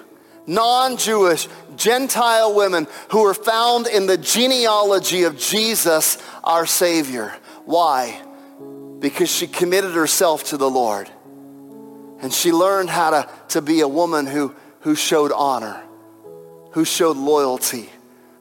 non-Jewish, 0.47 1.47
Gentile 1.75 2.55
women 2.55 2.87
who 3.11 3.23
were 3.23 3.33
found 3.33 3.85
in 3.85 4.07
the 4.07 4.17
genealogy 4.17 5.23
of 5.23 5.37
Jesus, 5.37 6.17
our 6.43 6.65
Savior. 6.65 7.35
Why? 7.65 8.21
Because 8.99 9.29
she 9.29 9.45
committed 9.45 9.91
herself 9.91 10.45
to 10.45 10.57
the 10.57 10.69
Lord. 10.69 11.09
And 12.19 12.33
she 12.33 12.51
learned 12.51 12.89
how 12.89 13.11
to, 13.11 13.29
to 13.49 13.61
be 13.61 13.81
a 13.81 13.87
woman 13.87 14.25
who, 14.25 14.55
who 14.79 14.95
showed 14.95 15.31
honor, 15.31 15.83
who 16.71 16.83
showed 16.83 17.17
loyalty, 17.17 17.89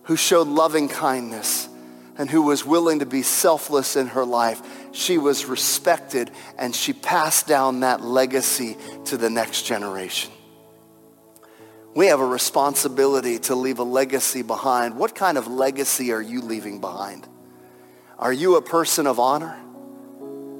who 0.05 0.17
showed 0.17 0.49
loving 0.49 0.89
kindness, 0.89 1.69
and 2.17 2.31
who 2.31 2.43
was 2.43 2.65
willing 2.65 3.01
to 3.01 3.07
be 3.07 3.23
selfless 3.23 3.97
in 3.97 4.07
her 4.09 4.25
life. 4.25 4.63
She 4.93 5.19
was 5.19 5.45
respected 5.45 6.31
and 6.57 6.75
she 6.75 6.95
passed 6.95 7.47
down 7.47 7.81
that 7.81 8.01
legacy 8.01 8.79
to 9.07 9.19
the 9.19 9.29
next 9.29 9.63
generation. 9.63 10.33
We 11.97 12.09
have 12.09 12.21
a 12.21 12.27
responsibility 12.27 13.39
to 13.39 13.55
leave 13.55 13.79
a 13.79 13.83
legacy 13.83 14.43
behind. 14.43 14.99
What 14.99 15.15
kind 15.15 15.39
of 15.39 15.47
legacy 15.47 16.13
are 16.13 16.21
you 16.21 16.43
leaving 16.43 16.79
behind? 16.79 17.27
Are 18.19 18.35
you 18.35 18.57
a 18.57 18.63
person 18.63 19.07
of 19.07 19.19
honor? 19.19 19.57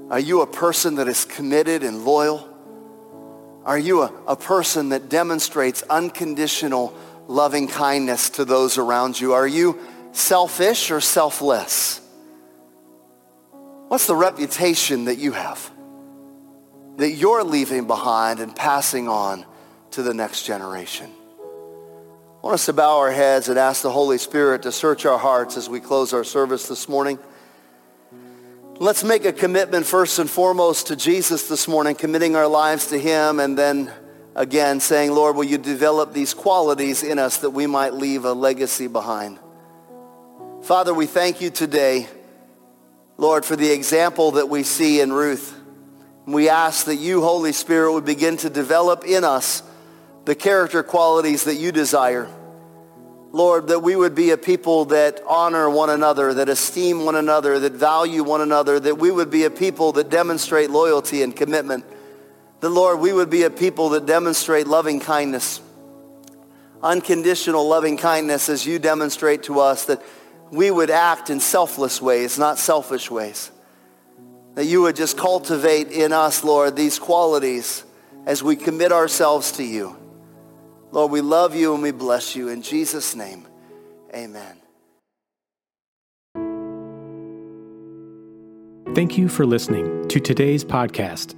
Are 0.09 0.19
you 0.19 0.41
a 0.41 0.47
person 0.47 0.95
that 0.95 1.09
is 1.09 1.27
committed 1.27 1.83
and 1.83 2.07
loyal? 2.07 2.49
Are 3.67 3.79
you 3.79 4.05
a, 4.05 4.13
a 4.27 4.35
person 4.35 4.89
that 4.89 5.11
demonstrates 5.11 5.83
unconditional 5.91 6.97
loving 7.29 7.69
kindness 7.69 8.31
to 8.31 8.47
those 8.47 8.79
around 8.79 9.21
you? 9.21 9.35
Are 9.35 9.47
you 9.47 9.79
selfish 10.13 10.91
or 10.91 11.03
selfless? 11.03 12.01
What's 13.89 14.07
the 14.07 14.17
reputation 14.17 15.05
that 15.05 15.19
you 15.19 15.33
have 15.33 15.71
that 16.97 17.11
you're 17.11 17.45
leaving 17.45 17.87
behind 17.87 18.41
and 18.41 18.57
passing 18.57 19.07
on 19.07 19.45
to 19.91 20.03
the 20.03 20.15
next 20.15 20.45
generation? 20.45 21.13
I 22.47 22.49
want 22.49 22.61
us 22.61 22.67
to 22.67 22.75
bow 22.75 22.99
our 22.99 23.11
heads 23.11 23.49
and 23.49 23.59
ask 23.59 23.83
the 23.83 23.91
Holy 23.91 24.19
Spirit 24.19 24.63
to 24.63 24.71
search 24.71 25.05
our 25.05 25.19
hearts 25.19 25.57
as 25.57 25.69
we 25.69 25.81
close 25.81 26.13
our 26.13 26.23
service 26.23 26.69
this 26.69 26.89
morning. 26.89 27.19
Let's 28.77 29.03
make 29.03 29.25
a 29.25 29.33
commitment 29.33 29.85
first 29.85 30.21
and 30.21 30.31
foremost 30.31 30.87
to 30.87 30.95
Jesus 30.95 31.49
this 31.49 31.67
morning, 31.67 31.97
committing 31.97 32.37
our 32.37 32.47
lives 32.47 32.87
to 32.91 33.01
him 33.01 33.41
and 33.41 33.59
then 33.59 33.91
again 34.37 34.79
saying, 34.79 35.11
Lord, 35.11 35.35
will 35.35 35.43
you 35.43 35.59
develop 35.59 36.13
these 36.13 36.35
qualities 36.35 37.03
in 37.03 37.19
us 37.19 37.39
that 37.39 37.51
we 37.51 37.67
might 37.67 37.95
leave 37.95 38.25
a 38.25 38.33
legacy 38.33 38.87
behind? 38.87 39.41
Father, 40.63 40.95
we 40.95 41.07
thank 41.07 41.41
you 41.41 41.51
today, 41.51 42.07
Lord, 43.17 43.45
for 43.45 43.57
the 43.57 43.73
example 43.73 44.31
that 44.31 44.49
we 44.49 44.63
see 44.63 45.01
in 45.01 45.13
Ruth. 45.13 45.53
We 46.27 46.49
ask 46.49 46.87
that 46.87 46.95
you, 46.95 47.23
Holy 47.23 47.51
Spirit, 47.51 47.93
would 47.95 48.05
begin 48.05 48.37
to 48.37 48.51
develop 48.51 49.03
in 49.03 49.25
us 49.25 49.65
the 50.27 50.35
character 50.35 50.83
qualities 50.83 51.45
that 51.45 51.55
you 51.55 51.73
desire. 51.73 52.29
Lord, 53.31 53.69
that 53.69 53.81
we 53.81 53.95
would 53.95 54.15
be 54.15 54.31
a 54.31 54.37
people 54.37 54.87
that 54.87 55.21
honor 55.27 55.71
one 55.71 55.89
another, 55.89 56.35
that 56.35 56.49
esteem 56.49 57.05
one 57.05 57.15
another, 57.15 57.61
that 57.61 57.75
value 57.75 58.25
one 58.25 58.41
another, 58.41 58.81
that 58.81 58.99
we 58.99 59.11
would 59.11 59.31
be 59.31 59.45
a 59.45 59.51
people 59.51 59.93
that 59.93 60.11
demonstrate 60.11 60.69
loyalty 60.69 61.23
and 61.23 61.35
commitment. 61.35 61.85
That, 62.59 62.71
Lord, 62.71 62.99
we 62.99 63.13
would 63.13 63.31
be 63.31 63.45
a 63.45 63.51
people 63.51 63.91
that 63.91 64.07
demonstrate 64.07 64.67
loving 64.67 64.99
kindness, 64.99 65.61
unconditional 66.83 67.69
loving 67.69 67.97
kindness 67.97 68.49
as 68.49 68.67
you 68.67 68.81
demonstrate 68.81 69.45
to 69.45 69.61
us 69.61 69.85
that 69.85 70.03
we 70.51 70.73
would 70.73 70.91
act 70.91 71.31
in 71.31 71.39
selfless 71.39 72.03
ways, 72.03 72.37
not 72.37 72.59
selfish 72.59 73.11
ways. 73.13 73.53
That 74.55 74.65
you 74.65 74.83
would 74.83 74.97
just 74.97 75.17
cultivate 75.17 75.89
in 75.93 76.13
us, 76.13 76.43
Lord, 76.43 76.75
these 76.75 76.99
qualities 76.99 77.85
as 78.25 78.43
we 78.43 78.57
commit 78.57 78.91
ourselves 78.91 79.53
to 79.53 79.63
you. 79.63 79.97
Lord, 80.93 81.11
we 81.11 81.21
love 81.21 81.55
you 81.55 81.75
and 81.75 81.83
we 81.83 81.91
bless 81.91 82.37
you. 82.37 82.49
In 82.49 82.63
Jesus' 82.63 83.15
name, 83.15 83.47
amen. 84.15 84.57
Thank 88.95 89.19
you 89.19 89.29
for 89.29 89.45
listening 89.45 90.09
to 90.09 90.21
today's 90.21 90.65
podcast. 90.65 91.35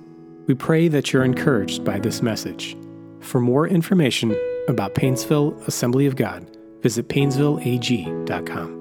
We 0.47 0.55
pray 0.55 0.87
that 0.89 1.13
you're 1.13 1.25
encouraged 1.25 1.85
by 1.85 1.99
this 1.99 2.23
message. 2.23 2.77
For 3.21 3.41
more 3.41 3.67
information 3.67 4.37
about 4.69 4.95
Painesville 4.95 5.61
Assembly 5.67 6.07
of 6.07 6.15
God, 6.15 6.57
visit 6.83 7.09
painesvilleag.com. 7.09 8.78